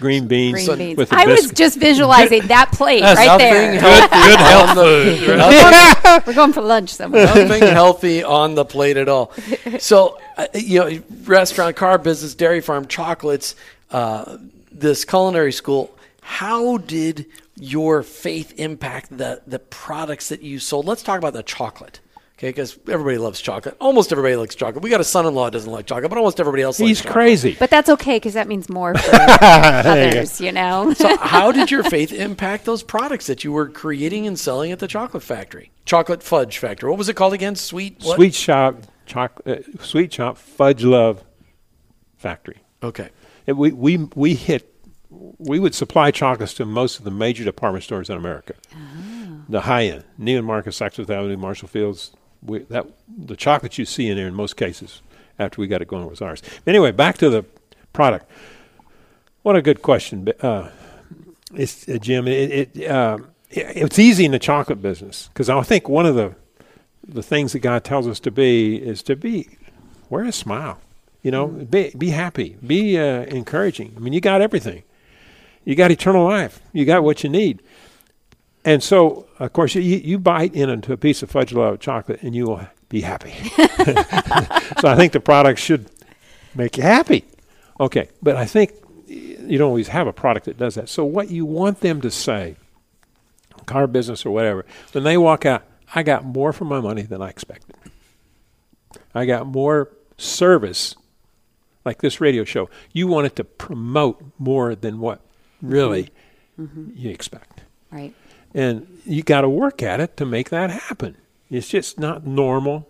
green 0.00 0.26
beans. 0.26 0.64
Green 0.66 0.76
beans. 0.78 0.96
With 0.98 1.12
a 1.12 1.18
I 1.18 1.26
was 1.26 1.52
just 1.52 1.78
visualizing 1.78 2.48
that 2.48 2.72
plate 2.72 3.02
That's 3.02 3.16
right 3.16 3.26
nothing 3.26 3.48
there. 3.52 3.80
healthy 3.80 4.08
Good 4.28 4.40
health 4.40 4.74
the- 4.74 5.26
food. 5.26 5.38
nothing- 5.38 6.22
We're 6.26 6.34
going 6.34 6.52
for 6.52 6.62
lunch 6.62 6.90
somewhere. 6.90 7.26
nothing 7.26 7.62
healthy 7.62 8.24
on 8.24 8.56
the 8.56 8.64
plate 8.64 8.96
at 8.96 9.08
all. 9.08 9.32
So, 9.78 10.18
uh, 10.36 10.48
you 10.54 10.80
know, 10.80 11.00
restaurant, 11.26 11.76
car 11.76 11.96
business, 11.98 12.34
dairy 12.34 12.60
farm, 12.60 12.86
chocolates, 12.88 13.54
uh, 13.92 14.36
this 14.72 15.04
culinary 15.04 15.52
school. 15.52 15.96
How 16.22 16.78
did 16.78 17.26
your 17.56 18.02
faith 18.02 18.54
impact 18.56 19.16
the 19.16 19.42
the 19.46 19.58
products 19.58 20.28
that 20.30 20.42
you 20.42 20.58
sold? 20.58 20.86
Let's 20.86 21.02
talk 21.02 21.18
about 21.18 21.32
the 21.34 21.42
chocolate. 21.42 22.00
Okay, 22.38 22.48
because 22.48 22.76
everybody 22.88 23.18
loves 23.18 23.40
chocolate. 23.40 23.76
Almost 23.80 24.10
everybody 24.10 24.34
likes 24.34 24.56
chocolate. 24.56 24.82
We 24.82 24.90
got 24.90 25.00
a 25.00 25.04
son-in-law 25.04 25.44
that 25.44 25.50
doesn't 25.52 25.70
like 25.70 25.86
chocolate, 25.86 26.08
but 26.10 26.18
almost 26.18 26.40
everybody 26.40 26.62
else 26.62 26.80
likes 26.80 26.88
He's 26.88 26.98
chocolate. 26.98 27.12
crazy. 27.12 27.56
But 27.56 27.70
that's 27.70 27.88
okay 27.90 28.16
because 28.16 28.34
that 28.34 28.48
means 28.48 28.68
more 28.68 28.96
for 28.96 29.14
others, 29.42 30.40
you 30.40 30.50
know? 30.50 30.92
So, 31.02 31.16
how 31.18 31.52
did 31.52 31.70
your 31.70 31.84
faith 31.84 32.12
impact 32.12 32.64
those 32.64 32.82
products 32.82 33.26
that 33.28 33.44
you 33.44 33.52
were 33.52 33.68
creating 33.68 34.26
and 34.26 34.36
selling 34.36 34.72
at 34.72 34.80
the 34.80 34.88
chocolate 34.88 35.22
factory? 35.22 35.70
Chocolate 35.84 36.20
fudge 36.22 36.58
factory. 36.58 36.90
What 36.90 36.98
was 36.98 37.08
it 37.08 37.14
called 37.14 37.32
again? 37.32 37.54
Sweet 37.54 37.98
what? 38.02 38.16
Sweet 38.16 38.34
shop, 38.34 38.76
chocolate, 39.06 39.64
uh, 39.78 39.82
sweet 39.84 40.12
shop, 40.12 40.36
fudge 40.36 40.82
love 40.82 41.22
factory. 42.16 42.58
Okay. 42.82 43.10
And 43.46 43.56
we, 43.56 43.70
we, 43.72 43.96
we 44.16 44.34
hit, 44.34 44.71
we 45.38 45.58
would 45.58 45.74
supply 45.74 46.10
chocolates 46.10 46.54
to 46.54 46.64
most 46.64 46.98
of 46.98 47.04
the 47.04 47.10
major 47.10 47.44
department 47.44 47.84
stores 47.84 48.08
in 48.08 48.16
America. 48.16 48.54
The 49.48 49.62
high 49.62 49.84
end, 49.84 50.04
Neiman 50.18 50.44
Marcus, 50.44 50.78
Saks 50.78 50.94
Fifth 50.94 51.10
Avenue, 51.10 51.36
Marshall 51.36 51.68
Fields. 51.68 52.12
We, 52.42 52.60
that 52.60 52.86
the 53.08 53.36
chocolate 53.36 53.78
you 53.78 53.84
see 53.84 54.08
in 54.08 54.16
there 54.16 54.26
in 54.26 54.34
most 54.34 54.56
cases, 54.56 55.02
after 55.38 55.60
we 55.60 55.66
got 55.68 55.82
it 55.82 55.88
going, 55.88 56.08
was 56.08 56.20
ours. 56.20 56.42
Anyway, 56.66 56.90
back 56.90 57.18
to 57.18 57.30
the 57.30 57.44
product. 57.92 58.28
What 59.42 59.56
a 59.56 59.62
good 59.62 59.82
question, 59.82 60.28
uh, 60.40 60.70
it's 61.54 61.88
uh, 61.88 61.98
Jim. 61.98 62.26
It, 62.28 62.76
it, 62.76 62.90
uh, 62.90 63.18
it 63.50 63.76
it's 63.76 63.98
easy 63.98 64.24
in 64.24 64.30
the 64.30 64.38
chocolate 64.38 64.80
business 64.80 65.28
because 65.28 65.48
I 65.48 65.60
think 65.62 65.88
one 65.88 66.06
of 66.06 66.14
the 66.14 66.34
the 67.06 67.22
things 67.22 67.52
that 67.52 67.58
God 67.58 67.84
tells 67.84 68.06
us 68.06 68.20
to 68.20 68.30
be 68.30 68.76
is 68.76 69.02
to 69.04 69.16
be 69.16 69.58
wear 70.08 70.24
a 70.24 70.32
smile. 70.32 70.78
You 71.22 71.30
know, 71.30 71.46
be 71.46 71.92
be 71.96 72.10
happy, 72.10 72.56
be 72.66 72.98
uh, 72.98 73.24
encouraging. 73.24 73.94
I 73.96 74.00
mean, 74.00 74.12
you 74.12 74.20
got 74.20 74.40
everything. 74.40 74.82
You 75.64 75.74
got 75.74 75.90
eternal 75.90 76.24
life. 76.24 76.60
You 76.72 76.84
got 76.84 77.04
what 77.04 77.22
you 77.22 77.30
need. 77.30 77.62
And 78.64 78.82
so, 78.82 79.26
of 79.38 79.52
course, 79.52 79.74
you, 79.74 79.82
you 79.82 80.18
bite 80.18 80.54
into 80.54 80.92
a 80.92 80.96
piece 80.96 81.22
of 81.22 81.30
fudge 81.30 81.52
love 81.52 81.80
chocolate, 81.80 82.22
and 82.22 82.34
you 82.34 82.46
will 82.46 82.66
be 82.88 83.00
happy. 83.00 83.32
so 84.80 84.88
I 84.88 84.94
think 84.96 85.12
the 85.12 85.20
product 85.20 85.58
should 85.58 85.90
make 86.54 86.76
you 86.76 86.82
happy. 86.82 87.24
Okay, 87.80 88.08
but 88.22 88.36
I 88.36 88.44
think 88.44 88.72
you 89.06 89.58
don't 89.58 89.68
always 89.68 89.88
have 89.88 90.06
a 90.06 90.12
product 90.12 90.46
that 90.46 90.58
does 90.58 90.76
that. 90.76 90.88
So 90.88 91.04
what 91.04 91.30
you 91.30 91.44
want 91.44 91.80
them 91.80 92.00
to 92.02 92.10
say, 92.10 92.56
car 93.66 93.86
business 93.86 94.24
or 94.24 94.30
whatever, 94.30 94.64
when 94.92 95.04
they 95.04 95.16
walk 95.16 95.44
out, 95.44 95.64
I 95.94 96.02
got 96.02 96.24
more 96.24 96.52
for 96.52 96.64
my 96.64 96.80
money 96.80 97.02
than 97.02 97.20
I 97.20 97.28
expected. 97.28 97.76
I 99.14 99.26
got 99.26 99.46
more 99.46 99.90
service, 100.16 100.94
like 101.84 102.00
this 102.00 102.20
radio 102.20 102.44
show. 102.44 102.70
You 102.92 103.08
want 103.08 103.26
it 103.26 103.36
to 103.36 103.44
promote 103.44 104.22
more 104.38 104.74
than 104.74 105.00
what 105.00 105.20
really 105.62 106.10
you 106.58 107.10
expect. 107.10 107.62
right. 107.90 108.12
And 108.54 108.86
you 109.06 109.22
got 109.22 109.40
to 109.40 109.48
work 109.48 109.82
at 109.82 109.98
it 109.98 110.18
to 110.18 110.26
make 110.26 110.50
that 110.50 110.68
happen. 110.68 111.16
It's 111.50 111.68
just 111.68 111.98
not 111.98 112.26
normal. 112.26 112.86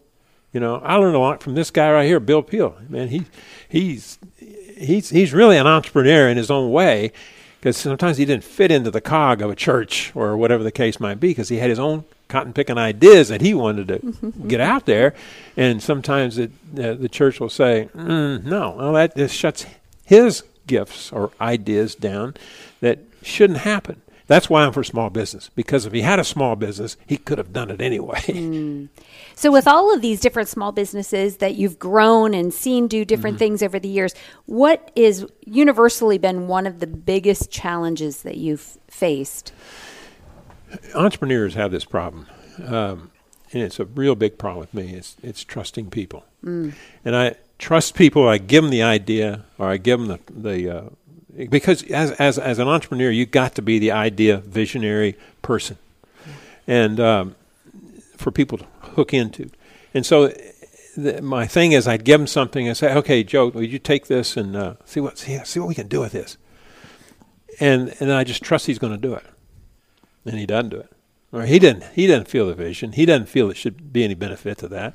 You 0.52 0.58
know, 0.58 0.76
I 0.76 0.96
learned 0.96 1.14
a 1.14 1.20
lot 1.20 1.40
from 1.42 1.54
this 1.54 1.70
guy 1.70 1.90
right 1.92 2.04
here, 2.06 2.18
Bill 2.18 2.42
Peel. 2.42 2.76
Man, 2.88 3.08
he 3.08 3.26
he's 3.68 4.18
he's 4.38 5.10
he's 5.10 5.32
really 5.32 5.56
an 5.56 5.66
entrepreneur 5.68 6.28
in 6.28 6.36
his 6.36 6.50
own 6.50 6.72
way 6.72 7.12
because 7.60 7.76
sometimes 7.76 8.16
he 8.16 8.24
didn't 8.24 8.42
fit 8.44 8.72
into 8.72 8.90
the 8.90 9.00
cog 9.00 9.40
of 9.40 9.50
a 9.50 9.54
church 9.54 10.10
or 10.16 10.36
whatever 10.36 10.64
the 10.64 10.72
case 10.72 10.98
might 10.98 11.20
be 11.20 11.28
because 11.28 11.48
he 11.48 11.58
had 11.58 11.70
his 11.70 11.78
own 11.78 12.04
cotton 12.26 12.52
picking 12.52 12.76
ideas 12.76 13.28
that 13.28 13.40
he 13.40 13.54
wanted 13.54 13.86
to 13.88 14.32
get 14.48 14.60
out 14.60 14.84
there, 14.86 15.14
and 15.56 15.80
sometimes 15.82 16.38
it, 16.38 16.50
uh, 16.76 16.94
the 16.94 17.08
church 17.08 17.38
will 17.38 17.48
say, 17.50 17.88
mm, 17.94 18.42
"No, 18.42 18.74
well 18.76 18.92
that 18.94 19.16
just 19.16 19.36
shuts 19.36 19.64
his 20.04 20.42
gifts 20.66 21.12
or 21.12 21.30
ideas 21.40 21.94
down 21.94 22.34
that 22.80 22.98
shouldn't 23.22 23.60
happen." 23.60 24.00
That's 24.28 24.48
why 24.48 24.62
I'm 24.64 24.72
for 24.72 24.84
small 24.84 25.10
business 25.10 25.50
because 25.54 25.84
if 25.84 25.92
he 25.92 26.00
had 26.02 26.18
a 26.18 26.24
small 26.24 26.56
business, 26.56 26.96
he 27.06 27.16
could 27.18 27.36
have 27.38 27.52
done 27.52 27.70
it 27.70 27.80
anyway. 27.82 28.88
So, 29.34 29.50
with 29.50 29.66
all 29.66 29.92
of 29.92 30.00
these 30.02 30.20
different 30.20 30.48
small 30.48 30.70
businesses 30.72 31.38
that 31.38 31.56
you've 31.56 31.78
grown 31.78 32.32
and 32.32 32.54
seen 32.54 32.86
do 32.86 33.04
different 33.04 33.34
Mm-hmm. 33.34 33.38
things 33.38 33.62
over 33.62 33.78
the 33.78 33.88
years, 33.88 34.14
what 34.46 34.90
is 34.94 35.26
universally 35.44 36.16
been 36.18 36.46
one 36.46 36.66
of 36.66 36.78
the 36.80 36.86
biggest 36.86 37.50
challenges 37.50 38.22
that 38.22 38.36
you've 38.36 38.78
faced? 38.88 39.52
entrepreneurs 40.94 41.54
have 41.54 41.70
this 41.70 41.84
problem, 41.84 42.26
um, 42.66 43.10
and 43.52 43.62
it's 43.62 43.80
a 43.80 43.84
real 43.84 44.14
big 44.14 44.38
problem 44.38 44.60
with 44.60 44.74
me. 44.74 44.94
It's 44.94 45.16
it's 45.22 45.44
trusting 45.44 45.90
people, 45.90 46.24
and 46.42 46.74
I 47.04 47.34
trust 47.62 47.94
people. 47.94 48.28
I 48.28 48.36
give 48.36 48.64
them 48.64 48.70
the 48.70 48.82
idea, 48.82 49.44
or 49.58 49.68
I 49.68 49.78
give 49.78 49.98
them 49.98 50.08
the 50.08 50.18
the 50.30 50.76
uh, 50.76 50.88
because 51.48 51.82
as 51.84 52.10
as 52.12 52.38
as 52.38 52.58
an 52.58 52.68
entrepreneur, 52.68 53.10
you 53.10 53.24
got 53.24 53.54
to 53.54 53.62
be 53.62 53.78
the 53.78 53.92
idea 53.92 54.38
visionary 54.38 55.16
person, 55.40 55.78
and 56.66 57.00
um, 57.00 57.36
for 58.16 58.30
people 58.30 58.58
to 58.58 58.66
hook 58.96 59.14
into, 59.14 59.50
and 59.94 60.04
so. 60.04 60.32
The, 60.94 61.22
my 61.22 61.46
thing 61.46 61.72
is, 61.72 61.88
I'd 61.88 62.04
give 62.04 62.20
them 62.20 62.26
something 62.26 62.68
and 62.68 62.76
say, 62.76 62.92
"Okay, 62.92 63.24
Joe, 63.24 63.48
would 63.48 63.72
you 63.72 63.78
take 63.78 64.08
this 64.08 64.36
and 64.36 64.54
uh, 64.54 64.74
see 64.84 65.00
what 65.00 65.16
see, 65.16 65.38
see 65.42 65.58
what 65.58 65.66
we 65.66 65.74
can 65.74 65.88
do 65.88 66.00
with 66.00 66.12
this?" 66.12 66.36
And 67.60 67.94
and 67.98 68.12
I 68.12 68.24
just 68.24 68.42
trust 68.42 68.66
he's 68.66 68.78
going 68.78 68.92
to 68.92 68.98
do 68.98 69.14
it 69.14 69.24
and 70.24 70.38
he 70.38 70.46
doesn't 70.46 70.70
do 70.70 70.78
it. 70.78 70.90
Or 71.32 71.42
he 71.42 71.58
didn't. 71.58 71.84
He 71.94 72.06
doesn't 72.06 72.28
feel 72.28 72.46
the 72.46 72.54
vision. 72.54 72.92
He 72.92 73.06
doesn't 73.06 73.28
feel 73.28 73.50
it 73.50 73.56
should 73.56 73.92
be 73.92 74.04
any 74.04 74.14
benefit 74.14 74.58
to 74.58 74.68
that. 74.68 74.94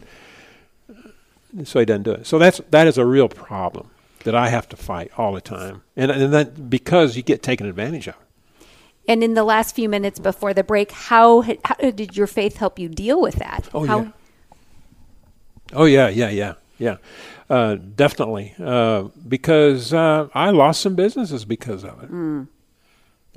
So 1.64 1.80
he 1.80 1.86
doesn't 1.86 2.04
do 2.04 2.12
it. 2.12 2.28
So 2.28 2.38
that's 2.38 2.62
that 2.72 2.88
is 2.88 2.98
a 2.98 3.06
real 3.06 3.30
problem 3.30 3.90
that 4.24 4.36
I 4.36 4.50
have 4.50 4.68
to 4.70 4.76
fight 4.76 5.12
all 5.18 5.34
the 5.34 5.42
time, 5.42 5.84
and 5.96 6.12
and 6.12 6.34
that 6.34 6.70
because 6.70 7.16
you 7.16 7.24
get 7.24 7.42
taken 7.42 7.66
advantage 7.66 8.08
of. 8.08 8.16
And 9.08 9.24
in 9.24 9.36
the 9.36 9.46
last 9.46 9.74
few 9.74 9.88
minutes 9.88 10.20
before 10.20 10.54
the 10.54 10.66
break, 10.66 10.92
how, 10.92 11.42
how 11.42 11.76
did 11.92 12.18
your 12.18 12.28
faith 12.28 12.58
help 12.58 12.78
you 12.78 12.90
deal 12.90 13.22
with 13.22 13.36
that? 13.36 13.70
Oh, 13.74 13.86
how, 13.86 14.02
yeah. 14.02 14.12
Oh 15.72 15.86
yeah, 15.86 16.10
yeah, 16.10 16.30
yeah, 16.30 16.54
yeah, 16.78 16.98
uh, 17.50 17.76
definitely. 17.76 18.54
Uh, 18.60 19.04
because 19.26 19.94
uh, 19.94 20.28
I 20.34 20.50
lost 20.50 20.82
some 20.82 20.96
businesses 20.96 21.46
because 21.46 21.86
of 21.86 22.04
it. 22.04 22.10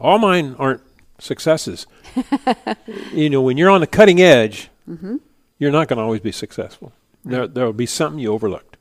All 0.01 0.19
mine 0.19 0.57
aren't 0.59 0.83
successes. 1.21 1.87
you 3.13 3.31
know, 3.31 3.43
when 3.43 3.57
you're 3.57 3.71
on 3.71 3.81
the 3.81 3.87
cutting 3.87 4.21
edge, 4.21 4.71
you're 5.59 5.71
not 5.71 5.87
going 5.89 5.99
to 5.99 6.03
always 6.03 6.21
be 6.21 6.33
successful. 6.33 6.93
There, 7.25 7.47
there 7.47 7.65
will 7.67 7.73
be 7.73 7.87
something 7.87 8.19
you 8.19 8.33
overlooked, 8.33 8.77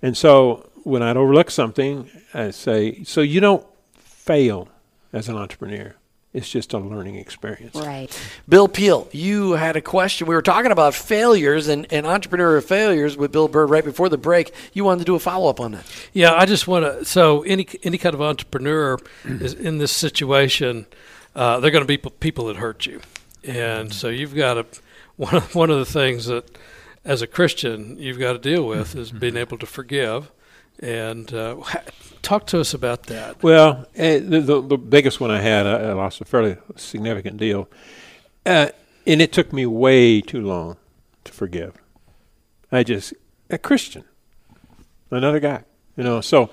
and 0.00 0.16
so 0.16 0.70
when 0.84 1.02
I'd 1.02 1.16
overlook 1.16 1.50
something, 1.50 2.10
I 2.34 2.50
say, 2.50 3.04
so 3.04 3.20
you 3.20 3.40
don't 3.40 3.66
fail 3.94 4.68
as 5.12 5.28
an 5.28 5.36
entrepreneur. 5.36 5.94
It's 6.32 6.48
just 6.48 6.72
a 6.72 6.78
learning 6.78 7.16
experience. 7.16 7.74
Right. 7.74 8.08
Bill 8.48 8.66
Peel, 8.66 9.06
you 9.12 9.52
had 9.52 9.76
a 9.76 9.82
question. 9.82 10.26
We 10.26 10.34
were 10.34 10.40
talking 10.40 10.72
about 10.72 10.94
failures 10.94 11.68
and, 11.68 11.86
and 11.92 12.06
entrepreneurial 12.06 12.64
failures 12.64 13.18
with 13.18 13.32
Bill 13.32 13.48
Byrd 13.48 13.68
right 13.68 13.84
before 13.84 14.08
the 14.08 14.16
break. 14.16 14.54
You 14.72 14.84
wanted 14.84 15.00
to 15.00 15.04
do 15.04 15.14
a 15.14 15.18
follow 15.18 15.50
up 15.50 15.60
on 15.60 15.72
that. 15.72 15.84
Yeah, 16.14 16.32
I 16.34 16.46
just 16.46 16.66
want 16.66 16.86
to. 16.86 17.04
So 17.04 17.42
any 17.42 17.68
any 17.82 17.98
kind 17.98 18.14
of 18.14 18.22
entrepreneur 18.22 18.98
is 19.24 19.52
in 19.52 19.76
this 19.76 19.92
situation. 19.92 20.86
Uh, 21.34 21.60
they're 21.60 21.70
going 21.70 21.84
to 21.84 21.88
be 21.88 21.98
people 21.98 22.46
that 22.46 22.56
hurt 22.56 22.86
you, 22.86 23.00
and 23.44 23.92
so 23.92 24.08
you've 24.08 24.34
got 24.34 24.54
to. 24.54 24.66
One 25.16 25.34
of, 25.34 25.54
one 25.54 25.70
of 25.70 25.78
the 25.78 25.84
things 25.84 26.24
that, 26.26 26.50
as 27.04 27.22
a 27.22 27.26
Christian, 27.26 27.98
you've 27.98 28.18
got 28.18 28.32
to 28.32 28.38
deal 28.38 28.66
with 28.66 28.94
is 28.94 29.12
being 29.12 29.36
able 29.36 29.58
to 29.58 29.66
forgive. 29.66 30.30
And 30.80 31.32
uh, 31.32 31.56
talk 32.22 32.46
to 32.48 32.60
us 32.60 32.74
about 32.74 33.04
that. 33.04 33.42
Well, 33.42 33.86
uh, 33.96 34.18
the, 34.18 34.42
the, 34.44 34.60
the 34.62 34.78
biggest 34.78 35.20
one 35.20 35.30
I 35.30 35.40
had, 35.40 35.66
I, 35.66 35.90
I 35.90 35.92
lost 35.92 36.20
a 36.20 36.24
fairly 36.24 36.56
significant 36.76 37.36
deal. 37.36 37.68
Uh, 38.46 38.68
and 39.06 39.20
it 39.20 39.32
took 39.32 39.52
me 39.52 39.66
way 39.66 40.20
too 40.20 40.40
long 40.40 40.76
to 41.24 41.32
forgive. 41.32 41.76
I 42.70 42.84
just, 42.84 43.12
a 43.50 43.58
Christian, 43.58 44.04
another 45.10 45.40
guy, 45.40 45.64
you 45.96 46.04
know, 46.04 46.20
so 46.20 46.50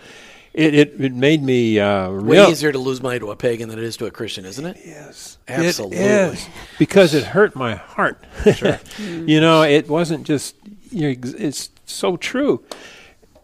it, 0.54 0.74
it, 0.74 1.02
it 1.02 1.14
made 1.14 1.44
me 1.44 1.80
uh, 1.80 2.10
Way 2.12 2.38
real. 2.38 2.50
easier 2.50 2.72
to 2.72 2.80
lose 2.80 3.02
money 3.02 3.20
to 3.20 3.32
a 3.32 3.36
pagan 3.36 3.70
than 3.70 3.78
it 3.80 3.86
is 3.86 3.98
to 3.98 4.06
a 4.06 4.12
Christian, 4.12 4.46
isn't 4.46 4.66
it? 4.66 4.78
Yes, 4.86 5.38
Absolutely. 5.48 5.98
It 5.98 6.34
is 6.34 6.48
because 6.78 7.14
it 7.14 7.24
hurt 7.24 7.56
my 7.56 7.76
heart. 7.76 8.24
you 8.98 9.40
know, 9.40 9.62
it 9.64 9.88
wasn't 9.88 10.26
just. 10.26 10.56
You 10.92 11.02
know, 11.04 11.10
ex- 11.10 11.34
it's 11.34 11.70
so 11.86 12.18
true, 12.18 12.64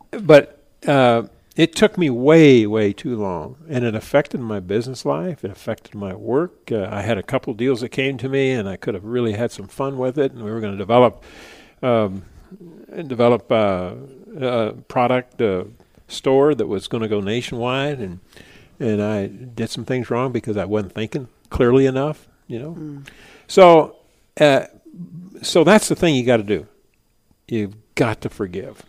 but 0.09 0.63
uh, 0.87 1.23
it 1.55 1.75
took 1.75 1.95
me 1.97 2.09
way, 2.09 2.65
way 2.65 2.91
too 2.91 3.15
long, 3.15 3.57
and 3.69 3.85
it 3.85 3.93
affected 3.93 4.39
my 4.41 4.59
business 4.59 5.05
life. 5.05 5.45
It 5.45 5.51
affected 5.51 5.93
my 5.93 6.15
work. 6.15 6.71
Uh, 6.71 6.87
I 6.91 7.01
had 7.01 7.17
a 7.19 7.23
couple 7.23 7.53
deals 7.53 7.81
that 7.81 7.89
came 7.89 8.17
to 8.17 8.27
me, 8.27 8.51
and 8.51 8.67
I 8.67 8.77
could 8.77 8.95
have 8.95 9.05
really 9.05 9.33
had 9.33 9.51
some 9.51 9.67
fun 9.67 9.97
with 9.99 10.17
it. 10.17 10.31
And 10.31 10.43
we 10.43 10.49
were 10.51 10.59
going 10.59 10.73
to 10.73 10.77
develop, 10.77 11.23
um, 11.83 12.23
develop 13.07 13.51
uh, 13.51 13.93
a 14.41 14.73
product 14.87 15.39
uh, 15.41 15.65
store 16.07 16.53
that 16.55 16.67
was 16.67 16.87
going 16.87 17.01
to 17.03 17.09
go 17.09 17.19
nationwide, 17.21 17.99
and 17.99 18.19
and 18.79 19.01
I 19.01 19.27
did 19.27 19.69
some 19.69 19.85
things 19.85 20.09
wrong 20.09 20.31
because 20.31 20.57
I 20.57 20.65
wasn't 20.65 20.93
thinking 20.93 21.27
clearly 21.49 21.85
enough. 21.85 22.27
You 22.47 22.59
know, 22.59 23.01
so 23.47 23.95
uh, 24.39 24.65
so 25.41 25.63
that's 25.63 25.87
the 25.87 25.95
thing 25.95 26.15
you 26.15 26.23
got 26.25 26.37
to 26.37 26.43
do. 26.43 26.67
You've 27.47 27.75
got 27.95 28.21
to 28.21 28.29
forgive, 28.29 28.83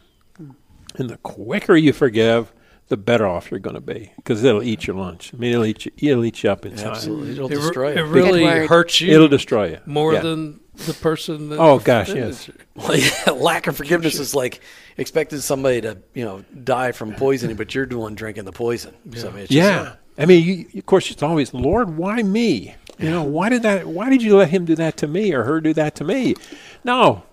and 0.96 1.10
the 1.10 1.16
quicker 1.18 1.76
you 1.76 1.92
forgive, 1.92 2.52
the 2.88 2.96
better 2.96 3.26
off 3.26 3.50
you're 3.50 3.60
going 3.60 3.74
to 3.74 3.80
be 3.80 4.12
because 4.16 4.44
it'll 4.44 4.62
eat 4.62 4.86
your 4.86 4.96
lunch. 4.96 5.32
I 5.34 5.38
mean, 5.38 5.52
it'll 5.52 5.64
eat 5.64 5.86
you, 5.86 5.92
it'll 6.10 6.24
eat 6.24 6.42
you 6.42 6.50
up 6.50 6.64
inside. 6.66 6.88
Absolutely. 6.88 7.32
It'll 7.32 7.46
It, 7.50 7.56
re- 7.56 7.60
destroy 7.62 7.90
it 7.92 7.98
it. 7.98 8.02
really 8.04 8.66
hurts 8.66 9.00
you 9.00 9.14
It'll 9.14 9.28
destroy 9.28 9.70
you 9.70 9.78
more 9.86 10.12
Yeah. 10.14 10.20
than 10.20 10.60
the 10.86 10.92
person 10.94 11.48
that. 11.50 11.58
Oh, 11.58 11.78
gosh, 11.78 12.10
yes. 12.14 12.50
Well, 12.76 12.94
yeah, 13.26 13.30
lack 13.32 13.66
of 13.68 13.76
forgiveness 13.76 14.18
is 14.20 14.34
like 14.34 14.60
expecting 14.98 15.40
somebody 15.40 15.80
to, 15.82 15.98
you 16.14 16.24
know, 16.24 16.44
die 16.64 16.92
from 16.92 17.14
poisoning, 17.14 17.56
but 17.56 17.74
you're 17.74 17.86
the 17.86 17.98
one 17.98 18.14
drinking 18.14 18.44
the 18.44 18.52
poison. 18.52 18.94
So, 19.14 19.28
I 19.28 19.32
mean, 19.32 19.40
just, 19.42 19.52
Yeah. 19.52 19.94
I 20.18 20.24
mean, 20.24 20.44
you, 20.44 20.78
of 20.78 20.86
course, 20.86 21.10
it's 21.10 21.22
always, 21.22 21.52
Lord, 21.52 21.96
why 21.96 22.22
me? 22.22 22.74
You 22.98 23.10
know, 23.10 23.22
why 23.22 23.50
did 23.50 23.62
that? 23.62 23.86
Why 23.86 24.08
did 24.08 24.22
you 24.22 24.36
let 24.36 24.48
him 24.48 24.64
do 24.64 24.74
that 24.76 24.96
to 24.98 25.06
me 25.06 25.34
or 25.34 25.44
her 25.44 25.60
do 25.60 25.74
that 25.74 25.94
to 25.96 26.04
me? 26.04 26.34
No, 26.82 27.24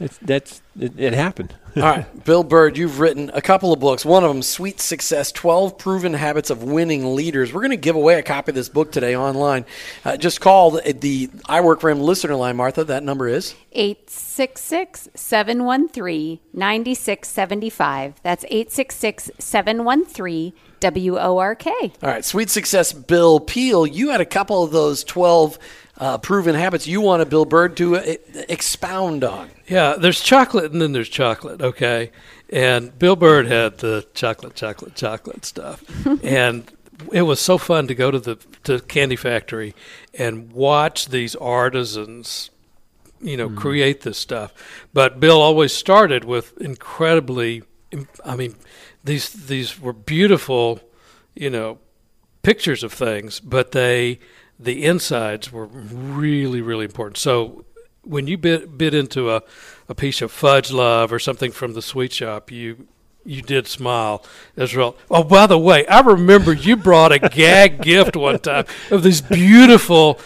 it's, 0.00 0.18
that's 0.18 0.62
it, 0.78 0.98
it 0.98 1.12
happened. 1.12 1.54
All 1.76 1.82
right, 1.82 2.24
Bill 2.24 2.42
Byrd, 2.42 2.76
you've 2.76 2.98
written 2.98 3.30
a 3.34 3.42
couple 3.42 3.72
of 3.72 3.78
books. 3.78 4.04
One 4.04 4.24
of 4.24 4.30
them, 4.30 4.42
Sweet 4.42 4.80
Success 4.80 5.30
12 5.30 5.78
Proven 5.78 6.14
Habits 6.14 6.50
of 6.50 6.64
Winning 6.64 7.14
Leaders. 7.14 7.52
We're 7.52 7.60
going 7.60 7.70
to 7.70 7.76
give 7.76 7.94
away 7.94 8.18
a 8.18 8.22
copy 8.22 8.50
of 8.50 8.56
this 8.56 8.68
book 8.68 8.90
today 8.90 9.14
online. 9.14 9.66
Uh, 10.04 10.16
just 10.16 10.40
call 10.40 10.72
the, 10.72 10.92
the 10.94 11.30
I 11.46 11.60
Work 11.60 11.80
for 11.80 11.90
Him 11.90 12.00
listener 12.00 12.34
line, 12.34 12.56
Martha. 12.56 12.82
That 12.82 13.04
number 13.04 13.28
is 13.28 13.54
866 13.72 15.10
713 15.14 16.40
9675. 16.52 18.20
That's 18.22 18.44
866 18.44 19.30
713 19.38 20.52
WORK. 20.82 21.66
All 21.66 21.90
right, 22.02 22.24
Sweet 22.24 22.50
Success 22.50 22.92
Bill 22.92 23.38
Peel, 23.38 23.86
you 23.86 24.10
had 24.10 24.20
a 24.20 24.26
couple 24.26 24.64
of 24.64 24.72
those 24.72 25.04
12 25.04 25.58
uh, 26.00 26.18
proven 26.18 26.54
habits 26.54 26.86
you 26.86 27.00
wanted 27.00 27.28
Bill 27.28 27.44
Byrd 27.44 27.76
to 27.76 27.96
uh, 27.96 28.14
expound 28.48 29.22
on. 29.22 29.50
Yeah, 29.68 29.94
there's 29.96 30.20
chocolate 30.20 30.72
and 30.72 30.80
then 30.80 30.92
there's 30.92 31.10
chocolate, 31.10 31.60
okay? 31.60 32.10
And 32.48 32.98
Bill 32.98 33.14
Byrd 33.14 33.46
had 33.46 33.78
the 33.78 34.06
chocolate, 34.14 34.54
chocolate, 34.54 34.94
chocolate 34.96 35.44
stuff. 35.44 35.84
and 36.24 36.70
it 37.12 37.22
was 37.22 37.38
so 37.38 37.58
fun 37.58 37.86
to 37.86 37.94
go 37.94 38.10
to 38.10 38.18
the 38.18 38.36
to 38.64 38.80
Candy 38.80 39.16
Factory 39.16 39.74
and 40.14 40.50
watch 40.52 41.08
these 41.08 41.36
artisans, 41.36 42.50
you 43.20 43.36
know, 43.36 43.50
create 43.50 44.00
this 44.00 44.18
stuff. 44.18 44.52
But 44.92 45.20
Bill 45.20 45.40
always 45.40 45.72
started 45.72 46.24
with 46.24 46.58
incredibly 46.60 47.62
I 48.24 48.36
mean, 48.36 48.56
these 49.04 49.30
these 49.30 49.80
were 49.80 49.92
beautiful, 49.92 50.80
you 51.34 51.50
know, 51.50 51.78
pictures 52.42 52.82
of 52.82 52.92
things, 52.92 53.40
but 53.40 53.72
they 53.72 54.20
the 54.60 54.84
insides 54.84 55.50
were 55.50 55.66
really 55.66 56.60
really 56.60 56.84
important. 56.84 57.16
So 57.16 57.64
when 58.02 58.26
you 58.26 58.38
bit 58.38 58.76
bit 58.76 58.94
into 58.94 59.30
a 59.30 59.42
a 59.88 59.94
piece 59.94 60.22
of 60.22 60.30
fudge 60.30 60.70
love 60.70 61.12
or 61.12 61.18
something 61.18 61.50
from 61.50 61.72
the 61.72 61.82
sweet 61.82 62.12
shop, 62.12 62.50
you 62.50 62.86
you 63.24 63.42
did 63.42 63.66
smile 63.66 64.24
as 64.56 64.74
well. 64.74 64.96
Oh, 65.10 65.24
by 65.24 65.46
the 65.46 65.58
way, 65.58 65.86
I 65.86 66.00
remember 66.00 66.52
you 66.52 66.76
brought 66.76 67.12
a 67.12 67.18
gag 67.18 67.82
gift 67.82 68.16
one 68.16 68.38
time 68.38 68.64
of 68.90 69.02
these 69.02 69.20
beautiful 69.20 70.18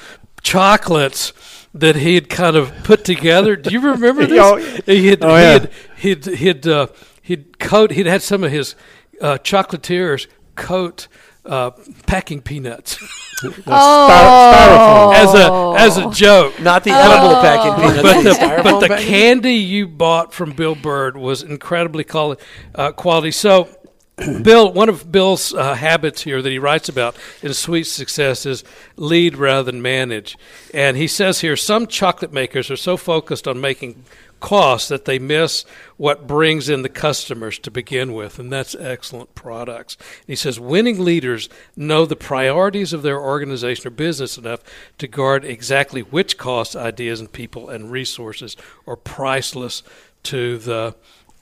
chocolates 0.43 1.33
that 1.73 1.97
he 1.97 2.15
had 2.15 2.29
kind 2.29 2.57
of 2.57 2.73
put 2.85 3.05
together. 3.05 3.57
Do 3.57 3.71
you 3.71 3.81
remember 3.81 4.27
this? 4.27 4.39
Oh, 4.41 4.57
he 4.87 5.09
had, 5.09 5.25
oh, 5.25 5.37
he 5.37 5.43
had 5.43 5.73
he'd 5.97 6.25
he'd 6.39 6.67
uh, 6.67 6.87
he'd 7.23 7.59
coat 7.59 7.91
he'd 7.93 8.07
had 8.07 8.23
some 8.23 8.45
of 8.45 8.53
his 8.53 8.75
uh, 9.21 9.39
chocolatiers 9.39 10.27
coat 10.55 11.09
uh, 11.47 11.71
packing 12.07 12.41
peanuts 12.41 12.99
Oh. 13.67 15.13
as 15.15 15.35
a 15.35 15.83
as 15.83 15.99
a 15.99 16.11
joke. 16.11 16.59
Not 16.61 16.85
the 16.85 16.91
edible 16.91 17.35
packing 17.43 17.75
peanuts, 17.75 18.03
But 18.03 18.23
the, 18.23 18.31
the, 18.31 18.61
but 18.63 18.81
the 18.81 18.89
candy 19.03 19.55
you 19.55 19.87
bought 19.87 20.33
from 20.33 20.53
Bill 20.53 20.75
Byrd 20.75 21.17
was 21.17 21.43
incredibly 21.43 22.05
quali- 22.05 22.39
uh, 22.75 22.93
quality. 22.93 23.31
So, 23.33 23.69
Bill, 24.43 24.73
one 24.73 24.89
of 24.89 25.11
Bill's 25.11 25.53
uh, 25.53 25.75
habits 25.75 26.23
here 26.23 26.41
that 26.41 26.51
he 26.51 26.59
writes 26.59 26.89
about 26.89 27.17
in 27.43 27.53
Sweet 27.53 27.85
Success 27.85 28.47
is 28.47 28.63
lead 28.97 29.37
rather 29.37 29.65
than 29.65 29.83
manage. 29.83 30.39
And 30.73 30.97
he 30.97 31.09
says 31.09 31.41
here 31.41 31.57
some 31.57 31.89
chocolate 31.89 32.33
makers 32.33 32.71
are 32.71 32.77
so 32.77 32.97
focused 32.97 33.49
on 33.49 33.61
making 33.61 34.05
costs 34.39 34.89
that 34.89 35.07
they 35.07 35.19
miss 35.19 35.65
what 35.97 36.27
brings 36.27 36.69
in 36.69 36.83
the 36.83 36.89
customers 36.89 37.59
to 37.59 37.71
begin 37.71 38.13
with, 38.13 38.39
and 38.39 38.53
that's 38.53 38.75
excellent 38.75 39.35
products. 39.35 39.97
He 40.27 40.37
says 40.37 40.61
winning 40.61 41.03
leaders 41.03 41.49
know 41.75 42.05
the 42.05 42.15
priorities 42.15 42.93
of 42.93 43.03
their 43.03 43.19
organization 43.19 43.87
or 43.87 43.91
business 43.91 44.37
enough 44.37 44.61
to 44.99 45.09
guard 45.09 45.45
exactly 45.45 46.03
which 46.03 46.37
costs, 46.37 46.77
ideas, 46.77 47.21
and 47.21 47.33
people 47.33 47.71
and 47.71 47.91
resources 47.91 48.55
are 48.87 48.97
priceless 48.97 49.83
to 50.25 50.59
the 50.59 50.95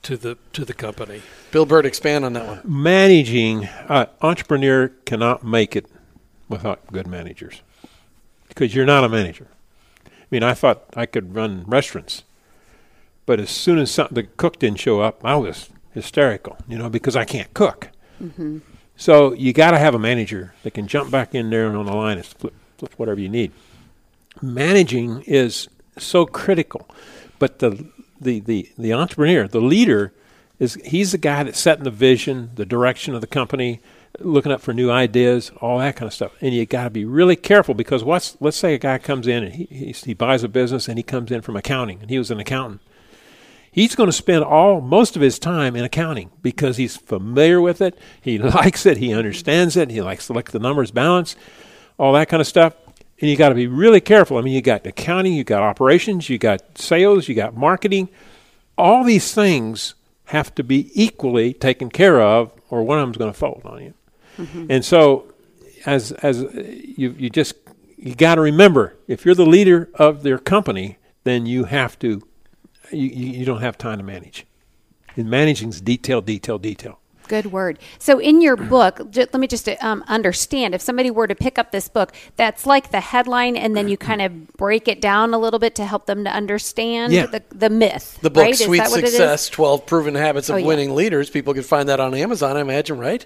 to 0.03 0.17
the 0.17 0.37
to 0.53 0.63
the 0.65 0.73
company. 0.73 1.21
Bill 1.51 1.65
Byrd, 1.65 1.85
expand 1.85 2.25
on 2.25 2.33
that 2.33 2.45
one. 2.47 2.61
managing 2.63 3.65
uh, 3.87 4.07
entrepreneur 4.21 4.89
cannot 5.05 5.43
make 5.43 5.75
it 5.75 5.85
without 6.49 6.85
good 6.91 7.07
managers 7.07 7.61
because 8.49 8.75
you're 8.75 8.85
not 8.85 9.03
a 9.03 9.09
manager. 9.09 9.47
I 10.05 10.09
mean, 10.29 10.43
I 10.43 10.53
thought 10.53 10.85
I 10.95 11.05
could 11.05 11.35
run 11.35 11.63
restaurants, 11.67 12.23
but 13.25 13.39
as 13.39 13.49
soon 13.49 13.79
as 13.79 13.91
something, 13.91 14.15
the 14.15 14.23
cook 14.23 14.59
didn't 14.59 14.79
show 14.79 15.01
up, 15.01 15.23
I 15.23 15.35
was 15.35 15.69
hysterical, 15.93 16.57
you 16.67 16.77
know, 16.77 16.89
because 16.89 17.15
I 17.15 17.25
can't 17.25 17.53
cook. 17.53 17.89
So 18.95 19.33
you 19.33 19.51
got 19.53 19.71
to 19.71 19.77
have 19.79 19.93
a 19.95 19.99
manager 19.99 20.53
that 20.63 20.71
can 20.71 20.87
jump 20.87 21.11
back 21.11 21.35
in 21.35 21.49
there 21.49 21.67
and 21.67 21.75
on 21.75 21.85
the 21.85 21.93
line 21.93 22.17
and 22.17 22.25
flip, 22.25 22.53
flip 22.77 22.93
whatever 22.97 23.19
you 23.19 23.27
need. 23.29 23.51
Managing 24.41 25.21
is 25.23 25.67
so 25.97 26.25
critical, 26.25 26.87
but 27.37 27.59
the 27.59 27.85
the 28.23 28.39
the 28.39 28.69
the 28.77 28.93
entrepreneur, 28.93 29.47
the 29.47 29.61
leader, 29.61 30.13
is 30.59 30.75
he's 30.85 31.11
the 31.11 31.17
guy 31.17 31.43
that's 31.43 31.59
setting 31.59 31.83
the 31.83 31.91
vision, 31.91 32.51
the 32.55 32.65
direction 32.65 33.13
of 33.15 33.21
the 33.21 33.27
company, 33.27 33.81
looking 34.19 34.51
up 34.51 34.61
for 34.61 34.73
new 34.73 34.89
ideas, 34.89 35.51
all 35.61 35.79
that 35.79 35.95
kind 35.95 36.07
of 36.07 36.13
stuff. 36.13 36.33
And 36.41 36.53
you 36.53 36.65
got 36.65 36.85
to 36.85 36.89
be 36.89 37.05
really 37.05 37.35
careful 37.35 37.73
because 37.73 38.03
what's 38.03 38.37
let's 38.39 38.57
say 38.57 38.73
a 38.73 38.79
guy 38.79 38.97
comes 38.97 39.27
in 39.27 39.43
and 39.43 39.53
he 39.53 39.65
he, 39.65 39.91
he 39.91 40.13
buys 40.13 40.43
a 40.43 40.47
business 40.47 40.87
and 40.87 40.97
he 40.97 41.03
comes 41.03 41.31
in 41.31 41.41
from 41.41 41.55
accounting 41.55 41.99
and 42.01 42.09
he 42.09 42.17
was 42.17 42.31
an 42.31 42.39
accountant. 42.39 42.81
He's 43.71 43.95
going 43.95 44.07
to 44.07 44.13
spend 44.13 44.43
all 44.43 44.81
most 44.81 45.15
of 45.15 45.23
his 45.23 45.39
time 45.39 45.75
in 45.75 45.83
accounting 45.83 46.29
because 46.43 46.77
he's 46.77 46.95
familiar 46.95 47.59
with 47.59 47.81
it. 47.81 47.97
He 48.21 48.37
likes 48.39 48.85
it. 48.85 48.97
He 48.97 49.13
understands 49.13 49.75
it. 49.75 49.89
He 49.89 50.01
likes 50.01 50.27
to 50.27 50.33
look 50.33 50.49
at 50.49 50.53
the 50.53 50.59
numbers, 50.59 50.91
balance, 50.91 51.35
all 51.97 52.13
that 52.13 52.29
kind 52.29 52.39
of 52.39 52.45
stuff. 52.45 52.75
And 53.23 53.29
you 53.29 53.37
got 53.37 53.49
to 53.49 53.55
be 53.55 53.67
really 53.67 54.01
careful. 54.01 54.37
I 54.37 54.41
mean, 54.41 54.53
you 54.53 54.61
got 54.61 54.85
accounting, 54.85 55.31
you 55.31 55.45
got 55.45 55.61
operations, 55.61 56.29
you 56.29 56.37
got 56.37 56.77
sales, 56.77 57.29
you 57.29 57.35
got 57.35 57.55
marketing. 57.55 58.09
All 58.77 59.05
these 59.05 59.33
things 59.33 59.93
have 60.25 60.53
to 60.55 60.61
be 60.61 60.91
equally 60.93 61.53
taken 61.53 61.89
care 61.89 62.19
of, 62.19 62.51
or 62.69 62.83
one 62.83 62.99
of 62.99 63.07
them's 63.07 63.15
going 63.15 63.31
to 63.31 63.39
fold 63.39 63.61
on 63.63 63.81
you. 63.81 63.93
And 64.69 64.83
so, 64.83 65.31
as 65.85 66.11
as 66.11 66.43
uh, 66.43 66.49
you 66.97 67.15
you 67.17 67.29
just 67.29 67.53
you 67.95 68.13
got 68.13 68.35
to 68.35 68.41
remember, 68.41 68.97
if 69.07 69.23
you're 69.23 69.35
the 69.35 69.45
leader 69.45 69.89
of 69.93 70.23
their 70.23 70.37
company, 70.37 70.97
then 71.23 71.45
you 71.45 71.63
have 71.63 71.97
to 71.99 72.27
you, 72.91 73.07
you 73.07 73.39
you 73.39 73.45
don't 73.45 73.61
have 73.61 73.77
time 73.77 73.99
to 73.99 74.03
manage. 74.03 74.45
And 75.15 75.29
managing's 75.29 75.79
detail, 75.79 76.19
detail, 76.19 76.59
detail. 76.59 76.99
Good 77.27 77.47
word. 77.47 77.79
So, 77.99 78.19
in 78.19 78.41
your 78.41 78.55
book, 78.55 79.09
ju- 79.11 79.21
let 79.31 79.35
me 79.39 79.47
just 79.47 79.67
um, 79.81 80.03
understand 80.07 80.75
if 80.75 80.81
somebody 80.81 81.09
were 81.11 81.27
to 81.27 81.35
pick 81.35 81.57
up 81.57 81.71
this 81.71 81.87
book, 81.89 82.13
that's 82.35 82.65
like 82.65 82.91
the 82.91 82.99
headline, 82.99 83.55
and 83.55 83.75
then 83.75 83.87
you 83.87 83.97
kind 83.97 84.21
of 84.21 84.53
break 84.53 84.87
it 84.87 84.99
down 85.01 85.33
a 85.33 85.37
little 85.37 85.59
bit 85.59 85.75
to 85.75 85.85
help 85.85 86.05
them 86.05 86.23
to 86.25 86.29
understand 86.29 87.13
Yeah. 87.13 87.25
the, 87.27 87.43
the 87.53 87.69
myth. 87.69 88.19
The 88.21 88.29
book 88.29 88.43
right? 88.43 88.55
Sweet 88.55 88.77
that 88.79 88.89
what 88.89 88.99
it 88.99 89.05
is? 89.05 89.11
Success 89.11 89.49
12 89.49 89.85
Proven 89.85 90.15
Habits 90.15 90.49
of 90.49 90.55
Oh, 90.55 90.57
yeah. 90.57 90.65
Winning 90.67 90.95
Leaders. 90.95 91.29
People 91.29 91.53
can 91.53 91.63
find 91.63 91.89
that 91.89 91.99
on 91.99 92.13
Amazon, 92.13 92.57
I 92.57 92.61
imagine, 92.61 92.97
right? 92.99 93.25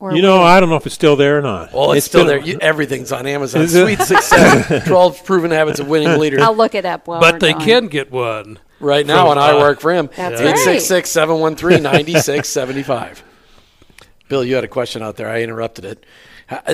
Or 0.00 0.14
You 0.14 0.22
know, 0.22 0.40
I 0.42 0.60
don't 0.60 0.68
know 0.68 0.76
if 0.76 0.86
it's 0.86 0.94
still 0.94 1.16
there 1.16 1.38
or 1.38 1.42
not. 1.42 1.72
Well, 1.72 1.90
it's, 1.92 2.06
still 2.06 2.24
there. 2.24 2.38
You, 2.38 2.58
everything's 2.60 3.10
on 3.10 3.26
Amazon. 3.26 3.66
Sweet 3.66 3.98
success. 4.00 4.84
Twelve 4.86 5.24
proven 5.24 5.50
habits 5.50 5.80
of 5.80 5.88
winning 5.88 6.20
leaders. 6.20 6.40
I'll 6.40 6.54
look 6.54 6.76
it 6.76 6.84
up 6.84 7.08
while 7.08 7.20
but 7.20 7.34
we're 7.34 7.38
they 7.40 7.52
going. 7.54 7.64
can 7.64 7.86
get 7.88 8.12
one. 8.12 8.60
Right 8.80 9.06
now 9.06 9.22
From, 9.22 9.30
on 9.32 9.38
I 9.38 9.50
uh, 9.52 9.58
work 9.58 9.80
for 9.80 9.92
him. 9.92 10.10
That's 10.16 10.40
Eight 10.40 10.46
right. 10.46 10.58
six 10.58 10.84
six 10.84 11.10
seven 11.10 11.40
one 11.40 11.56
three 11.56 11.80
ninety 11.80 12.18
six 12.20 12.48
seventy 12.48 12.82
five. 12.82 13.22
Bill, 14.28 14.44
you 14.44 14.54
had 14.54 14.64
a 14.64 14.68
question 14.68 15.02
out 15.02 15.16
there. 15.16 15.28
I 15.28 15.42
interrupted 15.42 15.84
it. 15.84 16.04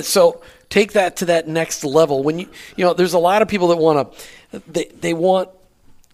So 0.05 0.41
take 0.69 0.93
that 0.93 1.17
to 1.17 1.25
that 1.25 1.47
next 1.47 1.83
level. 1.83 2.23
When 2.23 2.39
you 2.39 2.49
you 2.75 2.85
know, 2.85 2.93
there's 2.93 3.13
a 3.13 3.19
lot 3.19 3.41
of 3.41 3.47
people 3.47 3.69
that 3.69 3.77
want 3.77 4.13
to 4.51 4.61
they 4.67 4.85
they 4.85 5.13
want 5.13 5.49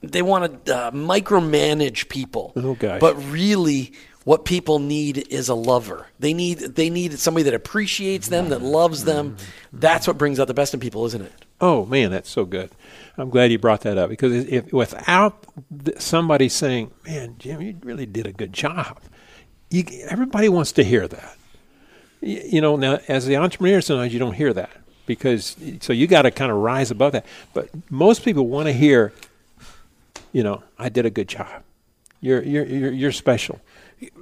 they 0.01 0.21
want 0.21 0.65
to 0.65 0.75
uh, 0.75 0.91
micromanage 0.91 2.09
people. 2.09 2.53
Oh, 2.55 2.73
gosh. 2.75 2.99
But 2.99 3.15
really, 3.31 3.93
what 4.23 4.45
people 4.45 4.79
need 4.79 5.27
is 5.29 5.49
a 5.49 5.55
lover. 5.55 6.07
They 6.19 6.33
need 6.33 6.59
they 6.59 6.89
need 6.89 7.17
somebody 7.19 7.43
that 7.43 7.53
appreciates 7.53 8.27
them, 8.27 8.49
that 8.49 8.61
loves 8.61 9.03
them. 9.03 9.37
That's 9.73 10.07
what 10.07 10.17
brings 10.17 10.39
out 10.39 10.47
the 10.47 10.53
best 10.53 10.73
in 10.73 10.79
people, 10.79 11.05
isn't 11.05 11.21
it? 11.21 11.33
Oh 11.59 11.85
man, 11.85 12.11
that's 12.11 12.29
so 12.29 12.45
good. 12.45 12.71
I'm 13.17 13.29
glad 13.29 13.51
you 13.51 13.59
brought 13.59 13.81
that 13.81 13.97
up 13.97 14.09
because 14.09 14.33
if 14.47 14.71
without 14.73 15.45
somebody 15.99 16.49
saying, 16.49 16.91
"Man, 17.05 17.35
Jim, 17.39 17.61
you 17.61 17.77
really 17.83 18.05
did 18.05 18.27
a 18.27 18.31
good 18.33 18.53
job," 18.53 18.99
you, 19.69 19.83
everybody 20.09 20.49
wants 20.49 20.71
to 20.73 20.83
hear 20.83 21.07
that. 21.07 21.37
Y- 22.21 22.43
You 22.45 22.61
know, 22.61 22.75
now 22.75 22.99
as 23.07 23.25
the 23.27 23.37
entrepreneur, 23.37 23.81
sometimes 23.81 24.13
you 24.13 24.19
don't 24.19 24.33
hear 24.33 24.53
that 24.53 24.71
because 25.05 25.55
so 25.81 25.93
you 25.93 26.07
got 26.07 26.23
to 26.23 26.31
kind 26.31 26.51
of 26.51 26.57
rise 26.57 26.91
above 26.91 27.13
that. 27.13 27.25
But 27.53 27.69
most 27.91 28.23
people 28.23 28.47
want 28.47 28.67
to 28.67 28.73
hear, 28.73 29.13
you 30.33 30.43
know, 30.43 30.63
I 30.79 30.89
did 30.89 31.05
a 31.05 31.09
good 31.11 31.27
job. 31.27 31.63
You're 32.21 32.43
you're 32.43 32.65
you're, 32.65 32.91
you're 32.91 33.11
special. 33.11 33.59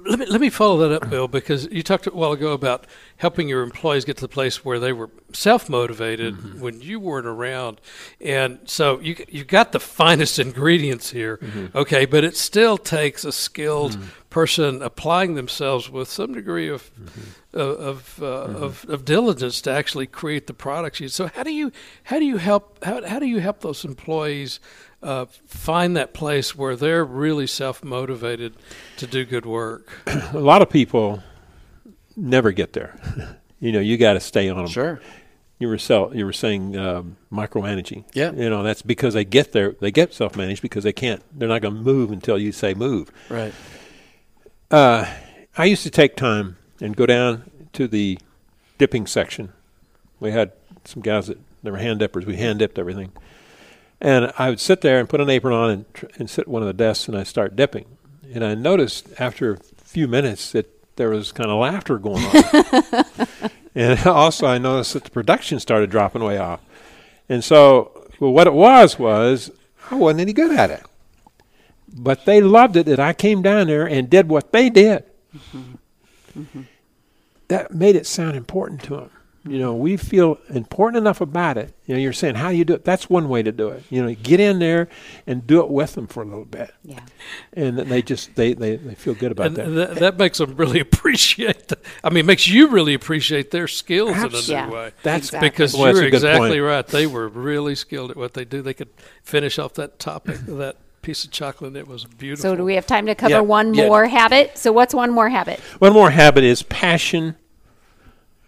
Let 0.06 0.18
me, 0.18 0.26
let 0.26 0.40
me 0.40 0.50
follow 0.50 0.88
that 0.88 1.02
up, 1.02 1.08
Bill, 1.08 1.26
because 1.26 1.66
you 1.70 1.82
talked 1.82 2.06
a 2.06 2.10
while 2.10 2.32
ago 2.32 2.52
about 2.52 2.86
helping 3.16 3.48
your 3.48 3.62
employees 3.62 4.04
get 4.04 4.16
to 4.18 4.22
the 4.22 4.28
place 4.28 4.62
where 4.62 4.78
they 4.78 4.92
were 4.92 5.08
self 5.32 5.70
motivated 5.70 6.34
mm-hmm. 6.34 6.60
when 6.60 6.82
you 6.82 7.00
weren't 7.00 7.26
around. 7.26 7.80
And 8.20 8.58
so 8.66 9.00
you, 9.00 9.16
you 9.28 9.44
got 9.44 9.72
the 9.72 9.80
finest 9.80 10.38
ingredients 10.38 11.10
here, 11.10 11.38
mm-hmm. 11.38 11.76
okay, 11.76 12.04
but 12.04 12.24
it 12.24 12.36
still 12.36 12.76
takes 12.76 13.24
a 13.24 13.32
skilled 13.32 13.92
mm-hmm. 13.92 14.08
person 14.28 14.82
applying 14.82 15.34
themselves 15.34 15.88
with 15.88 16.08
some 16.08 16.34
degree 16.34 16.68
of. 16.68 16.90
Of 17.52 18.20
of, 18.22 18.22
uh, 18.22 18.26
of 18.26 18.84
of 18.88 19.04
diligence 19.04 19.60
to 19.62 19.72
actually 19.72 20.06
create 20.06 20.46
the 20.46 20.54
products. 20.54 21.02
So 21.12 21.26
how 21.26 21.42
do 21.42 21.52
you 21.52 21.72
how 22.04 22.20
do 22.20 22.24
you 22.24 22.36
help 22.36 22.84
how 22.84 23.04
how 23.04 23.18
do 23.18 23.26
you 23.26 23.40
help 23.40 23.60
those 23.60 23.84
employees 23.84 24.60
uh, 25.02 25.26
find 25.46 25.96
that 25.96 26.12
place 26.12 26.56
where 26.56 26.76
they're 26.76 27.04
really 27.04 27.46
self 27.46 27.82
motivated 27.82 28.54
to 28.98 29.06
do 29.06 29.24
good 29.24 29.46
work? 29.46 29.92
A 30.32 30.38
lot 30.38 30.62
of 30.62 30.70
people 30.70 31.22
never 32.16 32.52
get 32.52 32.72
there. 32.72 32.98
you 33.60 33.72
know, 33.72 33.80
you 33.80 33.96
got 33.96 34.14
to 34.14 34.20
stay 34.20 34.48
on 34.48 34.56
them. 34.56 34.66
Sure. 34.66 35.00
You 35.58 35.68
were 35.68 35.78
sell, 35.78 36.14
you 36.14 36.24
were 36.24 36.32
saying 36.32 36.76
um, 36.76 37.16
micromanaging. 37.30 38.04
Yeah. 38.14 38.32
You 38.32 38.48
know, 38.48 38.62
that's 38.62 38.80
because 38.80 39.12
they 39.12 39.26
get 39.26 39.52
there. 39.52 39.72
They 39.72 39.90
get 39.90 40.14
self 40.14 40.36
managed 40.36 40.62
because 40.62 40.84
they 40.84 40.92
can't. 40.92 41.22
They're 41.38 41.48
not 41.48 41.60
going 41.60 41.74
to 41.74 41.80
move 41.80 42.10
until 42.10 42.38
you 42.38 42.52
say 42.52 42.72
move. 42.72 43.10
Right. 43.28 43.52
Uh, 44.70 45.06
I 45.58 45.64
used 45.66 45.82
to 45.82 45.90
take 45.90 46.16
time 46.16 46.56
and 46.80 46.96
go 46.96 47.04
down 47.04 47.50
to 47.74 47.86
the 47.86 48.18
dipping 48.78 49.06
section. 49.06 49.52
We 50.18 50.30
had 50.30 50.52
some 50.84 51.02
guys 51.02 51.26
that 51.26 51.38
they 51.62 51.70
were 51.70 51.78
hand 51.78 51.98
dippers. 51.98 52.24
We 52.24 52.36
hand 52.36 52.60
dipped 52.60 52.78
everything, 52.78 53.12
and 54.00 54.32
I 54.38 54.48
would 54.48 54.60
sit 54.60 54.80
there 54.80 54.98
and 54.98 55.08
put 55.08 55.20
an 55.20 55.28
apron 55.28 55.54
on 55.54 55.70
and, 55.70 55.94
tr- 55.94 56.06
and 56.16 56.30
sit 56.30 56.42
at 56.42 56.48
one 56.48 56.62
of 56.62 56.66
the 56.66 56.74
desks 56.74 57.08
and 57.08 57.16
I 57.16 57.22
start 57.22 57.56
dipping. 57.56 57.86
And 58.32 58.44
I 58.44 58.54
noticed 58.54 59.08
after 59.18 59.54
a 59.54 59.58
few 59.58 60.08
minutes 60.08 60.52
that 60.52 60.96
there 60.96 61.10
was 61.10 61.32
kind 61.32 61.50
of 61.50 61.58
laughter 61.58 61.98
going 61.98 62.24
on. 62.24 63.04
and 63.74 64.06
also 64.06 64.46
I 64.46 64.58
noticed 64.58 64.94
that 64.94 65.04
the 65.04 65.10
production 65.10 65.60
started 65.60 65.90
dropping 65.90 66.22
way 66.22 66.38
off. 66.38 66.60
And 67.28 67.44
so, 67.44 68.08
well, 68.18 68.32
what 68.32 68.46
it 68.46 68.54
was 68.54 68.98
was 68.98 69.50
I 69.90 69.96
wasn't 69.96 70.20
any 70.20 70.32
good 70.32 70.52
at 70.52 70.70
it. 70.70 70.82
But 71.92 72.24
they 72.24 72.40
loved 72.40 72.76
it 72.76 72.86
that 72.86 73.00
I 73.00 73.12
came 73.12 73.42
down 73.42 73.66
there 73.66 73.86
and 73.86 74.08
did 74.08 74.28
what 74.28 74.52
they 74.52 74.70
did. 74.70 75.04
Mm-hmm. 75.36 76.40
Mm-hmm. 76.40 76.62
That 77.48 77.74
made 77.74 77.96
it 77.96 78.06
sound 78.06 78.36
important 78.36 78.82
to 78.84 78.96
them. 78.96 79.10
You 79.42 79.58
know, 79.58 79.74
we 79.74 79.96
feel 79.96 80.38
important 80.50 80.98
enough 81.00 81.22
about 81.22 81.56
it. 81.56 81.72
You 81.86 81.94
know, 81.94 82.00
you're 82.00 82.12
saying, 82.12 82.34
how 82.34 82.50
do 82.50 82.56
you 82.56 82.64
do 82.66 82.74
it? 82.74 82.84
That's 82.84 83.08
one 83.08 83.30
way 83.30 83.42
to 83.42 83.50
do 83.50 83.68
it. 83.68 83.82
You 83.88 84.02
know, 84.04 84.14
get 84.14 84.38
in 84.38 84.58
there 84.58 84.88
and 85.26 85.46
do 85.46 85.60
it 85.60 85.70
with 85.70 85.94
them 85.94 86.06
for 86.06 86.22
a 86.22 86.26
little 86.26 86.44
bit. 86.44 86.70
Yeah. 86.84 87.00
And 87.54 87.78
they 87.78 88.02
just, 88.02 88.34
they, 88.34 88.52
they, 88.52 88.76
they 88.76 88.94
feel 88.94 89.14
good 89.14 89.32
about 89.32 89.46
and 89.46 89.56
that. 89.56 89.66
that. 89.68 89.94
that 90.00 90.18
makes 90.18 90.36
them 90.38 90.56
really 90.56 90.78
appreciate. 90.88 91.68
The, 91.68 91.78
I 92.04 92.10
mean, 92.10 92.26
makes 92.26 92.48
you 92.48 92.68
really 92.68 92.92
appreciate 92.92 93.50
their 93.50 93.66
skills 93.66 94.10
in 94.10 94.16
a 94.18 94.24
Absolutely. 94.26 94.54
new 94.56 94.60
Yeah. 94.60 94.70
way. 94.70 94.92
That's 95.02 95.28
Exactly. 95.28 95.48
because 95.48 95.72
Well, 95.74 95.84
that's 95.84 95.98
you're 96.00 96.08
exactly 96.08 96.48
point. 96.50 96.62
right. 96.62 96.86
They 96.86 97.06
were 97.06 97.28
really 97.28 97.74
skilled 97.76 98.10
at 98.10 98.18
what 98.18 98.34
they 98.34 98.44
do. 98.44 98.60
They 98.60 98.74
could 98.74 98.90
finish 99.22 99.58
off 99.58 99.72
that 99.74 99.98
topic, 99.98 100.36
that 100.48 100.76
piece 101.00 101.24
of 101.24 101.30
chocolate. 101.30 101.76
It 101.76 101.88
was 101.88 102.04
beautiful. 102.04 102.42
So 102.50 102.56
do 102.56 102.62
we 102.64 102.74
have 102.74 102.86
time 102.86 103.06
to 103.06 103.14
cover 103.14 103.30
Yeah, 103.36 103.40
one 103.40 103.72
yeah. 103.72 103.86
more 103.86 104.06
habit? 104.06 104.58
So 104.58 104.70
what's 104.70 104.92
one 104.92 105.10
more 105.10 105.30
habit? 105.30 105.60
One 105.78 105.94
more 105.94 106.10
habit 106.10 106.44
is 106.44 106.62
passion 106.62 107.36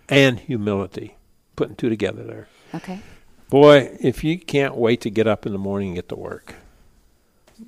and 0.08 0.40
humility. 0.40 1.16
Putting 1.56 1.76
two 1.76 1.88
together 1.88 2.24
there. 2.24 2.48
Okay. 2.74 3.00
Boy, 3.50 3.96
if 4.00 4.24
you 4.24 4.38
can't 4.38 4.76
wait 4.76 5.02
to 5.02 5.10
get 5.10 5.26
up 5.26 5.44
in 5.44 5.52
the 5.52 5.58
morning 5.58 5.88
and 5.88 5.96
get 5.96 6.08
to 6.08 6.16
work, 6.16 6.54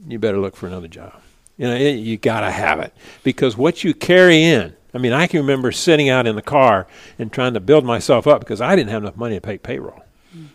you 0.08 0.18
better 0.18 0.38
look 0.38 0.56
for 0.56 0.66
another 0.66 0.88
job. 0.88 1.20
You 1.56 1.68
know, 1.68 1.74
it, 1.74 1.96
you 1.96 2.16
got 2.16 2.40
to 2.40 2.50
have 2.50 2.80
it 2.80 2.92
because 3.22 3.56
what 3.56 3.84
you 3.84 3.94
carry 3.94 4.42
in. 4.42 4.74
I 4.92 4.98
mean, 4.98 5.12
I 5.12 5.26
can 5.26 5.40
remember 5.40 5.72
sitting 5.72 6.08
out 6.08 6.26
in 6.26 6.36
the 6.36 6.42
car 6.42 6.86
and 7.18 7.32
trying 7.32 7.54
to 7.54 7.60
build 7.60 7.84
myself 7.84 8.26
up 8.26 8.40
because 8.40 8.60
I 8.60 8.76
didn't 8.76 8.90
have 8.90 9.02
enough 9.02 9.16
money 9.16 9.34
to 9.34 9.40
pay 9.40 9.58
payroll. 9.58 10.04
Mm. 10.34 10.48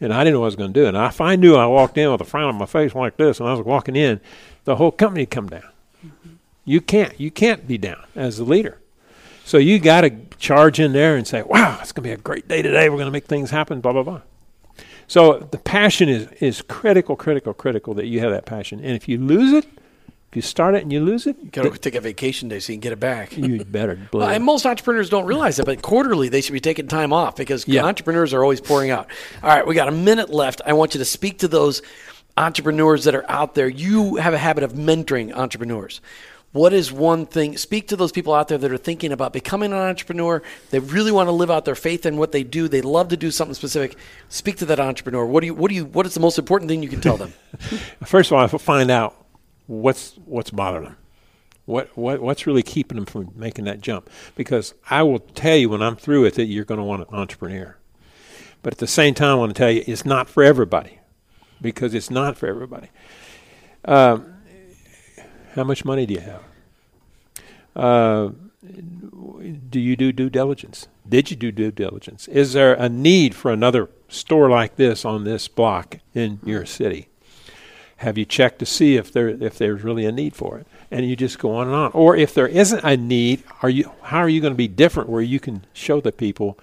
And 0.00 0.14
I 0.14 0.22
didn't 0.22 0.34
know 0.34 0.40
what 0.40 0.46
I 0.46 0.48
was 0.48 0.56
going 0.56 0.72
to 0.72 0.80
do. 0.80 0.86
And 0.86 0.96
if 0.96 1.20
I 1.20 1.34
knew 1.34 1.56
I 1.56 1.66
walked 1.66 1.98
in 1.98 2.10
with 2.10 2.20
a 2.20 2.24
frown 2.24 2.48
on 2.48 2.54
my 2.54 2.66
face 2.66 2.94
like 2.94 3.16
this 3.16 3.40
and 3.40 3.48
I 3.48 3.52
was 3.52 3.66
walking 3.66 3.96
in, 3.96 4.20
the 4.64 4.76
whole 4.76 4.92
company 4.92 5.22
would 5.22 5.30
come 5.30 5.48
down. 5.48 5.68
Mm-hmm. 6.04 6.34
You 6.64 6.80
can't. 6.80 7.18
You 7.18 7.30
can't 7.30 7.66
be 7.66 7.78
down 7.78 8.04
as 8.14 8.38
the 8.38 8.44
leader. 8.44 8.78
So 9.46 9.58
you 9.58 9.78
got 9.78 10.00
to 10.00 10.10
charge 10.38 10.80
in 10.80 10.92
there 10.92 11.16
and 11.16 11.24
say, 11.24 11.42
"Wow, 11.42 11.78
it's 11.80 11.92
going 11.92 12.02
to 12.02 12.08
be 12.08 12.10
a 12.12 12.16
great 12.16 12.48
day 12.48 12.62
today. 12.62 12.88
We're 12.88 12.96
going 12.96 13.06
to 13.06 13.12
make 13.12 13.26
things 13.26 13.50
happen." 13.50 13.80
Blah 13.80 13.92
blah 13.92 14.02
blah. 14.02 14.20
So 15.06 15.38
the 15.52 15.58
passion 15.58 16.08
is 16.08 16.26
is 16.40 16.62
critical, 16.62 17.14
critical, 17.14 17.54
critical 17.54 17.94
that 17.94 18.06
you 18.06 18.18
have 18.18 18.32
that 18.32 18.44
passion. 18.44 18.80
And 18.80 18.96
if 18.96 19.08
you 19.08 19.18
lose 19.18 19.52
it, 19.52 19.64
if 20.30 20.34
you 20.34 20.42
start 20.42 20.74
it 20.74 20.82
and 20.82 20.92
you 20.92 20.98
lose 20.98 21.28
it, 21.28 21.36
you 21.40 21.50
Got 21.50 21.72
to 21.72 21.78
take 21.78 21.94
a 21.94 22.00
vacation 22.00 22.48
day 22.48 22.58
so 22.58 22.72
you 22.72 22.76
can 22.76 22.80
get 22.80 22.92
it 22.92 22.98
back. 22.98 23.36
you 23.36 23.64
better 23.64 23.96
Well, 24.12 24.28
and 24.28 24.42
most 24.42 24.66
entrepreneurs 24.66 25.08
don't 25.10 25.26
realize 25.26 25.60
it, 25.60 25.64
but 25.64 25.80
quarterly 25.80 26.28
they 26.28 26.40
should 26.40 26.52
be 26.52 26.60
taking 26.60 26.88
time 26.88 27.12
off 27.12 27.36
because 27.36 27.68
Yeah. 27.68 27.84
entrepreneurs 27.84 28.34
are 28.34 28.42
always 28.42 28.60
pouring 28.60 28.90
out. 28.90 29.06
All 29.44 29.48
right, 29.48 29.64
we 29.64 29.76
got 29.76 29.86
a 29.86 29.92
minute 29.92 30.28
left. 30.28 30.60
I 30.66 30.72
want 30.72 30.92
you 30.94 30.98
to 30.98 31.04
speak 31.04 31.38
to 31.38 31.48
those 31.48 31.82
entrepreneurs 32.36 33.04
that 33.04 33.14
are 33.14 33.24
out 33.30 33.54
there. 33.54 33.68
You 33.68 34.16
have 34.16 34.34
a 34.34 34.38
habit 34.38 34.64
of 34.64 34.72
mentoring 34.72 35.32
entrepreneurs. 35.32 36.00
What 36.52 36.72
is 36.72 36.90
one 36.90 37.26
thing? 37.26 37.56
Speak 37.58 37.88
to 37.88 37.96
those 37.96 38.12
people 38.12 38.32
out 38.32 38.48
there 38.48 38.56
that 38.56 38.72
are 38.72 38.78
thinking 38.78 39.12
about 39.12 39.32
becoming 39.32 39.72
an 39.72 39.78
entrepreneur. 39.78 40.42
They 40.70 40.78
really 40.78 41.12
want 41.12 41.26
to 41.26 41.32
live 41.32 41.50
out 41.50 41.66
their 41.66 41.74
faith 41.74 42.06
in 42.06 42.16
what 42.16 42.32
they 42.32 42.44
do. 42.44 42.66
They 42.66 42.80
love 42.80 43.08
to 43.08 43.16
do 43.16 43.30
something 43.30 43.54
specific. 43.54 43.98
Speak 44.28 44.56
to 44.58 44.66
that 44.66 44.80
entrepreneur. 44.80 45.26
What 45.26 45.40
do 45.40 45.46
you? 45.46 45.54
What 45.54 45.68
do 45.68 45.74
you? 45.74 45.84
What 45.84 46.06
is 46.06 46.14
the 46.14 46.20
most 46.20 46.38
important 46.38 46.70
thing 46.70 46.82
you 46.82 46.88
can 46.88 47.00
tell 47.00 47.16
them? 47.16 47.34
First 48.04 48.32
of 48.32 48.38
all, 48.38 48.58
find 48.58 48.90
out 48.90 49.26
what's 49.66 50.14
what's 50.24 50.50
bothering 50.50 50.84
them. 50.84 50.96
What, 51.66 51.96
what 51.96 52.22
what's 52.22 52.46
really 52.46 52.62
keeping 52.62 52.96
them 52.96 53.06
from 53.06 53.32
making 53.34 53.64
that 53.64 53.80
jump? 53.80 54.08
Because 54.36 54.72
I 54.88 55.02
will 55.02 55.18
tell 55.18 55.56
you 55.56 55.68
when 55.68 55.82
I'm 55.82 55.96
through 55.96 56.22
with 56.22 56.38
it, 56.38 56.44
you're 56.44 56.64
going 56.64 56.78
to 56.78 56.84
want 56.84 57.08
an 57.08 57.14
entrepreneur. 57.14 57.76
But 58.62 58.74
at 58.74 58.78
the 58.78 58.86
same 58.86 59.14
time, 59.14 59.32
I 59.32 59.34
want 59.34 59.54
to 59.54 59.58
tell 59.58 59.70
you 59.70 59.82
it's 59.86 60.04
not 60.04 60.28
for 60.28 60.42
everybody, 60.42 61.00
because 61.60 61.92
it's 61.92 62.10
not 62.10 62.36
for 62.36 62.46
everybody. 62.46 62.88
Um, 63.84 64.35
how 65.56 65.64
much 65.64 65.84
money 65.84 66.06
do 66.06 66.14
you 66.14 66.20
have? 66.20 66.42
Uh, 67.74 68.30
do 69.70 69.80
you 69.80 69.96
do 69.96 70.12
due 70.12 70.30
diligence? 70.30 70.86
Did 71.08 71.30
you 71.30 71.36
do 71.36 71.50
due 71.50 71.70
diligence? 71.70 72.28
Is 72.28 72.52
there 72.52 72.74
a 72.74 72.88
need 72.88 73.34
for 73.34 73.50
another 73.50 73.88
store 74.08 74.48
like 74.50 74.76
this 74.76 75.04
on 75.04 75.24
this 75.24 75.48
block 75.48 75.98
in 76.14 76.40
your 76.44 76.64
city? 76.66 77.08
Have 77.98 78.18
you 78.18 78.26
checked 78.26 78.58
to 78.58 78.66
see 78.66 78.96
if 78.96 79.10
there 79.10 79.28
if 79.28 79.56
there's 79.56 79.82
really 79.82 80.04
a 80.04 80.12
need 80.12 80.36
for 80.36 80.58
it? 80.58 80.66
And 80.90 81.08
you 81.08 81.16
just 81.16 81.38
go 81.38 81.54
on 81.56 81.68
and 81.68 81.74
on. 81.74 81.90
Or 81.92 82.14
if 82.14 82.34
there 82.34 82.46
isn't 82.46 82.84
a 82.84 82.96
need, 82.96 83.42
are 83.62 83.70
you 83.70 83.90
how 84.02 84.18
are 84.18 84.28
you 84.28 84.42
going 84.42 84.52
to 84.52 84.56
be 84.56 84.68
different 84.68 85.08
where 85.08 85.22
you 85.22 85.40
can 85.40 85.64
show 85.72 86.00
the 86.02 86.12
people 86.12 86.58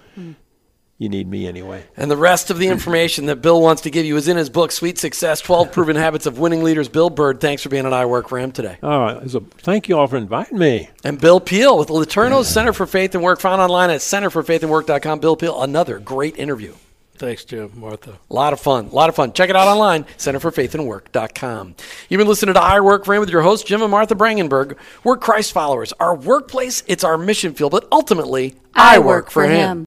you 1.04 1.08
need 1.08 1.28
me 1.28 1.46
anyway? 1.46 1.84
And 1.96 2.10
the 2.10 2.16
rest 2.16 2.50
of 2.50 2.58
the 2.58 2.66
information 2.66 3.26
that 3.26 3.36
Bill 3.36 3.60
wants 3.60 3.82
to 3.82 3.90
give 3.90 4.04
you 4.04 4.16
is 4.16 4.26
in 4.26 4.36
his 4.36 4.50
book, 4.50 4.72
Sweet 4.72 4.98
Success 4.98 5.40
12 5.40 5.70
Proven 5.70 5.94
Habits 5.94 6.26
of 6.26 6.38
Winning 6.38 6.64
Leaders. 6.64 6.88
Bill 6.88 7.10
Byrd, 7.10 7.40
thanks 7.40 7.62
for 7.62 7.68
being 7.68 7.86
on 7.86 7.92
I 7.92 8.06
Work 8.06 8.28
for 8.28 8.38
Him 8.38 8.50
today. 8.50 8.78
Oh, 8.82 9.06
it's 9.18 9.34
a, 9.34 9.40
thank 9.40 9.88
you 9.88 9.96
all 9.96 10.08
for 10.08 10.16
inviting 10.16 10.58
me. 10.58 10.88
And 11.04 11.20
Bill 11.20 11.38
Peel 11.38 11.78
with 11.78 11.88
LeTourneau's 11.88 12.48
Center 12.48 12.72
for 12.72 12.86
Faith 12.86 13.14
and 13.14 13.22
Work, 13.22 13.38
found 13.40 13.60
online 13.60 13.90
at 13.90 14.00
centerforfaithandwork.com. 14.00 15.20
Bill 15.20 15.36
Peel, 15.36 15.62
another 15.62 15.98
great 16.00 16.36
interview. 16.38 16.74
Thanks, 17.16 17.44
Jim, 17.44 17.70
Martha. 17.76 18.18
A 18.28 18.34
lot 18.34 18.52
of 18.52 18.58
fun. 18.58 18.86
A 18.86 18.94
lot 18.94 19.08
of 19.08 19.14
fun. 19.14 19.32
Check 19.32 19.48
it 19.48 19.54
out 19.54 19.68
online, 19.68 20.02
centerforfaithandwork.com. 20.18 21.76
You've 22.08 22.18
been 22.18 22.26
listening 22.26 22.54
to 22.54 22.60
I 22.60 22.80
Work 22.80 23.04
for 23.04 23.14
Him 23.14 23.20
with 23.20 23.30
your 23.30 23.42
hosts, 23.42 23.68
Jim 23.68 23.82
and 23.82 23.90
Martha 23.90 24.16
Brangenberg. 24.16 24.76
We're 25.04 25.16
Christ 25.16 25.52
followers. 25.52 25.92
Our 26.00 26.16
workplace, 26.16 26.82
it's 26.88 27.04
our 27.04 27.16
mission 27.16 27.54
field, 27.54 27.70
but 27.70 27.86
ultimately, 27.92 28.56
I, 28.74 28.98
work, 28.98 29.30
for 29.30 29.44
him. 29.44 29.82